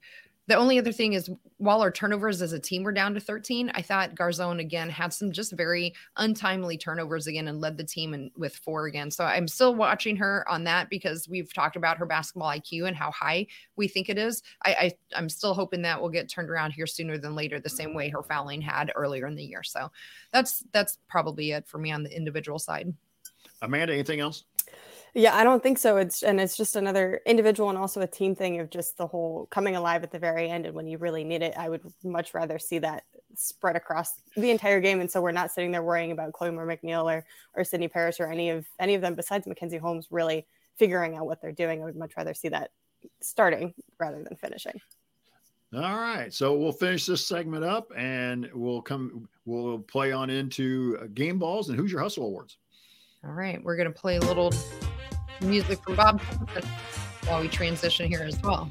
The 0.48 0.56
only 0.56 0.78
other 0.78 0.92
thing 0.92 1.14
is, 1.14 1.30
while 1.58 1.82
our 1.82 1.90
turnovers 1.90 2.42
as 2.42 2.52
a 2.52 2.60
team 2.60 2.84
were 2.84 2.92
down 2.92 3.16
to 3.16 3.20
13, 3.20 3.72
I 3.74 3.82
thought 3.82 4.14
Garzon 4.14 4.60
again 4.60 4.90
had 4.90 5.12
some 5.12 5.32
just 5.32 5.54
very 5.54 5.94
untimely 6.18 6.78
turnovers 6.78 7.26
again 7.26 7.48
and 7.48 7.60
led 7.60 7.78
the 7.78 7.84
team 7.84 8.14
in, 8.14 8.30
with 8.38 8.56
four 8.56 8.86
again. 8.86 9.10
So 9.10 9.24
I'm 9.24 9.48
still 9.48 9.74
watching 9.74 10.16
her 10.18 10.46
on 10.48 10.64
that 10.66 10.90
because 10.90 11.28
we've 11.28 11.52
talked 11.52 11.76
about 11.76 11.98
her 11.98 12.06
basketball 12.06 12.50
IQ 12.50 12.88
and 12.88 12.96
how 12.96 13.10
high 13.10 13.48
we 13.76 13.88
think 13.88 14.10
it 14.10 14.20
is. 14.20 14.44
I, 14.64 14.94
I 15.14 15.18
am 15.18 15.30
still 15.30 15.56
hoping 15.56 15.82
that 15.82 16.00
will 16.00 16.10
get 16.10 16.30
turned 16.30 16.52
around 16.52 16.72
here 16.72 16.88
sooner 16.88 17.18
than 17.18 17.34
later, 17.34 17.60
the 17.60 17.70
same 17.70 17.96
way 17.96 18.10
her 18.10 18.22
fouling 18.22 18.62
had 18.62 18.92
earlier 18.96 19.26
in 19.26 19.36
the 19.36 19.44
year. 19.44 19.64
So 19.64 19.92
that's 20.32 20.64
that's 20.72 21.00
probably 21.08 21.52
it 21.52 21.68
for 21.68 21.80
me 21.80 21.92
on 21.92 22.04
the 22.04 22.16
individual 22.16 22.60
side. 22.60 22.94
Amanda, 23.62 23.94
anything 23.94 24.20
else? 24.20 24.44
Yeah, 25.18 25.34
I 25.34 25.46
don't 25.46 25.64
think 25.64 25.78
so. 25.78 25.96
It's 25.96 26.24
and 26.24 26.42
it's 26.42 26.58
just 26.58 26.76
another 26.76 27.22
individual 27.26 27.70
and 27.70 27.78
also 27.78 28.02
a 28.02 28.08
team 28.08 28.36
thing 28.36 28.60
of 28.60 28.70
just 28.70 28.98
the 28.98 29.08
whole 29.08 29.48
coming 29.50 29.78
alive 29.78 30.04
at 30.04 30.12
the 30.12 30.20
very 30.20 30.50
end 30.50 30.66
and 30.66 30.76
when 30.76 30.88
you 30.88 30.98
really 30.98 31.24
need 31.24 31.42
it. 31.42 31.54
I 31.58 31.70
would 31.70 31.82
much 32.04 32.34
rather 32.34 32.60
see 32.60 32.80
that 32.80 33.06
spread 33.34 33.78
across 33.78 34.16
the 34.36 34.52
entire 34.52 34.82
game, 34.82 35.00
and 35.00 35.10
so 35.10 35.22
we're 35.22 35.32
not 35.32 35.54
sitting 35.54 35.72
there 35.72 35.84
worrying 35.84 36.12
about 36.12 36.34
Chloe 36.34 36.52
Moore 36.52 36.68
McNeil 36.68 37.06
or 37.06 37.26
or 37.54 37.64
Sydney 37.64 37.88
Parrish 37.88 38.20
or 38.20 38.30
any 38.30 38.50
of 38.50 38.66
any 38.78 38.94
of 38.94 39.02
them 39.02 39.16
besides 39.16 39.48
Mackenzie 39.48 39.78
Holmes 39.78 40.08
really 40.12 40.46
figuring 40.78 41.16
out 41.16 41.26
what 41.26 41.42
they're 41.42 41.54
doing. 41.54 41.82
I 41.82 41.86
would 41.86 41.96
much 41.96 42.12
rather 42.18 42.34
see 42.34 42.50
that 42.50 42.72
starting 43.22 43.74
rather 43.98 44.22
than 44.22 44.36
finishing. 44.36 44.82
All 45.74 45.98
right, 45.98 46.34
so 46.34 46.58
we'll 46.58 46.74
finish 46.74 47.06
this 47.06 47.26
segment 47.26 47.64
up, 47.64 47.90
and 47.96 48.50
we'll 48.54 48.82
come. 48.82 49.30
We'll 49.46 49.80
play 49.80 50.12
on 50.12 50.30
into 50.30 50.98
uh, 51.02 51.06
game 51.14 51.40
balls 51.40 51.70
and 51.70 51.80
who's 51.80 51.94
your 51.94 52.02
hustle 52.02 52.26
awards. 52.26 52.58
All 53.24 53.32
right, 53.32 53.64
we're 53.64 53.78
gonna 53.78 53.92
play 53.92 54.18
a 54.18 54.22
little 54.22 54.52
music 55.46 55.82
from 55.84 55.96
Bob 55.96 56.22
while 57.28 57.42
we 57.42 57.48
transition 57.48 58.08
here 58.08 58.24
as 58.24 58.42
well. 58.42 58.70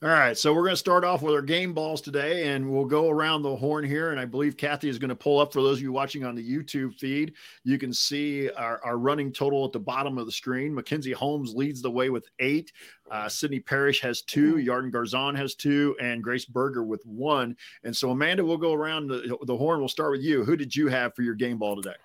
All 0.00 0.08
right, 0.08 0.38
so 0.38 0.54
we're 0.54 0.62
going 0.62 0.74
to 0.74 0.76
start 0.76 1.02
off 1.02 1.22
with 1.22 1.34
our 1.34 1.42
game 1.42 1.74
balls 1.74 2.00
today, 2.00 2.54
and 2.54 2.70
we'll 2.70 2.84
go 2.84 3.10
around 3.10 3.42
the 3.42 3.56
horn 3.56 3.84
here. 3.84 4.12
And 4.12 4.20
I 4.20 4.26
believe 4.26 4.56
Kathy 4.56 4.88
is 4.88 4.96
going 4.96 5.08
to 5.08 5.16
pull 5.16 5.40
up 5.40 5.52
for 5.52 5.60
those 5.60 5.78
of 5.78 5.82
you 5.82 5.90
watching 5.90 6.24
on 6.24 6.36
the 6.36 6.48
YouTube 6.48 6.94
feed. 6.94 7.32
You 7.64 7.78
can 7.78 7.92
see 7.92 8.48
our, 8.50 8.80
our 8.84 8.96
running 8.96 9.32
total 9.32 9.64
at 9.64 9.72
the 9.72 9.80
bottom 9.80 10.16
of 10.16 10.26
the 10.26 10.30
screen. 10.30 10.72
Mackenzie 10.72 11.10
Holmes 11.10 11.52
leads 11.52 11.82
the 11.82 11.90
way 11.90 12.10
with 12.10 12.28
eight. 12.38 12.70
Uh, 13.10 13.28
Sydney 13.28 13.58
Parrish 13.58 14.00
has 14.00 14.22
two. 14.22 14.54
Yarden 14.58 14.92
Garzon 14.92 15.36
has 15.36 15.56
two, 15.56 15.96
and 16.00 16.22
Grace 16.22 16.44
Berger 16.44 16.84
with 16.84 17.04
one. 17.04 17.56
And 17.82 17.96
so, 17.96 18.12
Amanda, 18.12 18.44
we'll 18.44 18.56
go 18.56 18.74
around 18.74 19.08
the, 19.08 19.36
the 19.46 19.56
horn. 19.56 19.80
We'll 19.80 19.88
start 19.88 20.12
with 20.12 20.22
you. 20.22 20.44
Who 20.44 20.56
did 20.56 20.76
you 20.76 20.86
have 20.86 21.16
for 21.16 21.22
your 21.22 21.34
game 21.34 21.58
ball 21.58 21.74
today? 21.74 21.96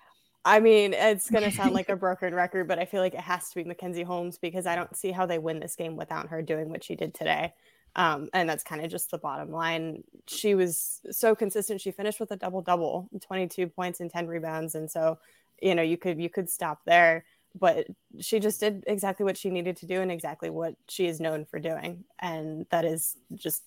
I 0.44 0.58
mean, 0.58 0.94
it's 0.94 1.30
going 1.30 1.44
to 1.44 1.52
sound 1.52 1.74
like 1.74 1.90
a 1.90 1.96
broken 1.96 2.34
record, 2.34 2.66
but 2.66 2.80
I 2.80 2.86
feel 2.86 3.02
like 3.02 3.14
it 3.14 3.20
has 3.20 3.50
to 3.50 3.54
be 3.54 3.62
Mackenzie 3.62 4.02
Holmes 4.02 4.36
because 4.36 4.66
I 4.66 4.74
don't 4.74 4.96
see 4.96 5.12
how 5.12 5.26
they 5.26 5.38
win 5.38 5.60
this 5.60 5.76
game 5.76 5.94
without 5.94 6.26
her 6.30 6.42
doing 6.42 6.70
what 6.70 6.82
she 6.82 6.96
did 6.96 7.14
today. 7.14 7.54
Um, 7.96 8.28
and 8.32 8.48
that's 8.48 8.64
kind 8.64 8.84
of 8.84 8.90
just 8.90 9.10
the 9.10 9.18
bottom 9.18 9.50
line. 9.50 10.02
She 10.26 10.54
was 10.54 11.00
so 11.10 11.34
consistent. 11.34 11.80
She 11.80 11.92
finished 11.92 12.18
with 12.18 12.32
a 12.32 12.36
double 12.36 12.60
double, 12.60 13.08
22 13.20 13.68
points 13.68 14.00
and 14.00 14.10
10 14.10 14.26
rebounds. 14.26 14.74
And 14.74 14.90
so, 14.90 15.18
you 15.62 15.74
know, 15.74 15.82
you 15.82 15.96
could 15.96 16.20
you 16.20 16.28
could 16.28 16.50
stop 16.50 16.80
there, 16.84 17.24
but 17.58 17.86
she 18.18 18.40
just 18.40 18.58
did 18.58 18.84
exactly 18.86 19.24
what 19.24 19.36
she 19.36 19.50
needed 19.50 19.76
to 19.78 19.86
do 19.86 20.00
and 20.00 20.10
exactly 20.10 20.50
what 20.50 20.74
she 20.88 21.06
is 21.06 21.20
known 21.20 21.44
for 21.44 21.60
doing. 21.60 22.04
And 22.18 22.66
that 22.70 22.84
is 22.84 23.16
just 23.34 23.62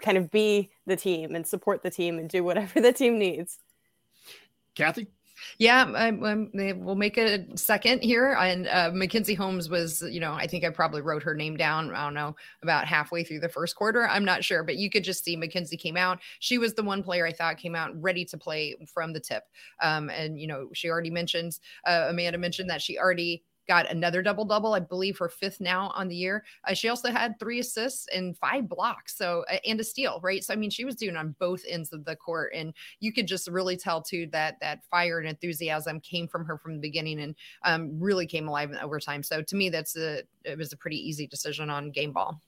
kind 0.00 0.18
of 0.18 0.30
be 0.30 0.70
the 0.86 0.96
team 0.96 1.34
and 1.34 1.46
support 1.46 1.82
the 1.82 1.90
team 1.90 2.18
and 2.18 2.28
do 2.28 2.44
whatever 2.44 2.80
the 2.82 2.92
team 2.92 3.18
needs. 3.18 3.58
Kathy? 4.74 5.08
Yeah, 5.58 5.84
I, 5.94 6.08
I, 6.08 6.72
we'll 6.72 6.94
make 6.94 7.18
a 7.18 7.44
second 7.56 8.02
here. 8.02 8.36
And 8.38 8.68
uh, 8.68 8.90
Mackenzie 8.92 9.34
Holmes 9.34 9.68
was, 9.68 10.02
you 10.02 10.20
know, 10.20 10.32
I 10.32 10.46
think 10.46 10.64
I 10.64 10.70
probably 10.70 11.00
wrote 11.00 11.22
her 11.22 11.34
name 11.34 11.56
down. 11.56 11.94
I 11.94 12.04
don't 12.04 12.14
know 12.14 12.36
about 12.62 12.86
halfway 12.86 13.24
through 13.24 13.40
the 13.40 13.48
first 13.48 13.76
quarter. 13.76 14.06
I'm 14.08 14.24
not 14.24 14.44
sure, 14.44 14.62
but 14.62 14.76
you 14.76 14.90
could 14.90 15.04
just 15.04 15.24
see 15.24 15.36
Mackenzie 15.36 15.76
came 15.76 15.96
out. 15.96 16.20
She 16.40 16.58
was 16.58 16.74
the 16.74 16.82
one 16.82 17.02
player 17.02 17.26
I 17.26 17.32
thought 17.32 17.58
came 17.58 17.74
out 17.74 17.90
ready 18.00 18.24
to 18.26 18.38
play 18.38 18.76
from 18.92 19.12
the 19.12 19.20
tip. 19.20 19.44
Um, 19.80 20.10
and 20.10 20.40
you 20.40 20.46
know, 20.46 20.68
she 20.72 20.90
already 20.90 21.10
mentioned 21.10 21.58
uh, 21.86 22.06
Amanda 22.08 22.38
mentioned 22.38 22.70
that 22.70 22.82
she 22.82 22.98
already 22.98 23.42
got 23.66 23.90
another 23.90 24.22
double 24.22 24.44
double, 24.44 24.74
I 24.74 24.80
believe 24.80 25.18
her 25.18 25.28
fifth 25.28 25.60
now 25.60 25.90
on 25.94 26.08
the 26.08 26.16
year. 26.16 26.44
Uh, 26.66 26.74
she 26.74 26.88
also 26.88 27.10
had 27.10 27.38
three 27.38 27.60
assists 27.60 28.06
and 28.14 28.36
five 28.38 28.68
blocks, 28.68 29.16
so 29.16 29.44
and 29.64 29.80
a 29.80 29.84
steal, 29.84 30.20
right? 30.22 30.42
So 30.42 30.52
I 30.52 30.56
mean, 30.56 30.70
she 30.70 30.84
was 30.84 30.96
doing 30.96 31.16
on 31.16 31.34
both 31.38 31.62
ends 31.68 31.92
of 31.92 32.04
the 32.04 32.16
court, 32.16 32.52
and 32.54 32.74
you 33.00 33.12
could 33.12 33.26
just 33.26 33.48
really 33.48 33.76
tell 33.76 34.02
too 34.02 34.28
that 34.32 34.56
that 34.60 34.84
fire 34.90 35.18
and 35.18 35.28
enthusiasm 35.28 36.00
came 36.00 36.28
from 36.28 36.44
her 36.44 36.58
from 36.58 36.74
the 36.74 36.80
beginning, 36.80 37.20
and 37.20 37.34
um, 37.62 37.98
really 37.98 38.26
came 38.26 38.48
alive 38.48 38.70
in 38.70 38.78
overtime. 38.78 39.22
So 39.22 39.42
to 39.42 39.56
me, 39.56 39.68
that's 39.68 39.96
a 39.96 40.22
it 40.44 40.58
was 40.58 40.72
a 40.72 40.76
pretty 40.76 40.96
easy 40.96 41.26
decision 41.26 41.70
on 41.70 41.90
game 41.90 42.12
ball. 42.12 42.40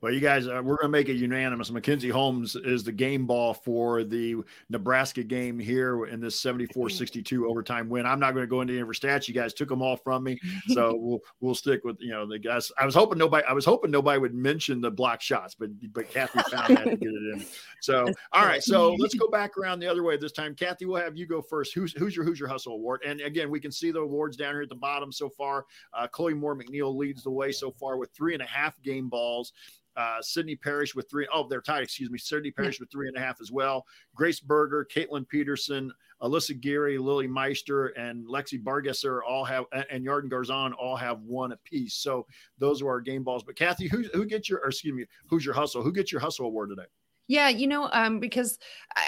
Well, 0.00 0.12
you 0.12 0.20
guys, 0.20 0.46
uh, 0.46 0.60
we're 0.64 0.76
going 0.76 0.86
to 0.86 0.88
make 0.88 1.08
it 1.08 1.14
unanimous. 1.14 1.70
Mackenzie 1.70 2.08
Holmes 2.08 2.56
is 2.56 2.84
the 2.84 2.92
game 2.92 3.26
ball 3.26 3.54
for 3.54 4.04
the 4.04 4.36
Nebraska 4.70 5.22
game 5.22 5.58
here 5.58 6.06
in 6.06 6.20
this 6.20 6.40
74-62 6.42 7.44
overtime 7.44 7.88
win. 7.88 8.06
I'm 8.06 8.20
not 8.20 8.32
going 8.32 8.44
to 8.44 8.50
go 8.50 8.60
into 8.60 8.78
any 8.78 8.88
stats. 8.88 9.28
You 9.28 9.34
guys 9.34 9.54
took 9.54 9.68
them 9.68 9.82
all 9.82 9.96
from 9.96 10.24
me, 10.24 10.38
so 10.68 10.94
we'll 10.98 11.20
we'll 11.40 11.54
stick 11.54 11.84
with 11.84 11.96
you 12.00 12.10
know 12.10 12.26
the 12.26 12.38
guys. 12.38 12.70
I 12.78 12.84
was 12.84 12.94
hoping 12.94 13.18
nobody. 13.18 13.44
I 13.46 13.52
was 13.52 13.64
hoping 13.64 13.90
nobody 13.90 14.18
would 14.18 14.34
mention 14.34 14.80
the 14.80 14.90
block 14.90 15.20
shots, 15.20 15.54
but 15.54 15.70
but 15.92 16.10
Kathy 16.10 16.40
found 16.50 16.76
that 16.76 16.84
to 16.84 16.96
get 16.96 17.08
it 17.08 17.34
in. 17.34 17.46
So 17.80 18.06
all 18.32 18.44
right, 18.44 18.62
so 18.62 18.94
let's 18.94 19.14
go 19.14 19.28
back 19.28 19.56
around 19.58 19.80
the 19.80 19.86
other 19.86 20.02
way 20.02 20.16
this 20.16 20.32
time. 20.32 20.54
Kathy, 20.54 20.86
we'll 20.86 21.02
have 21.02 21.16
you 21.16 21.26
go 21.26 21.42
first. 21.42 21.74
Who's 21.74 21.92
who's 21.92 22.16
your 22.16 22.24
who's 22.24 22.40
your 22.40 22.48
hustle 22.48 22.74
award? 22.74 23.02
And 23.06 23.20
again, 23.20 23.50
we 23.50 23.60
can 23.60 23.72
see 23.72 23.90
the 23.90 24.00
awards 24.00 24.36
down 24.36 24.54
here 24.54 24.62
at 24.62 24.68
the 24.68 24.74
bottom 24.74 25.12
so 25.12 25.28
far. 25.28 25.66
Uh, 25.92 26.06
Chloe 26.06 26.34
Moore 26.34 26.56
McNeil 26.56 26.94
leads 26.94 27.22
the 27.22 27.30
way 27.30 27.52
so 27.52 27.70
far 27.70 27.96
with 27.96 28.10
three 28.12 28.34
and 28.34 28.42
a 28.42 28.46
half 28.46 28.80
game 28.82 29.08
balls. 29.08 29.52
Uh, 29.98 30.22
Sydney 30.22 30.54
Parrish 30.54 30.94
with 30.94 31.10
three. 31.10 31.26
Oh, 31.34 31.48
they're 31.48 31.60
tied. 31.60 31.82
Excuse 31.82 32.08
me. 32.08 32.18
Sydney 32.18 32.52
Parrish 32.52 32.78
yeah. 32.78 32.84
with 32.84 32.92
three 32.92 33.08
and 33.08 33.16
a 33.16 33.20
half 33.20 33.40
as 33.40 33.50
well. 33.50 33.84
Grace 34.14 34.38
Berger, 34.38 34.86
Kaitlin 34.94 35.28
Peterson, 35.28 35.92
Alyssa 36.22 36.58
Geary, 36.60 36.98
Lilly 36.98 37.26
Meister, 37.26 37.88
and 37.88 38.24
Lexi 38.24 38.62
Bargesser 38.62 39.20
all 39.28 39.44
have, 39.44 39.64
and 39.90 40.06
Yarden 40.06 40.30
Garzon 40.30 40.72
all 40.78 40.94
have 40.94 41.20
one 41.22 41.50
apiece. 41.50 41.94
So 41.94 42.26
those 42.58 42.80
are 42.80 42.88
our 42.88 43.00
game 43.00 43.24
balls. 43.24 43.42
But 43.42 43.56
Kathy, 43.56 43.88
who 43.88 44.04
who 44.14 44.24
gets 44.24 44.48
your? 44.48 44.60
excuse 44.60 44.94
me, 44.94 45.04
who's 45.26 45.44
your 45.44 45.54
hustle? 45.54 45.82
Who 45.82 45.92
gets 45.92 46.12
your 46.12 46.20
hustle 46.20 46.46
award 46.46 46.70
today? 46.70 46.86
Yeah, 47.28 47.50
you 47.50 47.66
know, 47.66 47.90
um, 47.92 48.20
because 48.20 48.58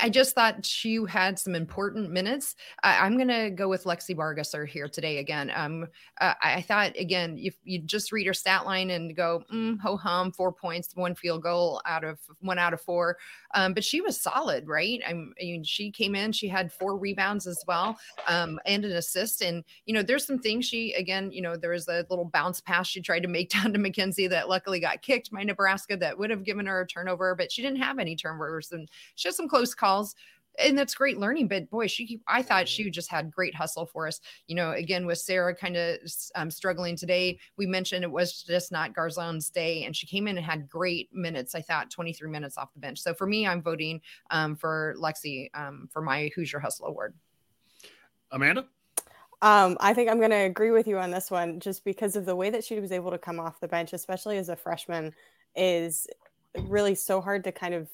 I 0.03 0.11
just 0.11 0.35
thought 0.35 0.65
she 0.67 1.01
had 1.09 1.39
some 1.39 1.55
important 1.55 2.11
minutes. 2.11 2.55
I, 2.83 3.07
am 3.07 3.17
going 3.17 3.29
to 3.29 3.49
go 3.49 3.67
with 3.67 3.85
Lexi 3.85 4.15
Bargesser 4.15 4.69
here 4.69 4.89
today 4.89 5.19
again. 5.19 5.51
Um, 5.55 5.87
uh, 6.21 6.35
I 6.43 6.61
thought, 6.61 6.93
again, 6.99 7.39
if 7.39 7.57
you 7.65 7.79
just 7.81 8.13
read 8.13 8.27
her 8.27 8.35
stat 8.35 8.67
line 8.67 8.91
and 8.91 9.17
go, 9.17 9.43
mm, 9.51 9.81
ho 9.81 9.97
hum, 9.97 10.33
four 10.33 10.53
points, 10.53 10.95
one 10.95 11.15
field 11.15 11.43
goal 11.43 11.81
out 11.87 12.05
of 12.05 12.19
one 12.41 12.59
out 12.59 12.75
of 12.75 12.83
four. 12.83 13.17
Um, 13.55 13.73
but 13.73 13.83
she 13.83 14.03
was 14.03 14.21
solid, 14.21 14.69
right? 14.69 15.01
I 15.09 15.15
mean, 15.15 15.65
she 15.65 15.91
came 15.91 16.15
in, 16.15 16.33
she 16.33 16.47
had 16.47 16.71
four 16.71 16.99
rebounds 16.99 17.47
as 17.47 17.65
well 17.67 17.99
um, 18.29 18.61
and 18.67 18.85
an 18.85 18.93
assist. 18.93 19.41
And, 19.41 19.65
you 19.87 19.95
know, 19.95 20.03
there's 20.03 20.27
some 20.27 20.39
things 20.39 20.67
she, 20.67 20.93
again, 20.93 21.33
you 21.33 21.41
know, 21.41 21.57
there 21.57 21.71
was 21.71 21.89
a 21.89 22.05
little 22.11 22.27
bounce 22.27 22.61
pass 22.61 22.87
she 22.87 23.01
tried 23.01 23.21
to 23.21 23.29
make 23.29 23.49
down 23.63 23.73
to 23.73 23.79
Mackenzie 23.79 24.29
that 24.29 24.51
luckily 24.51 24.79
got 24.79 25.01
kicked 25.01 25.33
by 25.33 25.43
Nebraska 25.43 25.97
that 25.97 26.19
would 26.19 26.29
have 26.29 26.45
given 26.45 26.67
her 26.67 26.83
a 26.83 26.87
turnover, 26.87 27.35
but 27.35 27.51
she 27.51 27.63
didn't 27.63 27.81
have 27.81 27.99
any 27.99 28.10
turnovers 28.17 28.73
and 28.73 28.89
she 29.15 29.29
had 29.29 29.35
some 29.35 29.49
close 29.49 29.75
calls 29.75 30.15
and 30.59 30.77
that's 30.77 30.95
great 30.95 31.19
learning 31.19 31.47
but 31.47 31.71
boy 31.71 31.87
she 31.87 32.21
i 32.27 32.43
thought 32.43 32.69
she 32.69 32.91
just 32.91 33.11
had 33.11 33.31
great 33.31 33.55
hustle 33.55 33.87
for 33.87 34.07
us. 34.07 34.21
You 34.47 34.57
know 34.57 34.73
again 34.73 35.07
with 35.07 35.19
sara 35.19 35.55
kind 35.55 35.77
of 35.77 35.99
um, 36.35 36.51
struggling 36.51 36.97
today 36.97 37.39
we 37.57 37.67
mentioned 37.67 38.05
it 38.05 38.11
was 38.11 38.43
just 38.43 38.73
not 38.73 38.95
garzon's 38.95 39.49
day 39.51 39.85
and 39.85 39.95
she 39.95 40.07
came 40.07 40.27
in 40.27 40.37
and 40.37 40.45
had 40.45 40.69
great 40.69 41.09
minutes 41.13 41.55
i 41.55 41.61
thought 41.61 41.91
23 41.91 42.29
minutes 42.31 42.59
off 42.59 42.73
the 42.75 42.81
bench. 42.81 43.01
So 43.01 43.15
for 43.15 43.27
me 43.27 43.47
i'm 43.47 43.63
voting 43.63 44.01
um, 44.31 44.57
for 44.57 44.95
lexi 44.99 45.51
um, 45.55 45.89
for 45.93 46.03
my 46.03 46.31
hoosier 46.35 46.59
hustle 46.59 46.87
award. 46.87 47.15
Amanda? 48.33 48.67
Um, 49.43 49.79
I 49.81 49.95
think 49.95 50.11
I'm 50.11 50.19
going 50.19 50.31
to 50.31 50.37
agree 50.37 50.71
with 50.71 50.87
you 50.87 50.99
on 50.99 51.11
this 51.11 51.31
one 51.31 51.61
just 51.61 51.85
because 51.85 52.15
of 52.15 52.27
the 52.27 52.37
way 52.37 52.51
that 52.51 52.63
she 52.63 52.79
was 52.79 52.93
able 52.93 53.11
to 53.11 53.19
come 53.19 53.41
off 53.41 53.59
the 53.59 53.69
bench, 53.69 53.95
especially 53.95 54.37
as 54.37 54.51
a 54.51 54.57
freshman, 54.57 55.15
is 55.57 56.07
really 56.65 56.95
so 56.95 57.21
hard 57.21 57.45
to 57.45 57.53
kind 57.53 57.73
of 57.73 57.89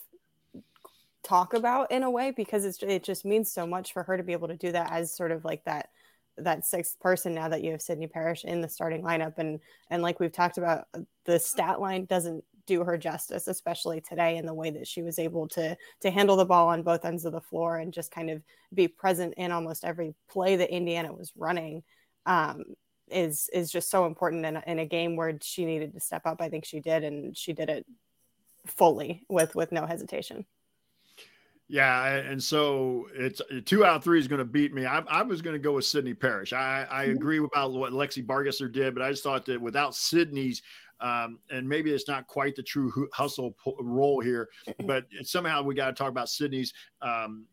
talk 1.26 1.54
about 1.54 1.90
in 1.90 2.02
a 2.02 2.10
way 2.10 2.30
because 2.30 2.64
it's, 2.64 2.82
it 2.82 3.02
just 3.02 3.24
means 3.24 3.50
so 3.50 3.66
much 3.66 3.92
for 3.92 4.02
her 4.04 4.16
to 4.16 4.22
be 4.22 4.32
able 4.32 4.48
to 4.48 4.56
do 4.56 4.72
that 4.72 4.92
as 4.92 5.14
sort 5.14 5.32
of 5.32 5.44
like 5.44 5.64
that 5.64 5.90
that 6.38 6.66
sixth 6.66 7.00
person 7.00 7.34
now 7.34 7.48
that 7.48 7.64
you 7.64 7.70
have 7.70 7.80
Sydney 7.80 8.06
Parrish 8.06 8.44
in 8.44 8.60
the 8.60 8.68
starting 8.68 9.02
lineup 9.02 9.38
and 9.38 9.58
and 9.90 10.02
like 10.02 10.20
we've 10.20 10.32
talked 10.32 10.58
about 10.58 10.84
the 11.24 11.38
stat 11.38 11.80
line 11.80 12.04
doesn't 12.04 12.44
do 12.66 12.84
her 12.84 12.98
justice, 12.98 13.46
especially 13.46 14.00
today 14.00 14.36
in 14.36 14.44
the 14.44 14.54
way 14.54 14.70
that 14.70 14.86
she 14.86 15.02
was 15.02 15.18
able 15.18 15.48
to 15.48 15.76
to 16.00 16.10
handle 16.10 16.36
the 16.36 16.44
ball 16.44 16.68
on 16.68 16.82
both 16.82 17.04
ends 17.04 17.24
of 17.24 17.32
the 17.32 17.40
floor 17.40 17.78
and 17.78 17.92
just 17.92 18.10
kind 18.10 18.28
of 18.28 18.42
be 18.74 18.88
present 18.88 19.34
in 19.36 19.52
almost 19.52 19.84
every 19.84 20.14
play 20.28 20.56
that 20.56 20.74
Indiana 20.74 21.12
was 21.12 21.32
running. 21.36 21.82
Um, 22.26 22.64
is 23.08 23.48
is 23.52 23.70
just 23.70 23.88
so 23.88 24.04
important 24.06 24.44
in, 24.44 24.56
in 24.66 24.80
a 24.80 24.86
game 24.86 25.14
where 25.14 25.38
she 25.40 25.64
needed 25.64 25.94
to 25.94 26.00
step 26.00 26.26
up. 26.26 26.40
I 26.40 26.48
think 26.48 26.64
she 26.64 26.80
did, 26.80 27.04
and 27.04 27.36
she 27.36 27.52
did 27.52 27.70
it 27.70 27.86
fully 28.66 29.24
with 29.28 29.54
with 29.54 29.70
no 29.70 29.86
hesitation. 29.86 30.44
Yeah, 31.68 32.14
and 32.14 32.42
so 32.42 33.08
it's 33.12 33.42
two 33.64 33.84
out 33.84 33.96
of 33.96 34.04
three 34.04 34.20
is 34.20 34.28
going 34.28 34.38
to 34.38 34.44
beat 34.44 34.72
me. 34.72 34.86
I, 34.86 35.00
I 35.08 35.22
was 35.22 35.42
going 35.42 35.54
to 35.54 35.60
go 35.60 35.72
with 35.72 35.84
Sydney 35.84 36.14
Parrish. 36.14 36.52
I, 36.52 36.86
I 36.88 37.04
mm-hmm. 37.06 37.16
agree 37.16 37.38
about 37.38 37.72
what 37.72 37.92
Lexi 37.92 38.24
Bargesser 38.24 38.70
did, 38.70 38.94
but 38.94 39.02
I 39.02 39.10
just 39.10 39.24
thought 39.24 39.44
that 39.46 39.60
without 39.60 39.94
Sydney's, 39.94 40.62
um, 41.00 41.40
and 41.50 41.68
maybe 41.68 41.90
it's 41.90 42.06
not 42.06 42.28
quite 42.28 42.54
the 42.54 42.62
true 42.62 43.08
hustle 43.12 43.56
role 43.80 44.20
here, 44.20 44.48
but 44.86 45.06
somehow 45.22 45.62
we 45.62 45.74
got 45.74 45.86
to 45.86 45.92
talk 45.92 46.08
about 46.10 46.28
Sydney's 46.28 46.72
um, 47.02 47.46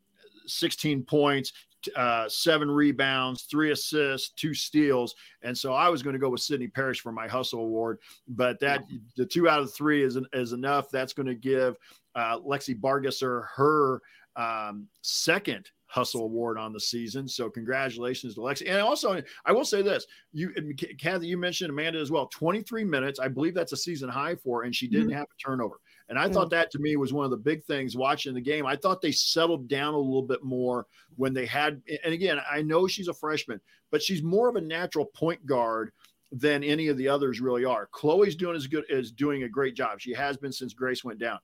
16 0.46 1.04
points, 1.06 1.52
uh, 1.96 2.30
seven 2.30 2.70
rebounds, 2.70 3.44
three 3.44 3.72
assists, 3.72 4.30
two 4.30 4.54
steals. 4.54 5.16
And 5.42 5.58
so 5.58 5.74
I 5.74 5.90
was 5.90 6.04
going 6.04 6.14
to 6.14 6.20
go 6.20 6.30
with 6.30 6.42
Sydney 6.42 6.68
Parrish 6.68 7.02
for 7.02 7.12
my 7.12 7.28
hustle 7.28 7.62
award, 7.62 7.98
but 8.28 8.60
that 8.60 8.84
the 9.18 9.26
two 9.26 9.50
out 9.50 9.62
of 9.62 9.74
three 9.74 10.04
is, 10.04 10.20
is 10.34 10.54
enough. 10.54 10.92
That's 10.92 11.14
going 11.14 11.28
to 11.28 11.36
give 11.36 11.78
uh, 12.16 12.40
Lexi 12.40 12.80
Bargesser 12.80 13.46
her 13.56 14.02
um, 14.36 14.88
second 15.02 15.70
hustle 15.88 16.22
award 16.22 16.58
on 16.58 16.74
the 16.74 16.80
season. 16.80 17.28
So 17.28 17.52
congratulations 17.52 18.34
to 18.34 18.42
Lexi. 18.42 18.68
And 18.68 18.82
also, 18.82 19.22
I 19.46 19.52
will 19.52 19.66
say 19.66 19.84
this: 19.84 20.08
you, 20.32 20.52
Kathy, 21.00 21.28
you 21.28 21.38
mentioned 21.38 21.70
Amanda 21.70 22.00
as 22.00 22.12
well. 22.12 22.28
Twenty 22.28 22.62
three 22.62 22.84
minutes, 22.84 23.20
I 23.20 23.28
believe 23.28 23.54
that's 23.54 23.74
a 23.74 23.78
season 23.78 24.10
high 24.10 24.36
for, 24.36 24.60
her, 24.60 24.66
and 24.66 24.76
she 24.76 24.88
didn't 24.88 25.10
mm-hmm. 25.10 25.18
have 25.18 25.28
a 25.28 25.44
turnover. 25.44 25.80
And 26.10 26.18
I 26.18 26.26
mm-hmm. 26.26 26.34
thought 26.34 26.50
that 26.50 26.72
to 26.72 26.80
me 26.80 26.96
was 26.96 27.14
one 27.14 27.26
of 27.26 27.32
the 27.32 27.38
big 27.38 27.64
things 27.64 27.96
watching 27.96 28.34
the 28.34 28.42
game. 28.42 28.66
I 28.66 28.76
thought 28.76 29.02
they 29.02 29.12
settled 29.12 29.68
down 29.68 29.94
a 29.94 29.98
little 29.98 30.24
bit 30.24 30.44
more 30.44 30.88
when 31.16 31.34
they 31.34 31.46
had. 31.46 31.82
And 32.04 32.14
again, 32.14 32.40
I 32.52 32.62
know 32.62 32.88
she's 32.88 33.08
a 33.08 33.14
freshman, 33.14 33.62
but 33.92 34.02
she's 34.02 34.24
more 34.24 34.50
of 34.50 34.56
a 34.56 34.62
natural 34.62 35.06
point 35.06 35.46
guard 35.46 35.92
than 36.32 36.64
any 36.64 36.88
of 36.88 36.98
the 36.98 37.08
others 37.08 37.40
really 37.40 37.64
are. 37.64 37.88
Chloe's 37.92 38.36
doing 38.36 38.56
as 38.56 38.66
good 38.66 38.90
as 38.90 39.12
doing 39.12 39.44
a 39.44 39.50
great 39.50 39.76
job. 39.76 40.02
She 40.02 40.14
has 40.14 40.36
been 40.36 40.52
since 40.52 40.74
Grace 40.74 41.04
went 41.04 41.20
down 41.20 41.38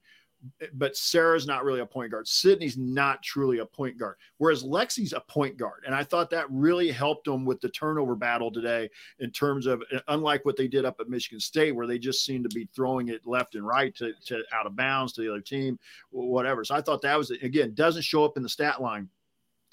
but 0.73 0.95
Sara's 0.95 1.45
not 1.45 1.63
really 1.63 1.81
a 1.81 1.85
point 1.85 2.11
guard. 2.11 2.27
Sydney's 2.27 2.77
not 2.77 3.21
truly 3.23 3.59
a 3.59 3.65
point 3.65 3.97
guard, 3.97 4.15
whereas 4.37 4.63
Lexi's 4.63 5.13
a 5.13 5.19
point 5.21 5.57
guard. 5.57 5.83
And 5.85 5.93
I 5.93 6.03
thought 6.03 6.29
that 6.29 6.49
really 6.49 6.91
helped 6.91 7.25
them 7.25 7.45
with 7.45 7.59
the 7.61 7.69
turnover 7.69 8.15
battle 8.15 8.51
today 8.51 8.89
in 9.19 9.31
terms 9.31 9.65
of, 9.65 9.83
unlike 10.07 10.45
what 10.45 10.55
they 10.55 10.67
did 10.67 10.85
up 10.85 10.99
at 10.99 11.09
Michigan 11.09 11.39
State, 11.39 11.75
where 11.75 11.87
they 11.87 11.99
just 11.99 12.25
seemed 12.25 12.49
to 12.49 12.55
be 12.55 12.69
throwing 12.73 13.09
it 13.09 13.25
left 13.25 13.55
and 13.55 13.65
right 13.65 13.95
to, 13.95 14.13
to 14.25 14.43
out 14.53 14.65
of 14.65 14.75
bounds 14.75 15.13
to 15.13 15.21
the 15.21 15.29
other 15.29 15.41
team, 15.41 15.77
whatever. 16.11 16.63
So 16.63 16.75
I 16.75 16.81
thought 16.81 17.01
that 17.01 17.17
was, 17.17 17.31
again, 17.31 17.73
doesn't 17.73 18.03
show 18.03 18.23
up 18.23 18.37
in 18.37 18.43
the 18.43 18.49
stat 18.49 18.81
line 18.81 19.09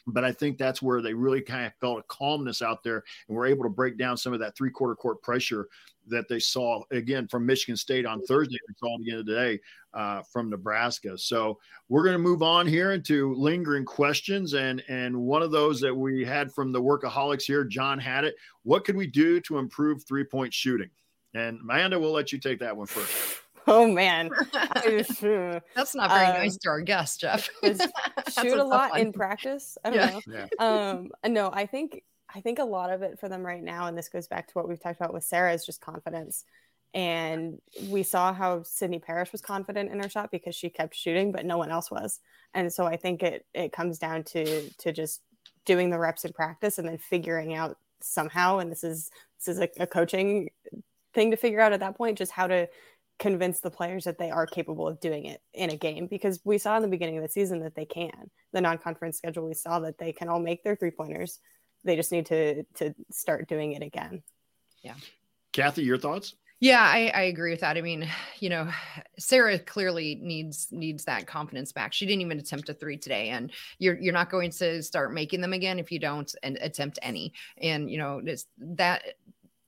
but 0.06 0.24
I 0.24 0.32
think 0.32 0.58
that's 0.58 0.80
where 0.80 1.02
they 1.02 1.14
really 1.14 1.40
kind 1.40 1.66
of 1.66 1.72
felt 1.80 1.98
a 1.98 2.02
calmness 2.04 2.62
out 2.62 2.82
there 2.82 3.02
and 3.28 3.36
were 3.36 3.46
able 3.46 3.64
to 3.64 3.70
break 3.70 3.98
down 3.98 4.16
some 4.16 4.32
of 4.32 4.40
that 4.40 4.56
three 4.56 4.70
quarter 4.70 4.94
court 4.94 5.22
pressure 5.22 5.68
that 6.08 6.28
they 6.28 6.38
saw 6.38 6.82
again 6.92 7.26
from 7.26 7.44
Michigan 7.44 7.76
State 7.76 8.06
on 8.06 8.22
Thursday. 8.22 8.58
We 8.68 8.74
saw 8.78 8.96
it 8.96 9.02
again 9.02 9.26
today 9.26 9.60
uh, 9.94 10.22
from 10.22 10.50
Nebraska. 10.50 11.18
So 11.18 11.58
we're 11.88 12.04
going 12.04 12.14
to 12.14 12.18
move 12.18 12.42
on 12.42 12.66
here 12.66 12.92
into 12.92 13.34
lingering 13.34 13.84
questions, 13.84 14.54
and 14.54 14.82
and 14.88 15.16
one 15.16 15.42
of 15.42 15.50
those 15.50 15.80
that 15.80 15.94
we 15.94 16.24
had 16.24 16.52
from 16.52 16.72
the 16.72 16.80
workaholics 16.80 17.42
here, 17.42 17.64
John 17.64 17.98
had 17.98 18.24
it. 18.24 18.36
What 18.62 18.84
could 18.84 18.96
we 18.96 19.06
do 19.06 19.40
to 19.42 19.58
improve 19.58 20.04
three 20.04 20.24
point 20.24 20.54
shooting? 20.54 20.90
And 21.34 21.60
Amanda, 21.60 21.98
we'll 21.98 22.12
let 22.12 22.32
you 22.32 22.38
take 22.38 22.60
that 22.60 22.76
one 22.76 22.86
first. 22.86 23.42
Oh 23.66 23.86
man, 23.90 24.30
that's 24.52 25.22
not 25.22 26.10
very 26.10 26.26
um, 26.26 26.34
nice 26.34 26.56
to 26.58 26.68
our 26.68 26.80
guest, 26.80 27.20
Jeff. 27.20 27.48
shoot 27.62 28.58
a 28.58 28.64
lot 28.64 28.98
in 28.98 29.12
practice. 29.12 29.76
I 29.84 29.90
don't 29.90 29.98
yeah. 29.98 30.20
know. 30.26 30.46
Yeah. 30.58 30.90
Um, 30.90 31.10
no, 31.26 31.50
I 31.52 31.66
think 31.66 32.02
I 32.32 32.40
think 32.40 32.58
a 32.58 32.64
lot 32.64 32.92
of 32.92 33.02
it 33.02 33.18
for 33.18 33.28
them 33.28 33.44
right 33.44 33.62
now, 33.62 33.86
and 33.86 33.98
this 33.98 34.08
goes 34.08 34.28
back 34.28 34.46
to 34.48 34.52
what 34.54 34.68
we've 34.68 34.80
talked 34.80 35.00
about 35.00 35.12
with 35.12 35.24
Sara, 35.24 35.52
is 35.52 35.66
just 35.66 35.80
confidence. 35.80 36.44
And 36.94 37.60
we 37.88 38.02
saw 38.02 38.32
how 38.32 38.62
Sydney 38.62 39.00
Parrish 39.00 39.32
was 39.32 39.42
confident 39.42 39.90
in 39.90 40.00
her 40.00 40.08
shot 40.08 40.30
because 40.30 40.54
she 40.54 40.70
kept 40.70 40.94
shooting, 40.94 41.30
but 41.30 41.44
no 41.44 41.58
one 41.58 41.70
else 41.70 41.90
was. 41.90 42.20
And 42.54 42.72
so 42.72 42.86
I 42.86 42.96
think 42.96 43.22
it 43.22 43.46
it 43.52 43.72
comes 43.72 43.98
down 43.98 44.22
to 44.24 44.70
to 44.70 44.92
just 44.92 45.22
doing 45.64 45.90
the 45.90 45.98
reps 45.98 46.24
in 46.24 46.32
practice 46.32 46.78
and 46.78 46.88
then 46.88 46.98
figuring 46.98 47.54
out 47.54 47.76
somehow. 48.00 48.58
And 48.58 48.70
this 48.70 48.84
is 48.84 49.10
this 49.38 49.56
is 49.56 49.60
a, 49.60 49.68
a 49.80 49.86
coaching 49.86 50.50
thing 51.12 51.32
to 51.32 51.36
figure 51.36 51.60
out 51.60 51.72
at 51.72 51.80
that 51.80 51.96
point, 51.96 52.18
just 52.18 52.32
how 52.32 52.46
to 52.46 52.68
convince 53.18 53.60
the 53.60 53.70
players 53.70 54.04
that 54.04 54.18
they 54.18 54.30
are 54.30 54.46
capable 54.46 54.86
of 54.86 55.00
doing 55.00 55.24
it 55.24 55.40
in 55.54 55.70
a 55.70 55.76
game 55.76 56.06
because 56.06 56.40
we 56.44 56.58
saw 56.58 56.76
in 56.76 56.82
the 56.82 56.88
beginning 56.88 57.16
of 57.16 57.22
the 57.22 57.28
season 57.28 57.60
that 57.60 57.74
they 57.74 57.86
can. 57.86 58.30
The 58.52 58.60
non-conference 58.60 59.16
schedule 59.16 59.46
we 59.46 59.54
saw 59.54 59.80
that 59.80 59.98
they 59.98 60.12
can 60.12 60.28
all 60.28 60.40
make 60.40 60.62
their 60.62 60.76
three 60.76 60.90
pointers. 60.90 61.38
They 61.84 61.96
just 61.96 62.12
need 62.12 62.26
to 62.26 62.64
to 62.74 62.94
start 63.10 63.48
doing 63.48 63.72
it 63.72 63.82
again. 63.82 64.22
Yeah. 64.82 64.94
Kathy, 65.52 65.82
your 65.82 65.98
thoughts? 65.98 66.34
Yeah, 66.58 66.80
I, 66.80 67.12
I 67.14 67.22
agree 67.24 67.50
with 67.50 67.60
that. 67.60 67.76
I 67.76 67.82
mean, 67.82 68.08
you 68.38 68.48
know, 68.48 68.70
Sara 69.18 69.58
clearly 69.58 70.18
needs 70.22 70.68
needs 70.70 71.04
that 71.04 71.26
confidence 71.26 71.72
back. 71.72 71.92
She 71.92 72.06
didn't 72.06 72.22
even 72.22 72.38
attempt 72.38 72.70
a 72.70 72.74
three 72.74 72.96
today, 72.96 73.28
and 73.28 73.52
you're 73.78 73.98
you're 74.00 74.14
not 74.14 74.30
going 74.30 74.50
to 74.52 74.82
start 74.82 75.12
making 75.12 75.42
them 75.42 75.52
again 75.52 75.78
if 75.78 75.92
you 75.92 75.98
don't 75.98 76.34
and 76.42 76.56
attempt 76.60 76.98
any. 77.02 77.34
And 77.58 77.90
you 77.90 77.98
know, 77.98 78.22
it's 78.24 78.46
that 78.58 79.02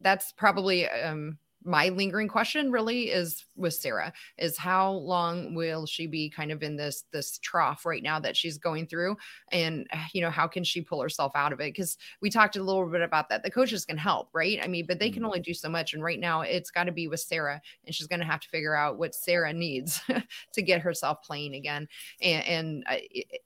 that's 0.00 0.32
probably 0.32 0.88
um 0.88 1.36
my 1.64 1.88
lingering 1.88 2.28
question 2.28 2.70
really 2.70 3.10
is 3.10 3.44
with 3.56 3.74
Sara 3.74 4.12
is 4.38 4.56
how 4.56 4.92
long 4.92 5.54
will 5.54 5.86
she 5.86 6.06
be 6.06 6.30
kind 6.30 6.52
of 6.52 6.62
in 6.62 6.76
this 6.76 7.04
this 7.12 7.38
trough 7.38 7.84
right 7.84 8.02
now 8.02 8.20
that 8.20 8.36
she's 8.36 8.58
going 8.58 8.86
through? 8.86 9.16
And 9.50 9.86
you 10.12 10.20
know 10.20 10.30
how 10.30 10.46
can 10.46 10.64
she 10.64 10.80
pull 10.80 11.02
herself 11.02 11.32
out 11.34 11.52
of 11.52 11.60
it? 11.60 11.74
Because 11.74 11.96
we 12.22 12.30
talked 12.30 12.56
a 12.56 12.62
little 12.62 12.86
bit 12.86 13.02
about 13.02 13.28
that. 13.28 13.42
The 13.42 13.50
coaches 13.50 13.84
can 13.84 13.98
help 13.98 14.28
right? 14.32 14.60
I 14.62 14.68
mean 14.68 14.86
but 14.86 14.98
they 14.98 15.10
can 15.10 15.20
mm-hmm. 15.20 15.26
only 15.26 15.40
do 15.40 15.54
so 15.54 15.68
much. 15.68 15.94
And 15.94 16.02
right 16.02 16.20
now 16.20 16.42
it's 16.42 16.70
got 16.70 16.84
to 16.84 16.92
be 16.92 17.08
with 17.08 17.20
Sara 17.20 17.60
and 17.84 17.94
she's 17.94 18.06
going 18.06 18.20
to 18.20 18.26
have 18.26 18.40
to 18.40 18.48
figure 18.48 18.74
out 18.74 18.98
what 18.98 19.14
Sara 19.14 19.52
needs 19.52 20.00
to 20.52 20.62
get 20.62 20.80
herself 20.80 21.22
playing 21.22 21.54
again. 21.54 21.88
And, 22.20 22.44
and 22.46 22.84
it, 22.88 23.42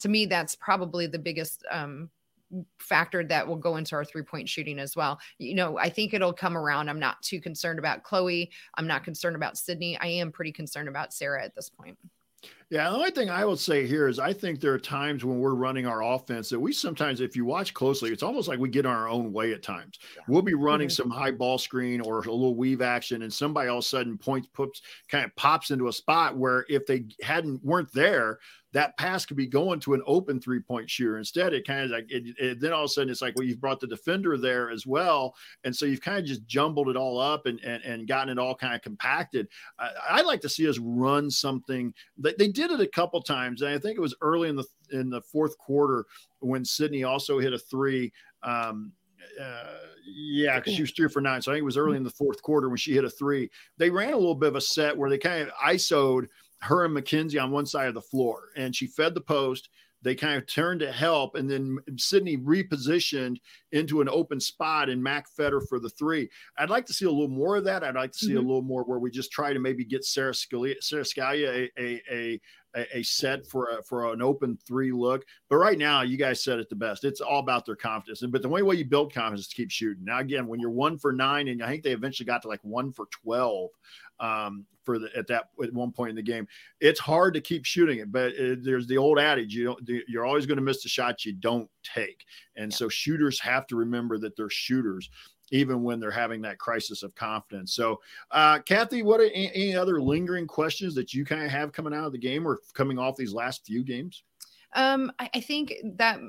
to 0.00 0.08
me 0.08 0.26
that's 0.26 0.54
probably 0.54 1.06
the 1.06 1.18
biggest 1.18 1.64
um 1.70 2.10
factor 2.78 3.24
that 3.24 3.46
will 3.46 3.56
go 3.56 3.76
into 3.76 3.94
our 3.94 4.04
three 4.04 4.22
point 4.22 4.48
shooting 4.48 4.78
as 4.78 4.96
well. 4.96 5.18
You 5.38 5.54
know, 5.54 5.78
I 5.78 5.88
think 5.88 6.14
it'll 6.14 6.32
come 6.32 6.56
around. 6.56 6.88
I'm 6.88 7.00
not 7.00 7.22
too 7.22 7.40
concerned 7.40 7.78
about 7.78 8.02
Chloe. 8.02 8.50
I'm 8.74 8.86
not 8.86 9.04
concerned 9.04 9.36
about 9.36 9.58
Sydney. 9.58 9.98
I 9.98 10.06
am 10.06 10.32
pretty 10.32 10.52
concerned 10.52 10.88
about 10.88 11.12
Sara 11.12 11.44
at 11.44 11.54
this 11.54 11.68
point. 11.68 11.98
Yeah, 12.68 12.90
the 12.90 12.96
only 12.96 13.12
thing 13.12 13.30
I 13.30 13.44
will 13.44 13.56
say 13.56 13.86
here 13.86 14.08
is 14.08 14.18
I 14.18 14.32
think 14.32 14.60
there 14.60 14.72
are 14.72 14.78
times 14.78 15.24
when 15.24 15.38
we're 15.38 15.54
running 15.54 15.86
our 15.86 16.02
offense 16.02 16.48
that 16.48 16.58
we 16.58 16.72
sometimes, 16.72 17.20
if 17.20 17.36
you 17.36 17.44
watch 17.44 17.72
closely, 17.72 18.10
it's 18.10 18.24
almost 18.24 18.48
like 18.48 18.58
we 18.58 18.68
get 18.68 18.84
on 18.84 18.96
our 18.96 19.08
own 19.08 19.32
way 19.32 19.52
at 19.52 19.62
times. 19.62 20.00
Yeah. 20.16 20.22
We'll 20.26 20.42
be 20.42 20.54
running 20.54 20.88
mm-hmm. 20.88 21.02
some 21.02 21.10
high 21.10 21.30
ball 21.30 21.58
screen 21.58 22.00
or 22.00 22.18
a 22.18 22.22
little 22.22 22.56
weave 22.56 22.82
action, 22.82 23.22
and 23.22 23.32
somebody 23.32 23.68
all 23.68 23.78
of 23.78 23.84
a 23.84 23.86
sudden 23.86 24.18
points, 24.18 24.48
puts, 24.52 24.82
kind 25.08 25.24
of 25.24 25.36
pops 25.36 25.70
into 25.70 25.86
a 25.86 25.92
spot 25.92 26.36
where 26.36 26.66
if 26.68 26.86
they 26.86 27.04
hadn't 27.22 27.64
weren't 27.64 27.92
there, 27.92 28.40
that 28.76 28.94
pass 28.98 29.24
could 29.24 29.38
be 29.38 29.46
going 29.46 29.80
to 29.80 29.94
an 29.94 30.02
open 30.06 30.38
three 30.38 30.60
point 30.60 30.90
shooter. 30.90 31.16
Instead, 31.16 31.54
it 31.54 31.66
kind 31.66 31.84
of 31.84 31.90
like 31.92 32.10
it, 32.10 32.36
it, 32.38 32.60
then 32.60 32.74
all 32.74 32.82
of 32.82 32.86
a 32.86 32.88
sudden 32.88 33.08
it's 33.08 33.22
like, 33.22 33.34
well, 33.34 33.46
you've 33.46 33.60
brought 33.60 33.80
the 33.80 33.86
defender 33.86 34.36
there 34.36 34.70
as 34.70 34.86
well. 34.86 35.34
And 35.64 35.74
so 35.74 35.86
you've 35.86 36.02
kind 36.02 36.18
of 36.18 36.26
just 36.26 36.46
jumbled 36.46 36.90
it 36.90 36.96
all 36.96 37.18
up 37.18 37.46
and, 37.46 37.58
and, 37.60 37.82
and 37.84 38.06
gotten 38.06 38.28
it 38.28 38.38
all 38.38 38.54
kind 38.54 38.74
of 38.74 38.82
compacted. 38.82 39.48
I, 39.78 39.90
I 40.10 40.22
like 40.22 40.42
to 40.42 40.50
see 40.50 40.68
us 40.68 40.78
run 40.78 41.30
something 41.30 41.94
that 42.18 42.36
they 42.36 42.48
did 42.56 42.70
it 42.70 42.80
a 42.80 42.86
couple 42.86 43.20
times. 43.22 43.62
And 43.62 43.70
I 43.70 43.78
think 43.78 43.96
it 43.96 44.00
was 44.00 44.16
early 44.20 44.48
in 44.48 44.56
the, 44.56 44.64
in 44.90 45.10
the 45.10 45.20
fourth 45.20 45.56
quarter 45.58 46.06
when 46.40 46.64
Sydney 46.64 47.04
also 47.04 47.38
hit 47.38 47.52
a 47.52 47.58
three. 47.58 48.12
Um, 48.42 48.92
uh, 49.40 49.74
yeah, 50.06 50.56
because 50.56 50.74
she 50.74 50.82
was 50.82 50.92
three 50.92 51.08
for 51.08 51.20
nine. 51.20 51.42
So 51.42 51.50
I 51.50 51.54
think 51.54 51.62
it 51.62 51.66
was 51.66 51.76
early 51.76 51.96
in 51.96 52.04
the 52.04 52.10
fourth 52.10 52.40
quarter 52.42 52.68
when 52.68 52.78
she 52.78 52.94
hit 52.94 53.04
a 53.04 53.10
three. 53.10 53.50
They 53.76 53.90
ran 53.90 54.12
a 54.12 54.16
little 54.16 54.34
bit 54.34 54.48
of 54.48 54.56
a 54.56 54.60
set 54.60 54.96
where 54.96 55.10
they 55.10 55.18
kind 55.18 55.42
of 55.42 55.50
ISO'd 55.64 56.28
her 56.62 56.84
and 56.84 56.94
Mackenzie 56.94 57.38
on 57.38 57.50
one 57.50 57.66
side 57.66 57.88
of 57.88 57.94
the 57.94 58.00
floor, 58.00 58.48
and 58.56 58.74
she 58.74 58.86
fed 58.86 59.14
the 59.14 59.20
post. 59.20 59.68
They 60.02 60.14
kind 60.14 60.36
of 60.36 60.46
turned 60.46 60.80
to 60.80 60.92
help, 60.92 61.34
and 61.34 61.50
then 61.50 61.78
Sydney 61.96 62.36
repositioned 62.36 63.38
into 63.72 64.00
an 64.00 64.08
open 64.08 64.40
spot, 64.40 64.88
and 64.88 65.02
Mac 65.02 65.28
fed 65.28 65.52
her 65.52 65.60
for 65.60 65.78
the 65.78 65.90
three. 65.90 66.28
I'd 66.58 66.70
like 66.70 66.86
to 66.86 66.92
see 66.92 67.06
a 67.06 67.10
little 67.10 67.28
more 67.28 67.56
of 67.56 67.64
that. 67.64 67.82
I'd 67.82 67.94
like 67.94 68.12
to 68.12 68.18
see 68.18 68.28
mm-hmm. 68.28 68.38
a 68.38 68.40
little 68.40 68.62
more 68.62 68.84
where 68.84 68.98
we 68.98 69.10
just 69.10 69.32
try 69.32 69.52
to 69.52 69.58
maybe 69.58 69.84
get 69.84 70.04
Sara 70.04 70.32
Scalia, 70.32 70.74
Sara 70.80 71.02
Scalia 71.02 71.68
a, 71.78 72.02
a, 72.10 72.40
a 72.76 72.98
a, 72.98 73.02
set 73.02 73.46
for 73.46 73.70
a, 73.70 73.82
for 73.82 74.12
an 74.12 74.22
open 74.22 74.58
three 74.66 74.92
look. 74.92 75.24
But 75.48 75.56
right 75.56 75.78
now, 75.78 76.02
you 76.02 76.16
guys 76.16 76.42
said 76.42 76.58
it 76.58 76.68
the 76.68 76.76
best. 76.76 77.04
It's 77.04 77.20
all 77.20 77.40
about 77.40 77.66
their 77.66 77.76
confidence. 77.76 78.22
And 78.22 78.30
but 78.30 78.42
the 78.42 78.48
only 78.48 78.62
way 78.62 78.76
you 78.76 78.84
build 78.84 79.12
confidence 79.12 79.42
is 79.42 79.48
to 79.48 79.56
keep 79.56 79.70
shooting. 79.70 80.04
Now 80.04 80.18
again, 80.18 80.46
when 80.46 80.60
you're 80.60 80.70
one 80.70 80.98
for 80.98 81.12
nine, 81.12 81.48
and 81.48 81.62
I 81.62 81.68
think 81.68 81.82
they 81.82 81.92
eventually 81.92 82.26
got 82.26 82.42
to 82.42 82.48
like 82.48 82.62
one 82.62 82.92
for 82.92 83.06
twelve 83.06 83.70
um, 84.20 84.64
for 84.84 84.98
the 84.98 85.08
at 85.16 85.26
that 85.28 85.50
at 85.62 85.72
one 85.72 85.92
point 85.92 86.10
in 86.10 86.16
the 86.16 86.22
game. 86.22 86.46
It's 86.80 87.00
hard 87.00 87.34
to 87.34 87.40
keep 87.40 87.64
shooting 87.64 87.98
it, 87.98 88.12
but 88.12 88.32
it, 88.32 88.64
there's 88.64 88.86
the 88.86 88.98
old 88.98 89.18
adage: 89.18 89.54
you 89.54 89.64
don't 89.64 89.90
you're 90.08 90.24
always 90.24 90.46
going 90.46 90.56
to 90.56 90.62
miss 90.62 90.82
the 90.82 90.88
shots 90.88 91.26
you 91.26 91.32
don't 91.32 91.68
take, 91.82 92.24
and 92.56 92.70
yeah. 92.70 92.76
so 92.76 92.88
shooters 92.88 93.40
have 93.40 93.66
to 93.68 93.76
remember 93.76 94.18
that 94.18 94.36
they're 94.36 94.50
shooters. 94.50 95.10
Even 95.50 95.82
when 95.82 96.00
they're 96.00 96.10
having 96.10 96.42
that 96.42 96.58
crisis 96.58 97.02
of 97.02 97.14
confidence. 97.14 97.74
So, 97.74 98.00
uh, 98.30 98.60
Kathy, 98.60 99.02
what 99.02 99.20
are 99.20 99.30
any, 99.34 99.76
other 99.76 100.00
lingering 100.00 100.46
questions 100.46 100.94
that 100.94 101.12
you 101.12 101.24
kind 101.24 101.42
of 101.42 101.50
have 101.50 101.72
coming 101.72 101.92
out 101.92 102.06
of 102.06 102.12
the 102.12 102.18
game 102.18 102.46
or 102.46 102.60
coming 102.72 102.98
off 102.98 103.16
these 103.16 103.34
last 103.34 103.66
few 103.66 103.84
games? 103.84 104.22
Um, 104.72 105.10
I, 105.18 105.30
I, 105.34 105.40
think 105.40 105.74
that 105.96 106.20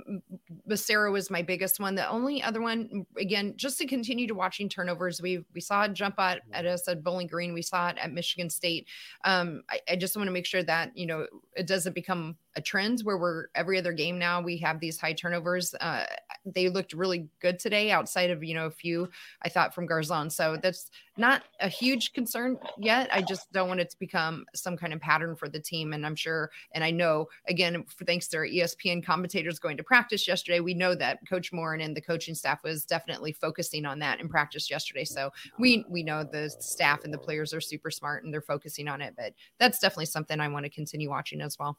Becerra 0.69 1.11
was 1.11 1.29
my 1.29 1.41
biggest 1.41 1.79
one. 1.79 1.95
The 1.95 2.07
only 2.07 2.41
other 2.41 2.61
one, 2.61 3.05
again, 3.17 3.53
just 3.57 3.77
to 3.79 3.85
continue 3.85 4.25
to 4.27 4.33
watching 4.33 4.69
turnovers, 4.69 5.21
we 5.21 5.43
we 5.53 5.59
saw 5.59 5.83
it 5.83 5.93
jump 5.93 6.15
out 6.17 6.39
at 6.53 6.65
us 6.65 6.87
at 6.87 7.03
Bowling 7.03 7.27
Green. 7.27 7.53
We 7.53 7.61
saw 7.61 7.89
it 7.89 7.97
at 7.97 8.13
Michigan 8.13 8.49
State. 8.49 8.87
Um, 9.25 9.63
I, 9.69 9.81
I 9.89 9.95
just 9.97 10.15
want 10.15 10.27
to 10.27 10.31
make 10.31 10.45
sure 10.45 10.63
that 10.63 10.95
you 10.95 11.07
know 11.07 11.27
it 11.57 11.67
doesn't 11.67 11.93
become 11.93 12.37
a 12.57 12.61
trend 12.61 13.01
where 13.01 13.17
we're 13.17 13.45
every 13.53 13.77
other 13.77 13.93
game 13.93 14.17
now 14.17 14.41
we 14.41 14.57
have 14.57 14.79
these 14.79 14.99
high 14.99 15.13
turnovers. 15.13 15.73
Uh, 15.75 16.05
they 16.43 16.69
looked 16.69 16.93
really 16.93 17.29
good 17.39 17.59
today, 17.59 17.91
outside 17.91 18.31
of 18.31 18.43
you 18.43 18.55
know 18.55 18.65
a 18.65 18.71
few 18.71 19.09
I 19.43 19.49
thought 19.49 19.73
from 19.73 19.87
Garzon. 19.87 20.31
So 20.31 20.57
that's 20.61 20.89
not 21.17 21.43
a 21.61 21.69
huge 21.69 22.13
concern 22.13 22.57
yet. 22.79 23.09
I 23.11 23.21
just 23.21 23.51
don't 23.51 23.67
want 23.67 23.79
it 23.79 23.91
to 23.91 23.99
become 23.99 24.45
some 24.55 24.75
kind 24.75 24.91
of 24.91 24.99
pattern 24.99 25.35
for 25.35 25.47
the 25.47 25.59
team. 25.59 25.93
And 25.93 26.05
I'm 26.05 26.15
sure, 26.15 26.49
and 26.73 26.83
I 26.83 26.91
know 26.91 27.27
again, 27.47 27.85
thanks 28.05 28.27
to 28.29 28.37
our 28.37 28.45
ESPN 28.45 29.05
commentators 29.05 29.59
going 29.59 29.77
to 29.77 29.83
practice 29.83 30.27
yesterday, 30.27 30.59
we 30.59 30.73
know 30.73 30.95
that 30.95 31.19
Coach 31.29 31.53
Moren 31.53 31.81
and 31.81 31.95
the 31.95 32.01
coaching 32.01 32.35
staff 32.35 32.63
was 32.63 32.85
definitely 32.85 33.33
focusing 33.33 33.85
on 33.85 33.99
that 33.99 34.19
in 34.19 34.27
practice 34.27 34.69
yesterday. 34.69 35.05
So 35.05 35.31
we 35.59 35.85
we 35.87 36.01
know 36.01 36.23
the 36.23 36.49
staff 36.49 37.03
and 37.03 37.13
the 37.13 37.19
players 37.19 37.53
are 37.53 37.61
super 37.61 37.91
smart 37.91 38.23
and 38.23 38.33
they're 38.33 38.41
focusing 38.41 38.87
on 38.87 39.01
it. 39.01 39.13
But 39.15 39.33
that's 39.59 39.77
definitely 39.77 40.07
something 40.07 40.39
I 40.39 40.47
want 40.47 40.65
to 40.65 40.71
continue 40.71 41.09
watching 41.09 41.41
as 41.41 41.59
well. 41.59 41.77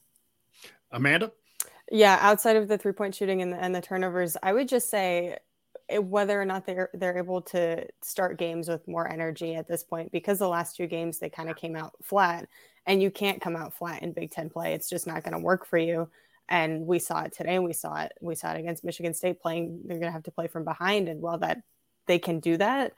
Amanda? 0.90 1.32
Yeah, 1.90 2.18
outside 2.20 2.56
of 2.56 2.68
the 2.68 2.78
three 2.78 2.92
point 2.92 3.14
shooting 3.14 3.42
and 3.42 3.52
the, 3.52 3.56
and 3.56 3.74
the 3.74 3.80
turnovers, 3.80 4.36
I 4.42 4.52
would 4.52 4.68
just 4.68 4.90
say 4.90 5.38
eh, 5.88 5.98
whether 5.98 6.40
or 6.40 6.44
not 6.44 6.66
they're 6.66 6.90
they're 6.94 7.18
able 7.18 7.42
to 7.42 7.86
start 8.02 8.38
games 8.38 8.68
with 8.68 8.86
more 8.86 9.10
energy 9.10 9.54
at 9.54 9.68
this 9.68 9.84
point 9.84 10.12
because 10.12 10.38
the 10.38 10.48
last 10.48 10.76
two 10.76 10.86
games 10.86 11.18
they 11.18 11.30
kind 11.30 11.48
of 11.48 11.56
came 11.56 11.76
out 11.76 11.94
flat 12.02 12.46
and 12.86 13.02
you 13.02 13.10
can't 13.10 13.40
come 13.40 13.56
out 13.56 13.74
flat 13.74 14.02
in 14.02 14.12
Big 14.12 14.30
10 14.30 14.50
play. 14.50 14.72
It's 14.74 14.88
just 14.88 15.06
not 15.06 15.22
going 15.22 15.32
to 15.32 15.38
work 15.38 15.66
for 15.66 15.78
you. 15.78 16.08
And 16.48 16.86
we 16.86 16.98
saw 16.98 17.22
it 17.22 17.32
today 17.32 17.56
and 17.56 17.64
we 17.64 17.72
saw 17.72 18.02
it 18.02 18.12
we 18.20 18.34
saw 18.34 18.52
it 18.52 18.60
against 18.60 18.84
Michigan 18.84 19.14
State 19.14 19.40
playing 19.40 19.82
they're 19.84 19.98
going 19.98 20.08
to 20.08 20.12
have 20.12 20.22
to 20.24 20.30
play 20.30 20.46
from 20.46 20.64
behind 20.64 21.08
and 21.08 21.20
while 21.20 21.38
that 21.38 21.62
they 22.06 22.18
can 22.18 22.40
do 22.40 22.56
that 22.56 22.92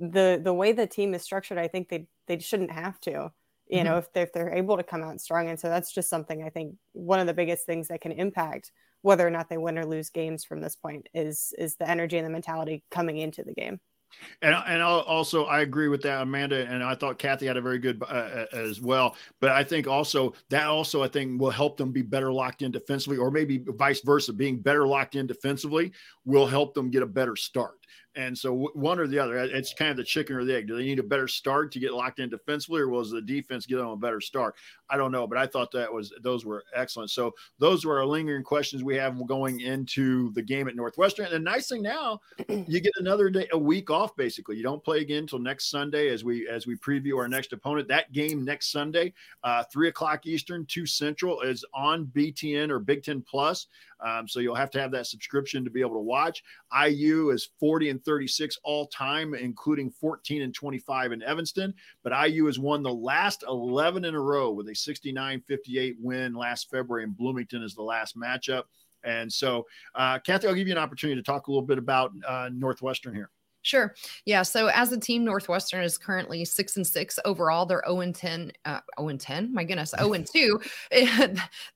the 0.00 0.40
the 0.42 0.52
way 0.52 0.72
the 0.72 0.86
team 0.86 1.14
is 1.14 1.22
structured 1.22 1.58
I 1.58 1.68
think 1.68 1.88
they 1.88 2.06
they 2.26 2.38
shouldn't 2.38 2.72
have 2.72 3.00
to 3.02 3.32
you 3.72 3.78
mm-hmm. 3.78 3.88
know 3.88 3.98
if 3.98 4.12
they're, 4.12 4.24
if 4.24 4.32
they're 4.32 4.52
able 4.52 4.76
to 4.76 4.82
come 4.82 5.02
out 5.02 5.20
strong 5.20 5.48
and 5.48 5.58
so 5.58 5.68
that's 5.68 5.92
just 5.92 6.10
something 6.10 6.42
i 6.42 6.48
think 6.48 6.74
one 6.92 7.18
of 7.18 7.26
the 7.26 7.34
biggest 7.34 7.66
things 7.66 7.88
that 7.88 8.00
can 8.00 8.12
impact 8.12 8.70
whether 9.00 9.26
or 9.26 9.30
not 9.30 9.48
they 9.48 9.58
win 9.58 9.78
or 9.78 9.86
lose 9.86 10.10
games 10.10 10.44
from 10.44 10.60
this 10.60 10.76
point 10.76 11.08
is 11.14 11.52
is 11.58 11.76
the 11.76 11.88
energy 11.88 12.16
and 12.16 12.26
the 12.26 12.30
mentality 12.30 12.84
coming 12.90 13.18
into 13.18 13.42
the 13.42 13.54
game 13.54 13.80
and 14.42 14.54
and 14.66 14.82
also 14.82 15.44
I 15.44 15.60
agree 15.60 15.88
with 15.88 16.02
that, 16.02 16.22
Amanda, 16.22 16.66
and 16.66 16.82
I 16.82 16.94
thought 16.94 17.18
Kathy 17.18 17.46
had 17.46 17.56
a 17.56 17.60
very 17.60 17.78
good 17.78 18.02
uh, 18.02 18.04
uh, 18.04 18.46
as 18.52 18.80
well. 18.80 19.16
But 19.40 19.50
I 19.50 19.64
think 19.64 19.86
also 19.86 20.34
that 20.50 20.66
also 20.66 21.02
I 21.02 21.08
think 21.08 21.40
will 21.40 21.50
help 21.50 21.76
them 21.76 21.92
be 21.92 22.02
better 22.02 22.32
locked 22.32 22.62
in 22.62 22.70
defensively, 22.70 23.18
or 23.18 23.30
maybe 23.30 23.64
vice 23.66 24.00
versa, 24.00 24.32
being 24.32 24.58
better 24.58 24.86
locked 24.86 25.14
in 25.14 25.26
defensively 25.26 25.92
will 26.24 26.46
help 26.46 26.74
them 26.74 26.90
get 26.90 27.02
a 27.02 27.06
better 27.06 27.36
start. 27.36 27.78
And 28.14 28.36
so 28.36 28.70
one 28.74 28.98
or 28.98 29.06
the 29.06 29.18
other, 29.18 29.38
it's 29.38 29.72
kind 29.72 29.90
of 29.90 29.96
the 29.96 30.04
chicken 30.04 30.36
or 30.36 30.44
the 30.44 30.54
egg. 30.54 30.66
Do 30.66 30.76
they 30.76 30.84
need 30.84 30.98
a 30.98 31.02
better 31.02 31.26
start 31.26 31.72
to 31.72 31.78
get 31.78 31.94
locked 31.94 32.18
in 32.18 32.28
defensively, 32.28 32.82
or 32.82 32.88
was 32.88 33.10
the 33.10 33.22
defense 33.22 33.64
get 33.64 33.76
them 33.76 33.86
a 33.86 33.96
better 33.96 34.20
start? 34.20 34.54
I 34.90 34.98
don't 34.98 35.12
know, 35.12 35.26
but 35.26 35.38
I 35.38 35.46
thought 35.46 35.72
that 35.72 35.92
was 35.92 36.12
those 36.22 36.44
were 36.44 36.64
excellent. 36.74 37.10
So 37.10 37.32
those 37.58 37.86
were 37.86 37.98
our 37.98 38.04
lingering 38.04 38.42
questions 38.42 38.84
we 38.84 38.96
have 38.96 39.26
going 39.26 39.60
into 39.60 40.30
the 40.32 40.42
game 40.42 40.68
at 40.68 40.76
Northwestern. 40.76 41.24
And 41.26 41.34
the 41.34 41.38
nice 41.38 41.68
thing 41.68 41.82
now, 41.82 42.20
you 42.48 42.80
get 42.80 42.92
another 42.98 43.30
day, 43.30 43.48
a 43.52 43.58
week 43.58 43.90
off. 43.90 44.14
Basically, 44.14 44.56
you 44.56 44.62
don't 44.62 44.84
play 44.84 45.00
again 45.00 45.20
until 45.20 45.38
next 45.38 45.70
Sunday 45.70 46.08
as 46.08 46.22
we 46.22 46.46
as 46.48 46.66
we 46.66 46.76
preview 46.76 47.16
our 47.16 47.28
next 47.28 47.54
opponent. 47.54 47.88
That 47.88 48.12
game 48.12 48.44
next 48.44 48.70
Sunday, 48.70 49.14
uh, 49.42 49.64
three 49.72 49.88
o'clock 49.88 50.26
Eastern, 50.26 50.66
two 50.66 50.84
Central, 50.84 51.40
is 51.40 51.64
on 51.72 52.06
BTN 52.14 52.68
or 52.68 52.78
Big 52.78 53.02
Ten 53.02 53.22
Plus. 53.22 53.68
Um, 54.04 54.26
so 54.26 54.40
you'll 54.40 54.54
have 54.54 54.70
to 54.72 54.80
have 54.80 54.90
that 54.92 55.06
subscription 55.06 55.64
to 55.64 55.70
be 55.70 55.80
able 55.80 55.94
to 55.94 56.00
watch. 56.00 56.42
IU 56.86 57.30
is 57.30 57.50
40 57.60 57.90
and 57.90 58.04
36 58.04 58.58
all 58.64 58.86
time, 58.88 59.34
including 59.34 59.90
14 59.90 60.42
and 60.42 60.54
25 60.54 61.12
in 61.12 61.22
Evanston. 61.22 61.74
But 62.02 62.28
IU 62.28 62.46
has 62.46 62.58
won 62.58 62.82
the 62.82 62.92
last 62.92 63.44
11 63.46 64.04
in 64.04 64.14
a 64.14 64.20
row 64.20 64.50
with 64.50 64.68
a 64.68 64.74
69 64.74 65.42
58 65.46 65.96
win 66.00 66.34
last 66.34 66.70
February, 66.70 67.04
and 67.04 67.16
Bloomington 67.16 67.62
is 67.62 67.74
the 67.74 67.82
last 67.82 68.16
matchup. 68.16 68.64
And 69.04 69.32
so, 69.32 69.66
uh, 69.94 70.18
Kathy, 70.20 70.46
I'll 70.46 70.54
give 70.54 70.68
you 70.68 70.74
an 70.74 70.78
opportunity 70.78 71.20
to 71.20 71.24
talk 71.24 71.48
a 71.48 71.50
little 71.50 71.66
bit 71.66 71.78
about 71.78 72.12
uh, 72.26 72.50
Northwestern 72.52 73.14
here. 73.14 73.30
Sure. 73.62 73.94
Yeah. 74.26 74.42
So 74.42 74.66
as 74.66 74.92
a 74.92 74.98
team, 74.98 75.24
Northwestern 75.24 75.84
is 75.84 75.96
currently 75.96 76.44
six 76.44 76.76
and 76.76 76.86
six 76.86 77.18
overall. 77.24 77.64
They're 77.64 77.82
0 77.86 78.00
and 78.00 78.14
10. 78.14 78.52
Uh, 78.64 78.80
0 78.98 79.08
and 79.08 79.20
10. 79.20 79.54
My 79.54 79.62
goodness. 79.62 79.94
0 79.96 80.12
and 80.14 80.26
2. 80.26 80.60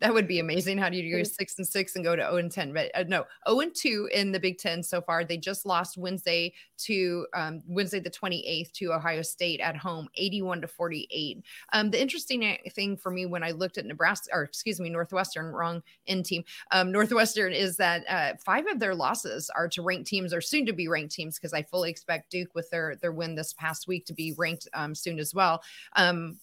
that 0.01 0.13
would 0.13 0.27
be 0.27 0.41
amazing. 0.41 0.79
How 0.79 0.89
do 0.89 0.97
you 0.97 1.17
go 1.17 1.23
six 1.23 1.57
and 1.59 1.67
six 1.67 1.95
and 1.95 2.05
go 2.05 2.17
to 2.17 2.23
0 2.23 2.37
and 2.39 2.51
10? 2.51 2.73
But 2.73 2.91
uh, 2.95 3.05
no, 3.07 3.25
0 3.49 3.61
and 3.61 3.75
2 3.75 4.11
in 4.13 4.33
the 4.33 4.41
Big 4.41 4.59
Ten 4.59 4.83
so 4.83 5.01
far. 5.01 5.25
They 5.25 5.37
just 5.37 5.65
lost 5.65 5.97
Wednesday 5.97 6.53
to 6.79 7.27
um, 7.35 7.63
Wednesday 7.69 8.01
the 8.01 8.11
28th 8.11 8.73
to 8.73 8.93
Ohio 8.93 9.23
State 9.23 9.61
at 9.61 9.77
home, 9.77 10.09
81 10.17 10.63
to 10.63 10.69
48. 10.69 11.45
Um, 11.73 11.91
the 11.91 12.03
interesting 12.03 12.59
thing 12.73 12.97
for 12.97 13.13
me 13.13 13.27
when 13.27 13.45
I 13.45 13.53
looked 13.53 13.79
at 13.79 13.87
Nebraska, 13.87 14.31
or 14.33 14.43
excuse 14.43 14.81
me, 14.81 14.91
Northwestern, 14.91 15.53
wrong 15.53 15.83
in 16.07 16.25
team, 16.25 16.43
um, 16.73 16.91
Northwestern 16.91 17.53
is 17.53 17.77
that 17.77 18.05
uh, 18.09 18.37
five 18.45 18.67
of 18.67 18.81
their 18.81 18.95
losses 18.95 19.51
are 19.55 19.69
to 19.69 19.83
ranked 19.83 20.09
teams 20.09 20.35
or 20.35 20.41
soon 20.41 20.67
to 20.67 20.73
be 20.73 20.89
ranked 20.89 21.15
teams 21.15 21.39
because 21.39 21.53
I 21.53 21.63
fully 21.63 21.76
expect 21.85 22.31
Duke 22.31 22.55
with 22.55 22.69
their 22.71 22.97
their 22.97 23.13
win 23.13 23.35
this 23.35 23.53
past 23.53 23.89
week 23.89 24.07
to 24.07 24.15
be 24.15 24.35
ranked 24.37 24.69
um, 24.75 24.95
soon 24.95 25.19
as 25.19 25.35
well. 25.35 25.63
Um, 25.97 26.39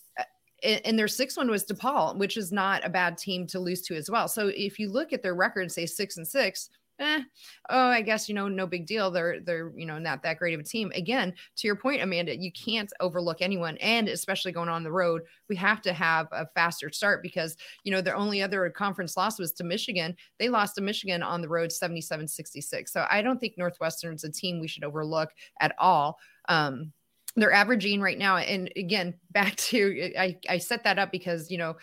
and 0.63 0.97
their 0.97 1.09
sixth 1.09 1.35
one 1.37 1.49
was 1.49 1.65
DePaul, 1.65 2.17
which 2.17 2.37
is 2.37 2.51
not 2.51 2.85
a 2.85 2.89
bad 2.89 3.17
team 3.17 3.45
to 3.47 3.59
lose 3.59 3.81
to 3.81 3.95
as 3.95 4.09
well. 4.09 4.29
So 4.29 4.47
if 4.47 4.79
you 4.79 4.89
look 4.89 5.11
at 5.11 5.21
their 5.21 5.35
record, 5.35 5.69
say 5.71 5.85
six 5.85 6.15
and 6.15 6.25
six, 6.25 6.69
eh, 6.99 7.21
oh, 7.69 7.87
I 7.87 8.01
guess 8.01 8.29
you 8.29 8.35
know, 8.35 8.47
no 8.47 8.67
big 8.67 8.85
deal. 8.85 9.11
They're 9.11 9.39
they're 9.39 9.71
you 9.75 9.85
know 9.85 9.99
not 9.99 10.23
that 10.23 10.37
great 10.37 10.53
of 10.53 10.59
a 10.59 10.63
team. 10.63 10.91
Again, 10.95 11.33
to 11.57 11.67
your 11.67 11.75
point, 11.75 12.01
Amanda, 12.01 12.35
you 12.35 12.51
can't 12.51 12.91
overlook 12.99 13.41
anyone, 13.41 13.77
and 13.77 14.07
especially 14.07 14.51
going 14.51 14.69
on 14.69 14.83
the 14.83 14.91
road, 14.91 15.23
we 15.49 15.55
have 15.55 15.81
to 15.81 15.93
have 15.93 16.27
a 16.31 16.47
faster 16.55 16.91
start 16.91 17.21
because 17.21 17.57
you 17.83 17.91
know 17.91 18.01
their 18.01 18.15
only 18.15 18.41
other 18.41 18.69
conference 18.69 19.17
loss 19.17 19.39
was 19.39 19.51
to 19.53 19.63
Michigan. 19.63 20.15
They 20.39 20.49
lost 20.49 20.75
to 20.75 20.81
Michigan 20.81 21.23
on 21.23 21.41
the 21.41 21.49
road 21.49 21.69
77-66. 21.69 22.89
So 22.89 23.05
I 23.09 23.21
don't 23.21 23.39
think 23.39 23.57
Northwestern's 23.57 24.23
a 24.23 24.31
team 24.31 24.59
we 24.59 24.67
should 24.67 24.83
overlook 24.83 25.31
at 25.59 25.75
all. 25.77 26.17
Um, 26.49 26.91
they're 27.35 27.51
averaging 27.51 27.99
right 28.01 28.17
now, 28.17 28.37
and 28.37 28.71
again, 28.75 29.15
back 29.31 29.55
to 29.55 30.13
I 30.17 30.37
I 30.47 30.57
set 30.59 30.83
that 30.83 30.99
up 30.99 31.11
because 31.11 31.49
you 31.49 31.57
know 31.57 31.75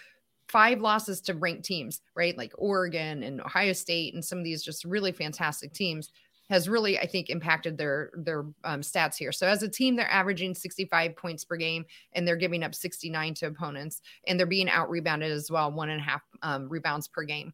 five 0.50 0.80
losses 0.80 1.20
to 1.22 1.34
ranked 1.34 1.64
teams, 1.64 2.00
right? 2.16 2.36
Like 2.36 2.52
Oregon 2.58 3.22
and 3.22 3.40
Ohio 3.40 3.72
State 3.72 4.14
and 4.14 4.24
some 4.24 4.38
of 4.38 4.44
these 4.44 4.62
just 4.62 4.84
really 4.84 5.12
fantastic 5.12 5.72
teams 5.72 6.10
has 6.48 6.68
really, 6.68 6.98
I 6.98 7.06
think, 7.06 7.30
impacted 7.30 7.78
their 7.78 8.10
their 8.14 8.40
um, 8.64 8.80
stats 8.80 9.16
here. 9.16 9.30
So 9.30 9.46
as 9.46 9.62
a 9.62 9.68
team, 9.68 9.94
they're 9.94 10.10
averaging 10.10 10.54
65 10.54 11.14
points 11.14 11.44
per 11.44 11.56
game, 11.56 11.84
and 12.14 12.26
they're 12.26 12.34
giving 12.34 12.64
up 12.64 12.74
69 12.74 13.34
to 13.34 13.46
opponents, 13.46 14.02
and 14.26 14.38
they're 14.38 14.46
being 14.46 14.68
out 14.68 14.90
rebounded 14.90 15.30
as 15.30 15.50
well, 15.50 15.70
one 15.70 15.90
and 15.90 16.00
a 16.00 16.04
half 16.04 16.22
um, 16.42 16.68
rebounds 16.68 17.06
per 17.06 17.22
game. 17.22 17.52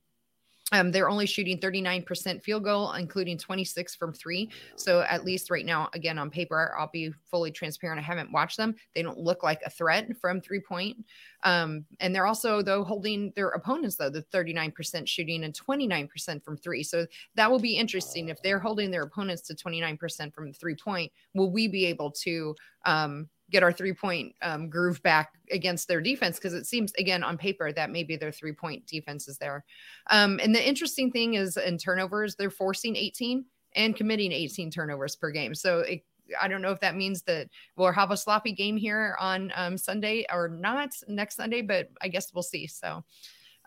Um, 0.73 0.91
they're 0.91 1.09
only 1.09 1.27
shooting 1.27 1.61
39% 1.61 2.43
field 2.43 2.65
goal, 2.65 2.93
including 2.95 3.39
26 3.39 3.95
from 3.95 4.13
three. 4.13 4.51
So 4.75 5.03
at 5.03 5.25
least 5.25 5.49
right 5.49 5.65
now, 5.65 5.89
again 5.93 6.19
on 6.19 6.29
paper, 6.29 6.75
I'll 6.77 6.91
be 6.93 7.13
fully 7.31 7.53
transparent. 7.53 8.01
I 8.01 8.03
haven't 8.03 8.33
watched 8.33 8.57
them. 8.57 8.75
They 8.93 9.03
don't 9.03 9.19
look 9.19 9.45
like 9.45 9.61
a 9.65 9.71
threat 9.71 10.09
from 10.21 10.41
three 10.41 10.59
point. 10.59 10.97
Um, 11.45 11.85
and 12.01 12.13
they're 12.13 12.27
also 12.27 12.63
though 12.63 12.83
holding 12.83 13.33
their 13.37 13.51
opponents 13.51 13.95
though 13.95 14.11
the 14.11 14.23
39% 14.23 15.07
shooting 15.07 15.45
and 15.45 15.55
29% 15.55 16.45
from 16.45 16.57
three. 16.57 16.83
So 16.83 17.07
that 17.37 17.49
will 17.49 17.61
be 17.61 17.77
interesting 17.77 18.29
if 18.29 18.43
they're 18.43 18.59
holding 18.59 18.91
their 18.91 19.05
opponents 19.05 19.43
to 19.43 19.55
29% 19.55 20.35
from 20.35 20.53
three 20.53 20.75
point. 20.75 21.13
Will 21.35 21.53
we 21.53 21.69
be 21.69 21.87
able 21.87 22.11
to 22.11 22.57
um, 22.85 23.29
get 23.51 23.63
our 23.63 23.73
three 23.73 23.93
point 23.93 24.35
um, 24.43 24.69
groove 24.69 25.03
back 25.03 25.33
against 25.51 25.89
their 25.89 26.01
defense 26.01 26.37
because 26.37 26.55
it 26.55 26.67
seems 26.67 26.93
again 26.95 27.23
on 27.23 27.39
paper 27.39 27.73
that 27.73 27.91
maybe 27.91 28.17
their 28.17 28.33
three 28.33 28.53
point 28.53 28.87
defense 28.87 29.29
is 29.29 29.39
there. 29.39 29.65
Um, 30.11 30.41
and 30.43 30.55
the 30.55 30.67
interesting 30.67 31.11
thing 31.11 31.35
is 31.35 31.57
in 31.57 31.79
turnovers, 31.79 32.35
they're 32.37 32.51
forcing 32.51 32.97
18 32.97 33.45
and 33.75 33.95
committing 33.95 34.33
18 34.33 34.71
turnovers 34.71 35.17
per 35.17 35.31
game. 35.31 35.55
So 35.55 35.81
it, 35.81 36.05
I 36.41 36.49
don't 36.49 36.63
know 36.63 36.73
if 36.73 36.81
that 36.81 36.97
means 36.97 37.23
that 37.23 37.49
we'll 37.77 37.93
have 37.93 38.11
a 38.11 38.17
sloppy 38.17 38.53
game 38.53 38.77
here 38.77 39.17
on 39.21 39.53
um, 39.55 39.79
Sunday 39.79 40.27
or 40.33 40.49
not 40.49 40.91
next 41.07 41.37
Sunday, 41.37 41.63
but 41.63 41.89
I 42.03 42.09
guess 42.09 42.33
we'll 42.35 42.43
see. 42.43 42.67
So, 42.67 43.05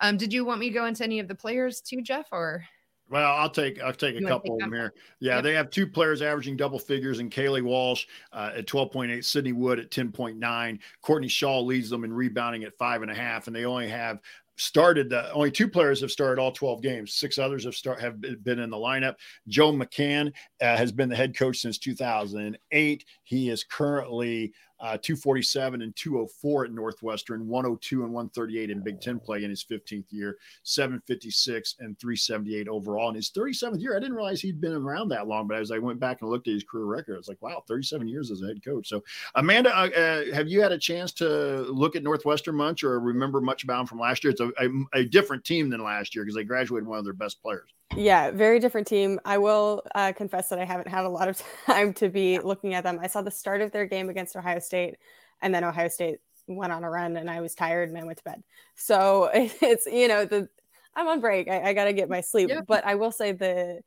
um, 0.02 0.18
did 0.18 0.34
you 0.34 0.46
want 0.46 0.60
me 0.60 0.70
to 0.70 0.74
go 0.74 0.86
into 0.86 1.04
any 1.04 1.20
of 1.20 1.28
the 1.28 1.36
players 1.36 1.82
too, 1.82 2.02
Jeff, 2.02 2.28
or? 2.32 2.66
Well, 3.10 3.34
I'll 3.34 3.50
take 3.50 3.82
I'll 3.82 3.94
take 3.94 4.16
a 4.16 4.20
you 4.20 4.28
couple 4.28 4.56
of 4.56 4.60
them 4.60 4.72
here. 4.72 4.94
Yeah, 5.20 5.36
yep. 5.36 5.44
they 5.44 5.54
have 5.54 5.72
two 5.72 5.88
players 5.88 6.22
averaging 6.22 6.58
double 6.58 6.78
figures 6.78 7.20
in 7.20 7.30
Caileigh 7.30 7.64
Walsh 7.64 8.06
uh, 8.32 8.52
at 8.56 8.68
12.8, 8.68 9.24
Sydney 9.26 9.54
Wood 9.54 9.80
at 9.80 9.90
10.9. 9.90 10.80
Courtney 11.02 11.28
Shaw 11.28 11.60
leads 11.60 11.90
them 11.90 12.04
in 12.04 12.14
rebounding 12.14 12.64
at 12.64 12.78
five 12.78 13.02
and 13.02 13.10
a 13.10 13.16
half, 13.16 13.48
and 13.48 13.56
they 13.56 13.66
only 13.66 13.90
have 13.90 14.20
started 14.60 15.10
the 15.10 15.32
only 15.32 15.50
two 15.50 15.70
players 15.70 16.02
have 16.02 16.12
started 16.12 16.40
all 16.40 16.52
12 16.52 16.82
games. 16.82 17.14
Six 17.14 17.40
others 17.40 17.64
have 17.64 17.76
start 17.76 18.00
have 18.00 18.22
been 18.22 18.60
in 18.60 18.70
the 18.70 18.78
lineup. 18.78 19.16
Joe 19.48 19.72
McKeown 19.72 20.34
uh, 20.62 20.78
has 20.78 20.92
been 20.92 21.10
the 21.10 21.16
head 21.16 21.36
coach 21.36 21.60
since 21.60 21.78
2008. 21.78 23.06
He 23.24 23.50
is 23.50 23.64
currently 23.64 24.54
uh, 24.80 24.98
247 24.98 25.82
and 25.82 25.96
204 25.96 26.66
at 26.66 26.72
Northwestern, 26.72 27.48
102 27.48 28.04
and 28.04 28.14
138 28.14 28.70
in 28.70 28.82
Big 28.82 29.02
Ten 29.02 29.20
play 29.20 29.44
in 29.44 29.50
his 29.50 29.64
15th 29.64 30.06
year, 30.10 30.38
756 30.64 31.76
and 31.80 32.00
378 32.00 32.68
overall 32.68 33.10
in 33.10 33.16
his 33.16 33.30
37th 33.32 33.82
year. 33.82 33.96
I 33.96 34.00
didn't 34.00 34.16
realize 34.16 34.42
he'd 34.42 34.62
been 34.62 34.74
around 34.74 35.10
that 35.10 35.28
long, 35.28 35.48
but 35.48 35.58
as 35.58 35.72
I 35.72 35.80
went 35.80 36.00
back 36.00 36.22
and 36.22 36.30
looked 36.30 36.48
at 36.48 36.54
his 36.54 36.64
career 36.64 36.86
record, 36.86 37.16
I 37.16 37.18
was 37.18 37.28
like, 37.28 37.42
wow, 37.42 37.64
37 37.68 38.08
years 38.08 38.32
as 38.32 38.42
a 38.42 38.48
head 38.48 38.64
coach. 38.64 38.88
So, 38.88 39.04
Amanda, 39.36 39.76
uh, 39.78 39.90
uh, 39.90 40.34
have 40.34 40.48
you 40.48 40.62
had 40.62 40.72
a 40.72 40.78
chance 40.78 41.12
to 41.14 41.62
look 41.70 41.96
at 41.96 42.04
Northwestern 42.04 42.56
much 42.56 42.84
or 42.84 43.00
remember 43.00 43.42
much 43.42 43.64
about 43.64 43.82
him 43.82 43.88
from 43.88 44.00
last 44.00 44.24
year? 44.24 44.32
It's 44.32 44.42
a, 44.42 44.52
a, 44.60 45.00
a 45.00 45.06
different 45.06 45.44
team 45.44 45.70
than 45.70 45.84
last 45.84 46.16
year 46.16 46.24
because 46.24 46.36
they 46.36 46.44
graduated 46.44 46.88
one 46.88 47.00
of 47.00 47.04
their 47.04 47.14
best 47.14 47.42
players. 47.42 47.70
Yeah, 47.96 48.32
very 48.32 48.60
different 48.60 48.88
team. 48.88 49.20
I 49.26 49.38
will 49.40 49.84
uh, 49.96 50.14
confess 50.14 50.50
that 50.50 50.60
I 50.60 50.66
haven't 50.66 50.88
had 50.88 51.06
a 51.06 51.10
lot 51.10 51.28
of 51.28 51.42
time 51.66 51.94
to 51.96 52.10
be 52.10 52.40
looking 52.40 52.74
at 52.74 52.84
them. 52.84 53.00
I 53.02 53.08
saw 53.08 53.22
the 53.22 53.32
start 53.32 53.62
of 53.62 53.72
their 53.72 53.86
game 53.86 54.10
against 54.10 54.36
Ohio 54.36 54.60
State, 54.60 54.98
and 55.42 55.54
then 55.54 55.64
Ohio 55.64 55.88
State 55.88 56.20
went 56.48 56.72
on 56.72 56.84
a 56.84 56.90
run, 56.90 57.18
and 57.18 57.30
I 57.30 57.42
was 57.42 57.56
tired 57.56 57.90
and 57.90 57.98
I 57.98 58.04
went 58.04 58.18
to 58.20 58.24
bed. 58.24 58.44
So 58.76 59.30
it's 59.34 59.86
you 59.86 60.08
know 60.08 60.26
the 60.26 60.50
I'm 60.96 61.08
on 61.08 61.20
break. 61.20 61.48
I, 61.50 61.70
I 61.70 61.74
got 61.74 61.86
to 61.86 61.94
get 61.94 62.10
my 62.10 62.22
sleep. 62.22 62.50
Yeah. 62.50 62.62
But 62.68 62.86
I 62.86 62.96
will 62.96 63.12
say 63.12 63.32
the 63.32 63.82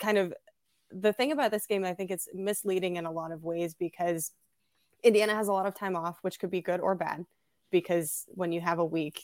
kind 0.00 0.18
of 0.18 0.34
the 0.90 1.12
thing 1.12 1.32
about 1.32 1.50
this 1.50 1.66
game, 1.66 1.84
I 1.84 1.94
think 1.94 2.10
it's 2.10 2.28
misleading 2.34 2.96
in 2.96 3.06
a 3.06 3.10
lot 3.10 3.32
of 3.32 3.44
ways 3.44 3.74
because 3.74 4.32
Indiana 5.02 5.34
has 5.34 5.48
a 5.48 5.52
lot 5.52 5.66
of 5.66 5.74
time 5.74 5.96
off, 5.96 6.18
which 6.22 6.38
could 6.38 6.50
be 6.50 6.60
good 6.60 6.80
or 6.80 6.94
bad. 6.94 7.24
Because 7.70 8.26
when 8.28 8.52
you 8.52 8.60
have 8.60 8.78
a 8.78 8.84
week, 8.84 9.22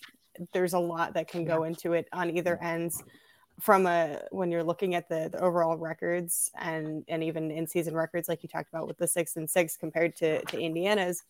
there's 0.53 0.73
a 0.73 0.79
lot 0.79 1.15
that 1.15 1.29
can 1.29 1.45
go 1.45 1.65
into 1.65 1.93
it 1.93 2.09
on 2.13 2.31
either 2.31 2.63
ends 2.63 3.03
from 3.61 3.87
a 3.87 4.21
when 4.31 4.51
you're 4.51 4.63
looking 4.63 4.95
at 4.95 5.09
the, 5.09 5.29
the 5.33 5.41
overall 5.41 5.77
records 5.77 6.51
and 6.61 7.05
and 7.09 7.25
even 7.25 7.51
in 7.51 7.67
season 7.67 7.95
records 7.95 8.29
like 8.29 8.43
you 8.43 8.49
talked 8.49 8.69
about 8.69 8.87
with 8.87 8.99
the 8.99 9.07
six 9.07 9.37
and 9.37 9.49
six 9.49 9.77
compared 9.77 10.15
to 10.17 10.45
to 10.47 10.59
indiana's 10.59 11.25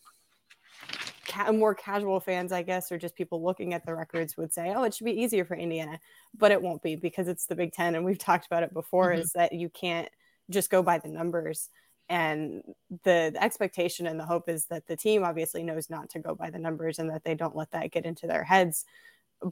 ca- 1.26 1.52
more 1.52 1.74
casual 1.74 2.20
fans 2.20 2.52
i 2.52 2.62
guess 2.62 2.92
or 2.92 2.98
just 2.98 3.14
people 3.14 3.42
looking 3.42 3.72
at 3.72 3.84
the 3.86 3.94
records 3.94 4.36
would 4.36 4.52
say 4.52 4.72
oh 4.74 4.84
it 4.84 4.94
should 4.94 5.06
be 5.06 5.20
easier 5.20 5.44
for 5.44 5.56
indiana 5.56 5.98
but 6.36 6.52
it 6.52 6.60
won't 6.60 6.82
be 6.82 6.96
because 6.96 7.28
it's 7.28 7.46
the 7.46 7.54
big 7.54 7.72
ten 7.72 7.94
and 7.94 8.04
we've 8.04 8.18
talked 8.18 8.46
about 8.46 8.62
it 8.62 8.74
before 8.74 9.10
mm-hmm. 9.10 9.20
is 9.20 9.32
that 9.32 9.52
you 9.52 9.68
can't 9.70 10.08
just 10.50 10.70
go 10.70 10.82
by 10.82 10.98
the 10.98 11.08
numbers 11.08 11.70
and 12.10 12.62
the, 13.04 13.30
the 13.34 13.42
expectation 13.42 14.06
and 14.06 14.18
the 14.18 14.24
hope 14.24 14.48
is 14.48 14.64
that 14.66 14.86
the 14.86 14.96
team 14.96 15.24
obviously 15.24 15.62
knows 15.62 15.90
not 15.90 16.08
to 16.08 16.18
go 16.18 16.34
by 16.34 16.48
the 16.48 16.58
numbers 16.58 16.98
and 16.98 17.10
that 17.10 17.22
they 17.22 17.34
don't 17.34 17.56
let 17.56 17.70
that 17.70 17.90
get 17.90 18.06
into 18.06 18.26
their 18.26 18.44
heads 18.44 18.86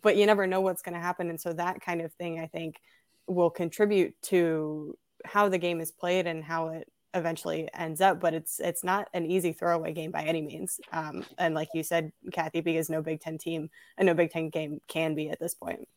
but 0.03 0.17
you 0.17 0.27
never 0.27 0.47
know 0.47 0.61
what's 0.61 0.83
going 0.83 0.95
to 0.95 1.01
happen. 1.01 1.31
And 1.31 1.41
so 1.41 1.53
that 1.53 1.81
kind 1.81 2.01
of 2.01 2.13
thing, 2.15 2.41
I 2.41 2.47
think, 2.47 2.81
will 3.27 3.51
contribute 3.51 4.15
to 4.23 4.97
how 5.25 5.49
the 5.49 5.59
game 5.59 5.81
is 5.81 5.91
played 5.91 6.27
and 6.27 6.45
how 6.45 6.69
it 6.69 6.89
eventually 7.15 7.69
ends 7.75 8.01
up. 8.01 8.21
But 8.21 8.35
it's 8.35 8.61
it's 8.61 8.85
not 8.85 9.09
an 9.15 9.27
easy 9.27 9.53
throwaway 9.53 9.93
game 9.93 10.11
by 10.11 10.23
any 10.23 10.43
means. 10.43 10.81
Um, 10.93 11.25
and 11.39 11.55
like 11.55 11.69
you 11.75 11.83
said, 11.83 12.13
Kathy, 12.33 12.61
because 12.61 12.91
no 12.91 13.03
Big 13.03 13.21
Ten 13.21 13.39
team 13.39 13.71
and 13.97 14.07
no 14.07 14.15
Big 14.15 14.31
Ten 14.31 14.51
game 14.51 14.81
can 14.89 15.15
be 15.15 15.31
at 15.31 15.41
this 15.41 15.55
point. 15.55 15.89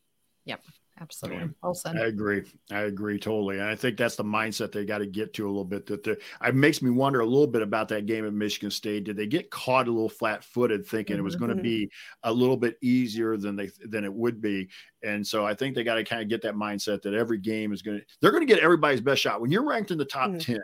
Yep. 0.45 0.61
Absolutely. 1.01 1.49
Well 1.63 1.73
said. 1.73 1.97
I 1.97 2.07
agree. 2.07 2.43
I 2.71 2.81
agree 2.81 3.17
totally. 3.19 3.59
And 3.59 3.67
I 3.67 3.75
think 3.75 3.97
that's 3.97 4.15
the 4.15 4.23
mindset 4.23 4.71
they 4.71 4.85
got 4.85 4.97
to 4.97 5.05
get 5.05 5.33
to 5.35 5.45
a 5.45 5.49
little 5.49 5.63
bit. 5.63 5.85
That 5.85 6.05
it 6.07 6.55
makes 6.55 6.81
me 6.81 6.89
wonder 6.89 7.21
a 7.21 7.25
little 7.25 7.47
bit 7.47 7.61
about 7.61 7.87
that 7.89 8.05
game 8.05 8.25
at 8.25 8.33
Michigan 8.33 8.69
State. 8.69 9.05
Did 9.05 9.15
they 9.15 9.27
get 9.27 9.49
caught 9.49 9.87
a 9.87 9.91
little 9.91 10.09
flat 10.09 10.43
footed 10.43 10.85
thinking 10.85 11.15
mm-hmm. 11.15 11.21
it 11.21 11.23
was 11.23 11.35
going 11.35 11.49
to 11.49 11.55
mm-hmm. 11.55 11.63
be 11.63 11.91
a 12.23 12.33
little 12.33 12.57
bit 12.57 12.77
easier 12.81 13.37
than 13.37 13.55
they 13.55 13.69
than 13.85 14.03
it 14.03 14.13
would 14.13 14.41
be? 14.41 14.67
And 15.03 15.25
so 15.25 15.45
I 15.45 15.53
think 15.53 15.75
they 15.75 15.83
got 15.83 15.95
to 15.95 16.03
kind 16.03 16.21
of 16.21 16.27
get 16.27 16.41
that 16.41 16.55
mindset 16.55 17.01
that 17.03 17.13
every 17.13 17.37
game 17.37 17.71
is 17.71 17.81
going 17.81 17.99
to 17.99 18.05
they're 18.21 18.31
going 18.31 18.45
to 18.45 18.53
get 18.53 18.63
everybody's 18.63 19.01
best 19.01 19.21
shot. 19.21 19.41
When 19.41 19.51
you're 19.51 19.67
ranked 19.67 19.91
in 19.91 19.97
the 19.97 20.05
top 20.05 20.31
mm-hmm. 20.31 20.53
10, 20.53 20.59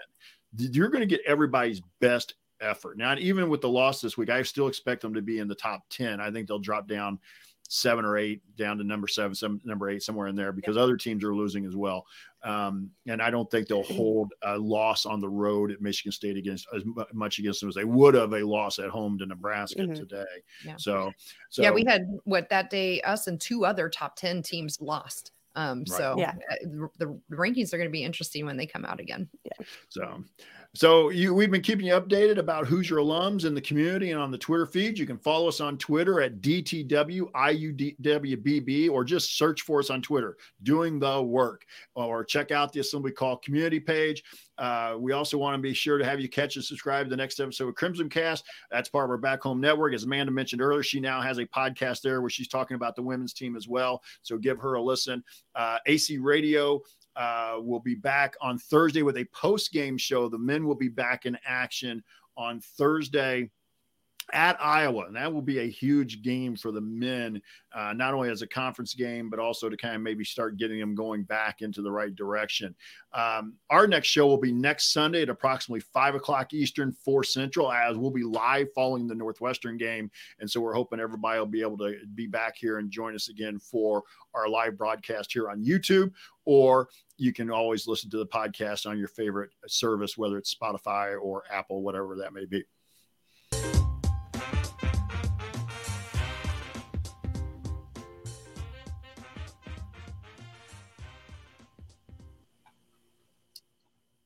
you're 0.58 0.90
going 0.90 1.02
to 1.02 1.08
get 1.08 1.22
everybody's 1.26 1.82
best 2.02 2.36
effort. 2.62 2.98
Now, 2.98 3.16
even 3.18 3.50
with 3.50 3.62
the 3.62 3.70
loss 3.70 4.02
this 4.02 4.18
week, 4.18 4.30
I 4.30 4.42
still 4.44 4.68
expect 4.68 5.02
them 5.02 5.14
to 5.14 5.22
be 5.22 5.40
in 5.40 5.48
the 5.48 5.56
top 5.56 5.84
10. 5.90 6.20
I 6.20 6.32
think 6.32 6.48
they'll 6.48 6.60
drop 6.60 6.88
down 6.88 7.20
seven 7.68 8.06
or 8.06 8.18
eight 8.18 8.42
down 8.56 8.78
to 8.78 8.84
number 8.84 9.08
seven, 9.08 9.34
some 9.34 9.60
number 9.64 9.90
eight, 9.90 10.04
somewhere 10.04 10.28
in 10.28 10.36
there 10.36 10.52
because 10.52 10.78
other 10.78 10.98
teams 10.98 11.24
are 11.24 11.36
losing 11.36 11.66
as 11.66 11.76
well. 11.76 12.06
Um, 12.44 12.92
and 13.08 13.22
I 13.22 13.32
don't 13.32 13.50
think 13.50 13.68
they'll 13.68 13.84
hold 13.84 14.34
a 14.44 14.58
loss 14.58 15.06
on 15.06 15.20
the 15.20 15.30
road 15.30 15.72
at 15.72 15.82
Michigan 15.82 16.12
State 16.12 16.38
against 16.38 16.68
as 16.76 16.84
much 17.12 17.40
against 17.40 17.60
them 17.62 17.70
as 17.70 17.76
they 17.76 17.84
would 17.84 18.14
have 18.14 18.34
a 18.34 18.46
loss 18.46 18.78
at 18.78 18.90
home 18.90 19.18
to 19.18 19.26
Nebraska 19.26 19.82
mm-hmm. 19.82 19.94
today. 19.94 20.26
Yeah. 20.64 20.76
So, 20.78 21.12
so, 21.50 21.64
yeah, 21.64 21.72
we 21.72 21.84
had 21.86 22.08
what 22.24 22.50
that 22.50 22.70
day, 22.70 23.02
us 23.02 23.28
and 23.28 23.42
two 23.42 23.66
other 23.66 23.90
top 23.90 24.16
10 24.16 24.44
teams 24.44 24.80
lost. 24.80 25.32
Um, 25.56 25.80
right. 25.80 25.88
so 25.88 26.16
yeah, 26.18 26.34
uh, 26.52 26.56
the, 26.64 26.90
the 27.30 27.36
rankings 27.36 27.74
are 27.74 27.78
going 27.78 27.90
to 27.90 27.92
be 27.92 28.04
interesting 28.04 28.46
when 28.46 28.58
they 28.58 28.68
come 28.68 28.86
out 28.86 29.00
again. 29.00 29.30
Yeah. 29.46 29.66
So, 29.90 30.24
so 30.76 31.10
you, 31.10 31.34
we've 31.34 31.50
been 31.50 31.62
keeping 31.62 31.86
you 31.86 31.94
updated 31.94 32.38
about 32.38 32.68
Hoosier 32.68 32.98
alums 32.98 33.46
in 33.46 33.56
the 33.56 33.62
community 33.62 34.12
and 34.12 34.20
on 34.20 34.30
the 34.30 34.38
Twitter 34.38 34.66
feed. 34.66 35.00
You 35.00 35.06
can 35.06 35.18
follow 35.18 35.48
us 35.48 35.62
on 35.62 35.78
Twitter 35.78 36.20
at 36.22 36.42
DTWIUWBB 36.42 37.30
or 38.90 39.04
just 39.04 39.38
search 39.38 39.62
for 39.62 39.80
us 39.80 39.90
on 39.90 40.02
Twitter, 40.02 40.36
doing 40.64 41.00
the 41.00 41.24
work, 41.24 41.66
or 41.96 42.24
check 42.24 42.52
out 42.52 42.74
the 42.74 42.82
Assembly 42.82 43.12
Call 43.12 43.38
community 43.38 43.80
page. 43.80 44.24
Uh, 44.58 44.96
we 44.98 45.12
also 45.12 45.38
want 45.38 45.56
to 45.56 45.62
be 45.62 45.74
sure 45.74 45.98
to 45.98 46.06
have 46.06 46.20
you 46.20 46.30
catch 46.30 46.56
and 46.56 46.64
subscribe 46.64 47.06
to 47.06 47.10
the 47.10 47.18
next 47.18 47.40
episode 47.40 47.68
of 47.68 47.76
Crimson 47.76 48.10
Cast. 48.10 48.46
That's 48.72 48.90
part 48.90 49.06
of 49.06 49.12
our 49.12 49.18
back 49.18 49.42
home 49.42 49.60
network. 49.60 49.94
As 49.94 50.04
Amanda 50.04 50.32
mentioned 50.32 50.62
earlier, 50.62 50.84
she 50.84 51.00
now 51.00 51.22
has 51.22 51.38
a 51.40 51.46
podcast 51.46 52.02
there 52.02 52.22
where 52.22 52.30
she's 52.30 52.48
talking 52.48 52.76
about 52.76 52.96
the 52.96 53.02
women's 53.02 53.34
team 53.34 53.56
as 53.56 53.68
well. 53.68 54.02
So 54.22 54.38
give 54.38 54.60
her 54.60 54.76
a 54.76 54.82
listen. 54.82 55.24
Uh, 55.56 55.78
AC 55.86 56.18
Radio 56.18 56.82
uh, 57.16 57.58
will 57.60 57.80
be 57.80 57.96
back 57.96 58.36
on 58.42 58.58
Thursday 58.58 59.04
with 59.04 59.18
a 59.18 59.26
post 59.26 59.72
game 59.72 59.98
show. 59.98 60.30
The 60.30 60.38
men 60.38 60.66
will 60.66 60.76
be 60.76 60.90
back 60.90 61.26
in 61.26 61.38
action 61.46 62.04
on 62.38 62.60
Thursday 62.60 63.50
at 64.34 64.58
Iowa. 64.62 65.06
And 65.06 65.16
that 65.16 65.32
will 65.32 65.42
be 65.42 65.60
a 65.60 65.70
huge 65.70 66.22
game 66.22 66.56
for 66.56 66.72
the 66.72 66.82
men, 66.82 67.42
uh, 67.76 67.94
not 67.94 68.14
only 68.14 68.30
as 68.30 68.42
a 68.42 68.48
conference 68.48 68.94
game, 68.94 69.30
but 69.30 69.40
also 69.40 69.70
to 69.70 69.78
kind 69.78 69.96
of 69.96 70.02
maybe 70.02 70.24
start 70.24 70.58
getting 70.58 70.80
them 70.80 70.96
going 70.96 71.24
back 71.24 71.62
into 71.62 71.82
the 71.82 71.92
right 71.92 72.16
direction. 72.16 72.76
Um, 73.14 73.54
our 73.70 73.88
next 73.88 74.08
show 74.08 74.28
will 74.28 74.38
be 74.38 74.52
next 74.52 74.92
Sunday 74.92 75.22
at 75.22 75.30
approximately 75.30 75.82
five 75.94 76.16
o'clock 76.16 76.54
Eastern, 76.54 76.92
four 76.92 77.24
Central, 77.24 77.72
as 77.72 77.98
we'll 77.98 78.12
be 78.12 78.24
live 78.24 78.68
following 78.74 79.08
the 79.08 79.16
Northwestern 79.16 79.78
game. 79.78 80.10
And 80.40 80.50
so 80.50 80.60
we're 80.60 80.74
hoping 80.74 81.00
everybody 81.00 81.40
will 81.40 81.46
be 81.46 81.62
able 81.62 81.78
to 81.80 81.96
be 82.16 82.28
back 82.28 82.56
here 82.58 82.80
and 82.80 82.90
join 82.90 83.16
us 83.16 83.30
again 83.30 83.60
for 83.60 84.04
our 84.34 84.50
live 84.50 84.78
broadcast 84.78 85.32
here 85.32 85.50
on 85.50 85.64
YouTube, 85.64 86.12
or 86.46 86.90
you 87.18 87.32
can 87.32 87.50
always 87.50 87.88
listen 87.88 88.10
to 88.10 88.18
the 88.18 88.26
podcast 88.26 88.86
on 88.86 88.98
your 88.98 89.08
favorite 89.08 89.52
service, 89.68 90.18
whether 90.18 90.38
it's 90.38 90.54
Spotify 90.54 91.16
or 91.22 91.44
Apple, 91.50 91.82
whatever 91.82 92.18
that 92.18 92.34
may 92.34 92.46
be. 92.46 92.66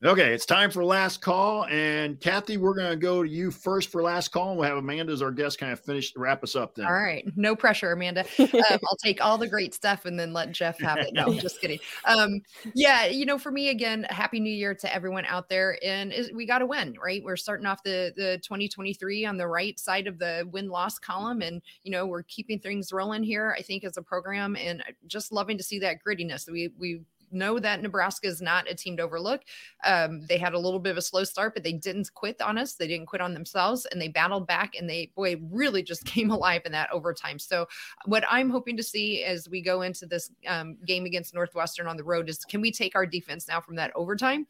Okay, 0.02 0.32
it's 0.32 0.46
time 0.46 0.70
for 0.70 0.82
last 0.82 1.20
call. 1.20 1.66
And 1.66 2.18
Kathy, 2.18 2.56
we're 2.56 2.74
going 2.74 2.88
to 2.88 2.96
go 2.96 3.22
to 3.22 3.28
you 3.28 3.50
first 3.50 3.92
for 3.92 4.02
last 4.02 4.28
call. 4.28 4.50
And 4.50 4.58
we'll 4.58 4.66
have 4.66 4.78
Amanda 4.78 5.12
as 5.12 5.20
our 5.20 5.30
guest 5.30 5.58
kind 5.58 5.74
of 5.74 5.80
finish, 5.80 6.14
wrap 6.16 6.42
us 6.42 6.56
up 6.56 6.74
then. 6.74 6.86
All 6.86 6.94
right. 6.94 7.30
No 7.36 7.54
pressure, 7.54 7.92
Amanda. 7.92 8.24
Um, 8.70 8.78
I'll 8.88 8.96
take 9.02 9.24
all 9.24 9.38
the 9.38 9.48
great 9.48 9.74
stuff 9.74 10.04
and 10.04 10.18
then 10.18 10.32
let 10.32 10.52
Jeff 10.52 10.78
have 10.80 10.98
it. 10.98 11.12
No, 11.14 11.32
just 11.34 11.60
kidding. 11.60 11.78
Um, 12.04 12.40
yeah, 12.74 13.06
you 13.06 13.24
know, 13.24 13.38
for 13.38 13.50
me, 13.50 13.70
again, 13.70 14.06
happy 14.10 14.38
new 14.38 14.52
year 14.52 14.74
to 14.74 14.94
everyone 14.94 15.24
out 15.24 15.48
there. 15.48 15.78
And 15.82 16.12
we 16.34 16.46
got 16.46 16.58
to 16.58 16.66
win, 16.66 16.94
right? 17.02 17.22
We're 17.24 17.36
starting 17.36 17.66
off 17.66 17.82
the, 17.82 18.12
the 18.16 18.38
2023 18.42 19.24
on 19.24 19.36
the 19.36 19.46
right 19.46 19.78
side 19.78 20.06
of 20.06 20.18
the 20.18 20.46
win 20.52 20.68
loss 20.68 20.98
column. 20.98 21.42
And, 21.42 21.62
you 21.84 21.90
know, 21.90 22.06
we're 22.06 22.22
keeping 22.24 22.58
things 22.58 22.92
rolling 22.92 23.22
here, 23.22 23.54
I 23.58 23.62
think, 23.62 23.84
as 23.84 23.96
a 23.96 24.02
program. 24.02 24.56
And 24.56 24.82
just 25.06 25.32
loving 25.32 25.56
to 25.58 25.64
see 25.64 25.78
that 25.80 25.98
grittiness. 26.04 26.50
We, 26.50 26.70
we, 26.78 27.00
know 27.30 27.58
that 27.58 27.82
Nebraska 27.82 28.26
is 28.26 28.40
not 28.40 28.70
a 28.70 28.74
team 28.74 28.96
to 28.96 29.02
overlook. 29.02 29.42
Um, 29.84 30.26
they 30.26 30.38
had 30.38 30.54
a 30.54 30.58
little 30.58 30.78
bit 30.78 30.90
of 30.90 30.96
a 30.96 31.02
slow 31.02 31.24
start, 31.24 31.54
but 31.54 31.62
they 31.62 31.72
didn't 31.72 32.12
quit 32.14 32.40
on 32.40 32.58
us. 32.58 32.74
They 32.74 32.86
didn't 32.86 33.06
quit 33.06 33.22
on 33.22 33.34
themselves 33.34 33.86
and 33.86 34.00
they 34.00 34.08
battled 34.08 34.46
back 34.46 34.74
and 34.78 34.88
they, 34.88 35.12
boy, 35.14 35.36
really 35.50 35.82
just 35.82 36.04
came 36.10 36.30
alive 36.30 36.62
in 36.64 36.72
that 36.72 36.90
overtime. 36.92 37.38
So, 37.38 37.66
what 38.06 38.24
I'm 38.30 38.50
hoping 38.50 38.76
to 38.76 38.82
see 38.82 39.24
as 39.24 39.48
we 39.48 39.60
go 39.60 39.82
into 39.82 40.06
this 40.06 40.30
um, 40.46 40.76
game 40.86 41.04
against 41.04 41.34
Northwestern 41.34 41.86
on 41.86 41.96
the 41.96 42.04
road 42.04 42.28
is 42.28 42.44
can 42.44 42.60
we 42.60 42.72
take 42.72 42.94
our 42.94 43.06
defense 43.06 43.48
now 43.48 43.60
from 43.60 43.76
that 43.76 43.92
overtime? 43.94 44.46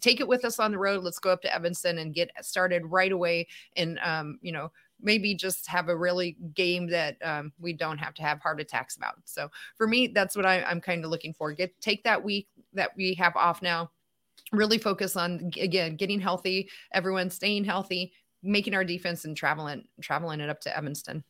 Take 0.00 0.20
it 0.20 0.26
with 0.26 0.44
us 0.44 0.58
on 0.58 0.72
the 0.72 0.78
road. 0.78 1.04
Let's 1.04 1.18
go 1.18 1.30
up 1.30 1.42
to 1.42 1.54
Evanston 1.54 1.98
and 1.98 2.14
get 2.14 2.30
started 2.44 2.84
right 2.86 3.12
away 3.12 3.46
and, 3.76 3.98
um, 4.02 4.38
you 4.42 4.50
know, 4.50 4.72
maybe 5.02 5.34
just 5.34 5.66
have 5.66 5.88
a 5.88 5.96
really 5.96 6.36
game 6.54 6.88
that 6.88 7.16
um, 7.22 7.52
we 7.58 7.72
don't 7.72 7.98
have 7.98 8.14
to 8.14 8.22
have 8.22 8.40
heart 8.40 8.60
attacks 8.60 8.96
about. 8.96 9.16
So 9.24 9.50
for 9.76 9.86
me, 9.86 10.06
that's 10.08 10.36
what 10.36 10.46
I, 10.46 10.70
am 10.70 10.80
kind 10.80 11.04
of 11.04 11.10
looking 11.10 11.34
for. 11.34 11.52
Get 11.52 11.78
take 11.80 12.04
that 12.04 12.22
week 12.22 12.48
that 12.72 12.96
we 12.96 13.14
have 13.14 13.36
off 13.36 13.62
now, 13.62 13.90
really 14.52 14.78
focus 14.78 15.16
on 15.16 15.50
again 15.60 15.96
getting 15.96 16.20
healthy, 16.20 16.70
everyone 16.92 17.30
staying 17.30 17.64
healthy, 17.64 18.12
making 18.42 18.74
our 18.74 18.84
defense 18.84 19.24
and 19.24 19.36
traveling 19.36 19.84
traveling 20.00 20.40
it 20.40 20.48
up 20.48 20.60
to 20.60 20.76
Evanston. 20.76 21.24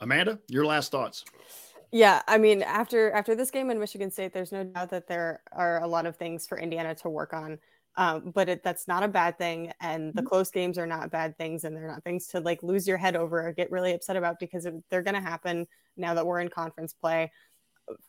Amanda, 0.00 0.38
your 0.48 0.64
last 0.64 0.90
thoughts. 0.90 1.24
Yeah, 1.90 2.22
I 2.28 2.36
mean, 2.38 2.62
after 2.62 3.10
after 3.12 3.34
this 3.34 3.50
game 3.50 3.70
in 3.70 3.78
Michigan 3.78 4.10
State, 4.10 4.32
there's 4.32 4.52
no 4.52 4.64
doubt 4.64 4.90
that 4.90 5.08
there 5.08 5.40
are 5.52 5.82
a 5.82 5.86
lot 5.86 6.06
of 6.06 6.16
things 6.16 6.46
for 6.46 6.58
Indiana 6.58 6.94
to 6.96 7.08
work 7.08 7.32
on. 7.32 7.58
Um, 7.98 8.30
but 8.32 8.48
it, 8.48 8.62
that's 8.62 8.88
not 8.88 9.02
a 9.02 9.08
bad 9.08 9.36
thing, 9.36 9.72
and 9.80 10.14
the 10.14 10.20
mm-hmm. 10.20 10.28
close 10.28 10.50
games 10.50 10.78
are 10.78 10.86
not 10.86 11.10
bad 11.10 11.36
things, 11.36 11.64
and 11.64 11.76
they're 11.76 11.88
not 11.88 12.04
things 12.04 12.28
to 12.28 12.40
like 12.40 12.62
lose 12.62 12.86
your 12.86 12.96
head 12.96 13.16
over 13.16 13.46
or 13.46 13.52
get 13.52 13.70
really 13.70 13.92
upset 13.92 14.16
about 14.16 14.38
because 14.38 14.66
they're 14.88 15.02
going 15.02 15.14
to 15.14 15.20
happen 15.20 15.66
now 15.96 16.14
that 16.14 16.24
we're 16.24 16.40
in 16.40 16.48
conference 16.48 16.94
play 16.94 17.30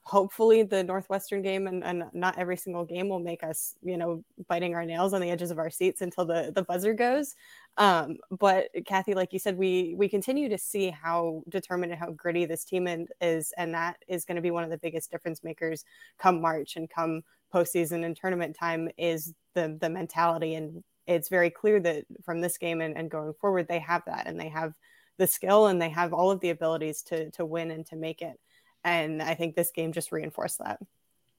hopefully 0.04 0.64
the 0.64 0.84
Northwestern 0.84 1.42
game 1.42 1.68
and, 1.68 1.84
and 1.84 2.04
not 2.14 2.38
every 2.38 2.58
single 2.58 2.86
game 2.86 3.10
will 3.10 3.20
make 3.20 3.44
us, 3.44 3.76
you 3.82 3.98
know, 3.98 4.24
biting 4.48 4.76
our 4.76 4.86
nails 4.86 5.14
on 5.14 5.22
the 5.22 5.30
edges 5.30 5.52
of 5.52 5.60
our 5.60 5.70
seats 5.70 6.02
until 6.02 6.26
the, 6.26 6.52
the 6.56 6.64
buzzer 6.64 6.94
goes. 6.94 7.36
Um, 7.78 8.18
but 8.32 8.70
Kathy, 8.86 9.14
like 9.14 9.32
you 9.32 9.40
said, 9.40 9.58
we 9.58 9.94
we 9.98 10.10
continue 10.10 10.50
to 10.50 10.58
see 10.58 10.90
how 10.90 11.44
determined 11.50 11.92
and 11.92 12.00
how 12.00 12.12
gritty 12.12 12.46
this 12.46 12.66
team 12.66 12.88
is, 13.22 13.54
and 13.58 13.74
that 13.74 13.98
is 14.08 14.26
going 14.26 14.36
to 14.36 14.42
be 14.42 14.52
one 14.52 14.64
of 14.64 14.70
the 14.70 14.78
biggest 14.78 15.12
difference 15.12 15.44
makers 15.44 15.86
come 16.18 16.42
March 16.42 16.76
and 16.76 16.90
come 16.90 17.22
postseason 17.54 18.06
and 18.06 18.16
tournament 18.16 18.56
time 18.60 18.90
is 18.98 19.34
the 19.56 19.78
the 19.80 19.90
mentality. 19.90 20.56
And 20.56 20.84
it's 21.08 21.30
very 21.30 21.50
clear 21.50 21.80
that 21.80 22.06
from 22.24 22.42
this 22.42 22.58
game 22.58 22.82
and, 22.82 22.98
and 22.98 23.10
going 23.10 23.34
forward, 23.34 23.68
they 23.68 23.80
have 23.80 24.04
that 24.06 24.28
and 24.28 24.40
they 24.40 24.50
have 24.50 24.74
the 25.18 25.28
skill 25.28 25.68
and 25.68 25.82
they 25.82 25.90
have 25.90 26.14
all 26.14 26.32
of 26.32 26.40
the 26.40 26.50
abilities 26.50 27.02
to 27.04 27.32
to 27.32 27.46
win 27.46 27.72
and 27.72 27.86
to 27.88 27.96
make 27.96 28.22
it. 28.22 28.40
And 28.84 29.22
I 29.22 29.36
think 29.36 29.56
this 29.56 29.72
game 29.72 29.92
just 29.92 30.12
reinforced 30.12 30.60
that. 30.60 30.80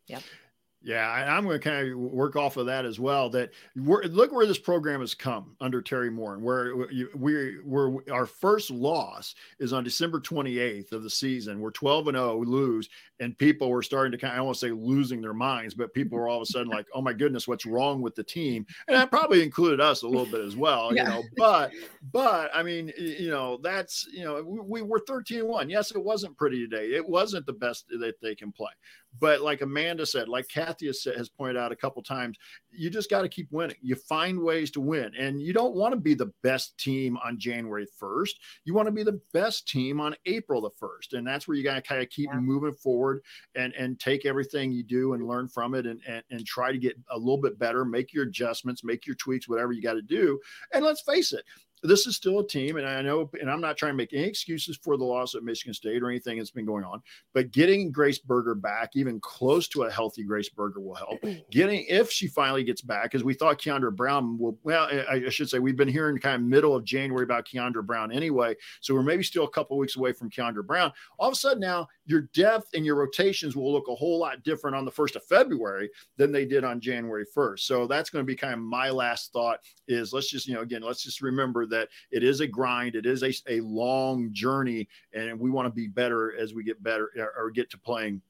Yeah. 0.06 0.20
Yeah, 0.82 1.10
I'm 1.10 1.44
going 1.44 1.60
to 1.60 1.62
kind 1.62 1.92
of 1.92 1.98
work 1.98 2.36
off 2.36 2.56
of 2.56 2.64
that 2.66 2.86
as 2.86 2.98
well. 2.98 3.28
That 3.28 3.50
look 3.76 4.32
where 4.32 4.46
this 4.46 4.58
program 4.58 5.00
has 5.00 5.14
come 5.14 5.54
under 5.60 5.82
Teri 5.82 6.10
Moren, 6.10 6.38
and 6.38 6.44
where 6.44 6.74
we 7.14 7.58
we're 7.60 7.98
our 8.10 8.24
first 8.24 8.70
loss 8.70 9.34
is 9.58 9.74
on 9.74 9.84
December 9.84 10.20
28th 10.20 10.92
of 10.92 11.02
the 11.02 11.10
season. 11.10 11.60
We're 11.60 11.70
12 11.70 12.08
and 12.08 12.16
0, 12.16 12.36
we 12.38 12.46
lose, 12.46 12.88
and 13.20 13.36
people 13.36 13.68
were 13.68 13.82
starting 13.82 14.12
to 14.12 14.18
kind 14.18 14.32
of 14.32 14.38
I 14.38 14.42
won't 14.42 14.56
say 14.56 14.70
losing 14.70 15.20
their 15.20 15.34
minds, 15.34 15.74
but 15.74 15.92
people 15.92 16.18
were 16.18 16.28
all 16.28 16.36
of 16.36 16.42
a 16.42 16.46
sudden 16.46 16.68
like, 16.68 16.86
"Oh 16.94 17.02
my 17.02 17.12
goodness, 17.12 17.46
what's 17.46 17.66
wrong 17.66 18.00
with 18.00 18.14
the 18.14 18.24
team?" 18.24 18.66
And 18.88 18.96
that 18.96 19.10
probably 19.10 19.42
included 19.42 19.80
us 19.80 20.02
a 20.02 20.08
little 20.08 20.26
bit 20.26 20.40
as 20.40 20.56
well, 20.56 20.94
yeah. 20.94 21.02
you 21.02 21.08
know. 21.10 21.22
But 21.36 21.72
but 22.10 22.50
I 22.54 22.62
mean, 22.62 22.90
you 22.96 23.30
know, 23.30 23.58
that's 23.62 24.08
you 24.10 24.24
know, 24.24 24.42
we, 24.42 24.60
we 24.60 24.82
were 24.82 25.00
13 25.06 25.46
1. 25.46 25.68
Yes, 25.68 25.90
it 25.90 26.02
wasn't 26.02 26.38
pretty 26.38 26.66
today. 26.66 26.94
It 26.94 27.06
wasn't 27.06 27.44
the 27.44 27.52
best 27.52 27.86
that 27.88 28.14
they 28.22 28.34
can 28.34 28.50
play. 28.50 28.70
But 29.18 29.40
like 29.40 29.60
Amanda 29.60 30.06
said, 30.06 30.28
like 30.28 30.48
Kathy 30.48 30.86
has, 30.86 31.02
has 31.04 31.28
pointed 31.28 31.56
out 31.56 31.72
a 31.72 31.76
couple 31.76 32.02
times, 32.02 32.38
you 32.70 32.90
just 32.90 33.10
got 33.10 33.22
to 33.22 33.28
keep 33.28 33.48
winning. 33.50 33.76
You 33.82 33.96
find 33.96 34.40
ways 34.40 34.70
to 34.72 34.80
win, 34.80 35.12
and 35.18 35.42
you 35.42 35.52
don't 35.52 35.74
want 35.74 35.92
to 35.92 36.00
be 36.00 36.14
the 36.14 36.32
best 36.42 36.78
team 36.78 37.18
on 37.24 37.38
January 37.38 37.86
1st. 38.00 38.30
You 38.64 38.74
want 38.74 38.86
to 38.86 38.92
be 38.92 39.02
the 39.02 39.20
best 39.32 39.66
team 39.66 40.00
on 40.00 40.14
April 40.26 40.60
the 40.60 40.70
1st, 40.70 41.18
and 41.18 41.26
that's 41.26 41.48
where 41.48 41.56
you 41.56 41.64
got 41.64 41.74
to 41.74 41.82
kind 41.82 42.02
of 42.02 42.08
keep 42.10 42.30
yeah. 42.32 42.38
moving 42.38 42.72
forward 42.72 43.22
and 43.54 43.72
and 43.74 43.98
take 43.98 44.26
everything 44.26 44.70
you 44.70 44.82
do 44.82 45.14
and 45.14 45.26
learn 45.26 45.48
from 45.48 45.74
it, 45.74 45.86
and, 45.86 46.00
and 46.06 46.22
and 46.30 46.46
try 46.46 46.70
to 46.70 46.78
get 46.78 46.96
a 47.10 47.18
little 47.18 47.40
bit 47.40 47.58
better. 47.58 47.84
Make 47.84 48.12
your 48.12 48.24
adjustments, 48.24 48.84
make 48.84 49.06
your 49.06 49.16
tweaks, 49.16 49.48
whatever 49.48 49.72
you 49.72 49.82
got 49.82 49.94
to 49.94 50.02
do. 50.02 50.38
And 50.72 50.84
let's 50.84 51.02
face 51.02 51.32
it, 51.32 51.44
this 51.82 52.06
is 52.06 52.16
still 52.16 52.40
a 52.40 52.46
team, 52.46 52.76
and 52.76 52.86
I 52.86 53.00
know, 53.02 53.30
and 53.40 53.50
I'm 53.50 53.60
not 53.60 53.76
trying 53.76 53.92
to 53.92 53.96
make 53.96 54.12
any 54.12 54.24
excuses 54.24 54.78
for 54.82 54.96
the 54.96 55.04
loss 55.04 55.34
at 55.34 55.42
Michigan 55.42 55.72
State 55.72 56.02
or 56.02 56.10
anything 56.10 56.38
that's 56.38 56.50
been 56.50 56.66
going 56.66 56.84
on, 56.84 57.02
but 57.32 57.50
getting 57.50 57.90
Grace 57.90 58.18
Berger 58.18 58.54
back, 58.54 58.90
even 58.94 59.18
close 59.20 59.66
to 59.68 59.84
a 59.84 59.90
healthy 59.90 60.22
Grace 60.22 60.48
Berger, 60.48 60.80
will 60.80 60.94
help. 60.94 61.20
Getting 61.50 61.84
if 61.88 62.10
she 62.10 62.26
finally 62.26 62.64
gets 62.64 62.82
back, 62.82 63.04
because 63.04 63.24
we 63.24 63.34
thought 63.34 63.58
Kiandra 63.58 63.94
Browne 63.94 64.38
will. 64.38 64.58
Well, 64.62 64.84
I, 64.84 65.22
I, 65.26 65.28
should 65.30 65.48
say 65.48 65.58
we've 65.58 65.76
been 65.76 65.88
hearing 65.88 66.18
kind 66.18 66.36
of 66.36 66.42
middle 66.42 66.76
of 66.76 66.84
January 66.84 67.24
about 67.24 67.46
Kiandra 67.46 67.84
Browne 67.84 68.12
anyway, 68.12 68.56
so 68.80 68.94
we're 68.94 69.02
maybe 69.02 69.22
still 69.22 69.44
a 69.44 69.50
couple 69.50 69.76
weeks 69.78 69.96
away 69.96 70.12
from 70.12 70.30
Kiandra 70.30 70.64
Browne. 70.64 70.92
All 71.18 71.28
of 71.28 71.32
a 71.32 71.36
sudden 71.36 71.60
now, 71.60 71.88
your 72.10 72.22
depth 72.34 72.70
and 72.74 72.84
your 72.84 72.96
rotations 72.96 73.54
will 73.54 73.72
look 73.72 73.88
a 73.88 73.94
whole 73.94 74.18
lot 74.18 74.42
different 74.42 74.76
on 74.76 74.84
the 74.84 74.90
first 74.90 75.14
of 75.14 75.24
February 75.24 75.88
than 76.16 76.32
they 76.32 76.44
did 76.44 76.64
on 76.64 76.80
January 76.80 77.24
1st. 77.36 77.60
So 77.60 77.86
that's 77.86 78.10
going 78.10 78.24
to 78.24 78.26
be 78.26 78.34
kind 78.34 78.52
of 78.52 78.58
my 78.58 78.90
last 78.90 79.32
thought. 79.32 79.60
Is 79.86 80.12
let's 80.12 80.28
just 80.28 80.46
you 80.46 80.54
know 80.54 80.60
again 80.60 80.82
let's 80.82 81.02
just 81.02 81.22
remember 81.22 81.66
that 81.66 81.88
it 82.10 82.24
is 82.24 82.40
a 82.40 82.46
grind. 82.46 82.96
It 82.96 83.06
is 83.06 83.22
a, 83.22 83.32
a 83.48 83.60
long 83.60 84.30
journey, 84.32 84.88
and 85.12 85.38
we 85.38 85.50
want 85.50 85.66
to 85.66 85.72
be 85.72 85.86
better 85.86 86.36
as 86.36 86.52
we 86.52 86.64
get 86.64 86.82
better 86.82 87.10
or 87.38 87.50
get 87.50 87.70
to 87.70 87.78
playing 87.78 88.20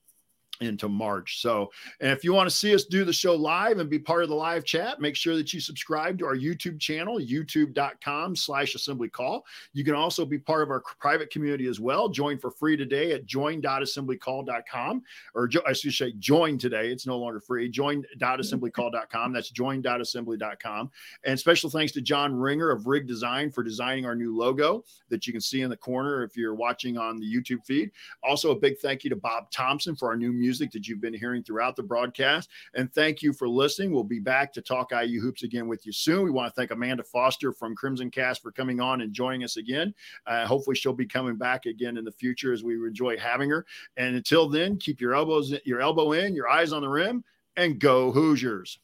into 0.61 0.89
March. 0.89 1.41
So, 1.41 1.71
and 2.01 2.11
if 2.11 2.23
you 2.23 2.33
want 2.33 2.49
to 2.49 2.55
see 2.55 2.75
us 2.75 2.85
do 2.85 3.05
the 3.05 3.13
show 3.13 3.35
live 3.35 3.79
and 3.79 3.89
be 3.89 3.99
part 3.99 4.23
of 4.23 4.29
the 4.29 4.35
live 4.35 4.65
chat, 4.65 5.01
make 5.01 5.17
sure 5.17 5.37
that 5.37 5.53
you 5.53 5.61
subscribe 5.61 6.19
to 6.19 6.27
our 6.27 6.37
YouTube 6.37 6.79
channel, 6.79 7.19
youtube.com 7.19 8.37
slash 8.37 8.75
assembly 8.75 9.09
call. 9.09 9.45
You 9.73 9.85
can 9.85 9.95
also 9.95 10.25
be 10.25 10.39
part 10.39 10.63
of 10.63 10.71
our 10.71 10.83
private 10.99 11.31
community 11.31 11.67
as 11.67 11.81
well. 11.81 12.09
Join 12.09 12.39
for 12.39 12.51
free 12.51 12.77
today 12.77 13.13
at 13.13 13.27
join.assemblycall.com 13.27 15.03
or 15.35 15.51
I 15.67 15.73
should 15.73 15.95
say 15.95 16.13
join 16.19 16.59
today. 16.59 16.91
It's 16.91 17.07
no 17.07 17.19
longer 17.19 17.41
free. 17.41 17.69
Join.assemblycall.com. 17.69 19.33
That's 19.33 19.51
join.assembly.com. 19.51 20.91
And 21.25 21.39
special 21.39 21.71
thanks 21.71 21.93
to 21.93 22.01
John 22.01 22.35
Ringer 22.35 22.71
of 22.71 22.87
Rig 22.87 23.07
Design 23.07 23.51
for 23.51 23.63
designing 23.63 24.05
our 24.05 24.15
new 24.15 24.37
logo 24.37 24.85
that 25.09 25.27
you 25.27 25.33
can 25.33 25.41
see 25.41 25.63
in 25.63 25.71
the 25.71 25.77
corner 25.77 26.23
if 26.23 26.37
you're 26.37 26.55
watching 26.55 26.99
on 26.99 27.19
the 27.19 27.27
YouTube 27.27 27.65
feed. 27.65 27.91
Also, 28.23 28.51
a 28.51 28.57
big 28.57 28.79
thank 28.79 29.05
you 29.05 29.11
to 29.11 29.17
Bob 29.17 29.51
Thompson 29.51 29.97
for 29.97 30.09
our 30.09 30.17
new 30.17 30.33
music 30.33 30.50
music 30.51 30.73
that 30.73 30.89
you've 30.89 31.01
been 31.01 31.15
hearing 31.15 31.45
throughout 31.45 31.77
the 31.77 31.83
broadcast. 31.83 32.51
And 32.75 32.93
thank 32.93 33.23
you 33.23 33.33
for 33.33 33.49
listening. 33.49 33.93
We'll 33.93 34.03
be 34.03 34.19
back 34.19 34.53
to 34.55 34.61
talk 34.61 34.91
IU 34.91 35.21
hoops 35.21 35.45
again 35.45 35.69
with 35.69 35.87
you 35.87 35.93
soon. 35.93 36.25
We 36.25 36.33
want 36.33 36.53
to 36.53 36.61
thank 36.61 36.73
Amanda 36.73 37.05
Foster 37.05 37.53
from 37.53 37.77
Crimson 37.77 38.11
Cast 38.11 38.43
for 38.43 38.51
coming 38.51 38.81
on 38.81 39.01
and 39.03 39.13
joining 39.13 39.45
us 39.45 39.59
again. 39.59 39.95
Uh, 40.27 40.45
hopefully, 40.47 40.75
she'll 40.75 40.93
be 40.93 41.07
coming 41.07 41.37
back 41.37 41.67
again 41.67 41.97
in 41.97 42.05
the 42.05 42.11
future 42.11 42.53
as 42.53 42.65
we 42.65 42.75
enjoy 42.75 43.17
having 43.17 43.49
her. 43.49 43.65
And 43.97 44.17
until 44.17 44.49
then, 44.49 44.77
keep 44.77 45.01
your 45.01 45.15
elbows, 45.15 45.55
your 45.65 45.81
elbow 45.81 46.13
in, 46.13 46.35
your 46.35 46.49
eyes 46.49 46.73
on 46.73 46.83
the 46.83 46.89
rim, 46.89 47.23
and 47.57 47.79
go 47.79 48.11
Hoosiers. 48.11 48.81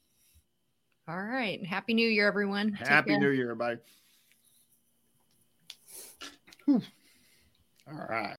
All 1.09 1.21
right. 1.21 1.65
Happy 1.67 1.95
New 1.95 2.09
Year, 2.09 2.29
everyone. 2.29 2.75
Happy 2.75 3.19
New 3.19 3.31
Year, 3.31 3.51
everybody. 3.51 3.79
Whew. 6.67 6.83
All 7.89 8.07
right. 8.09 8.35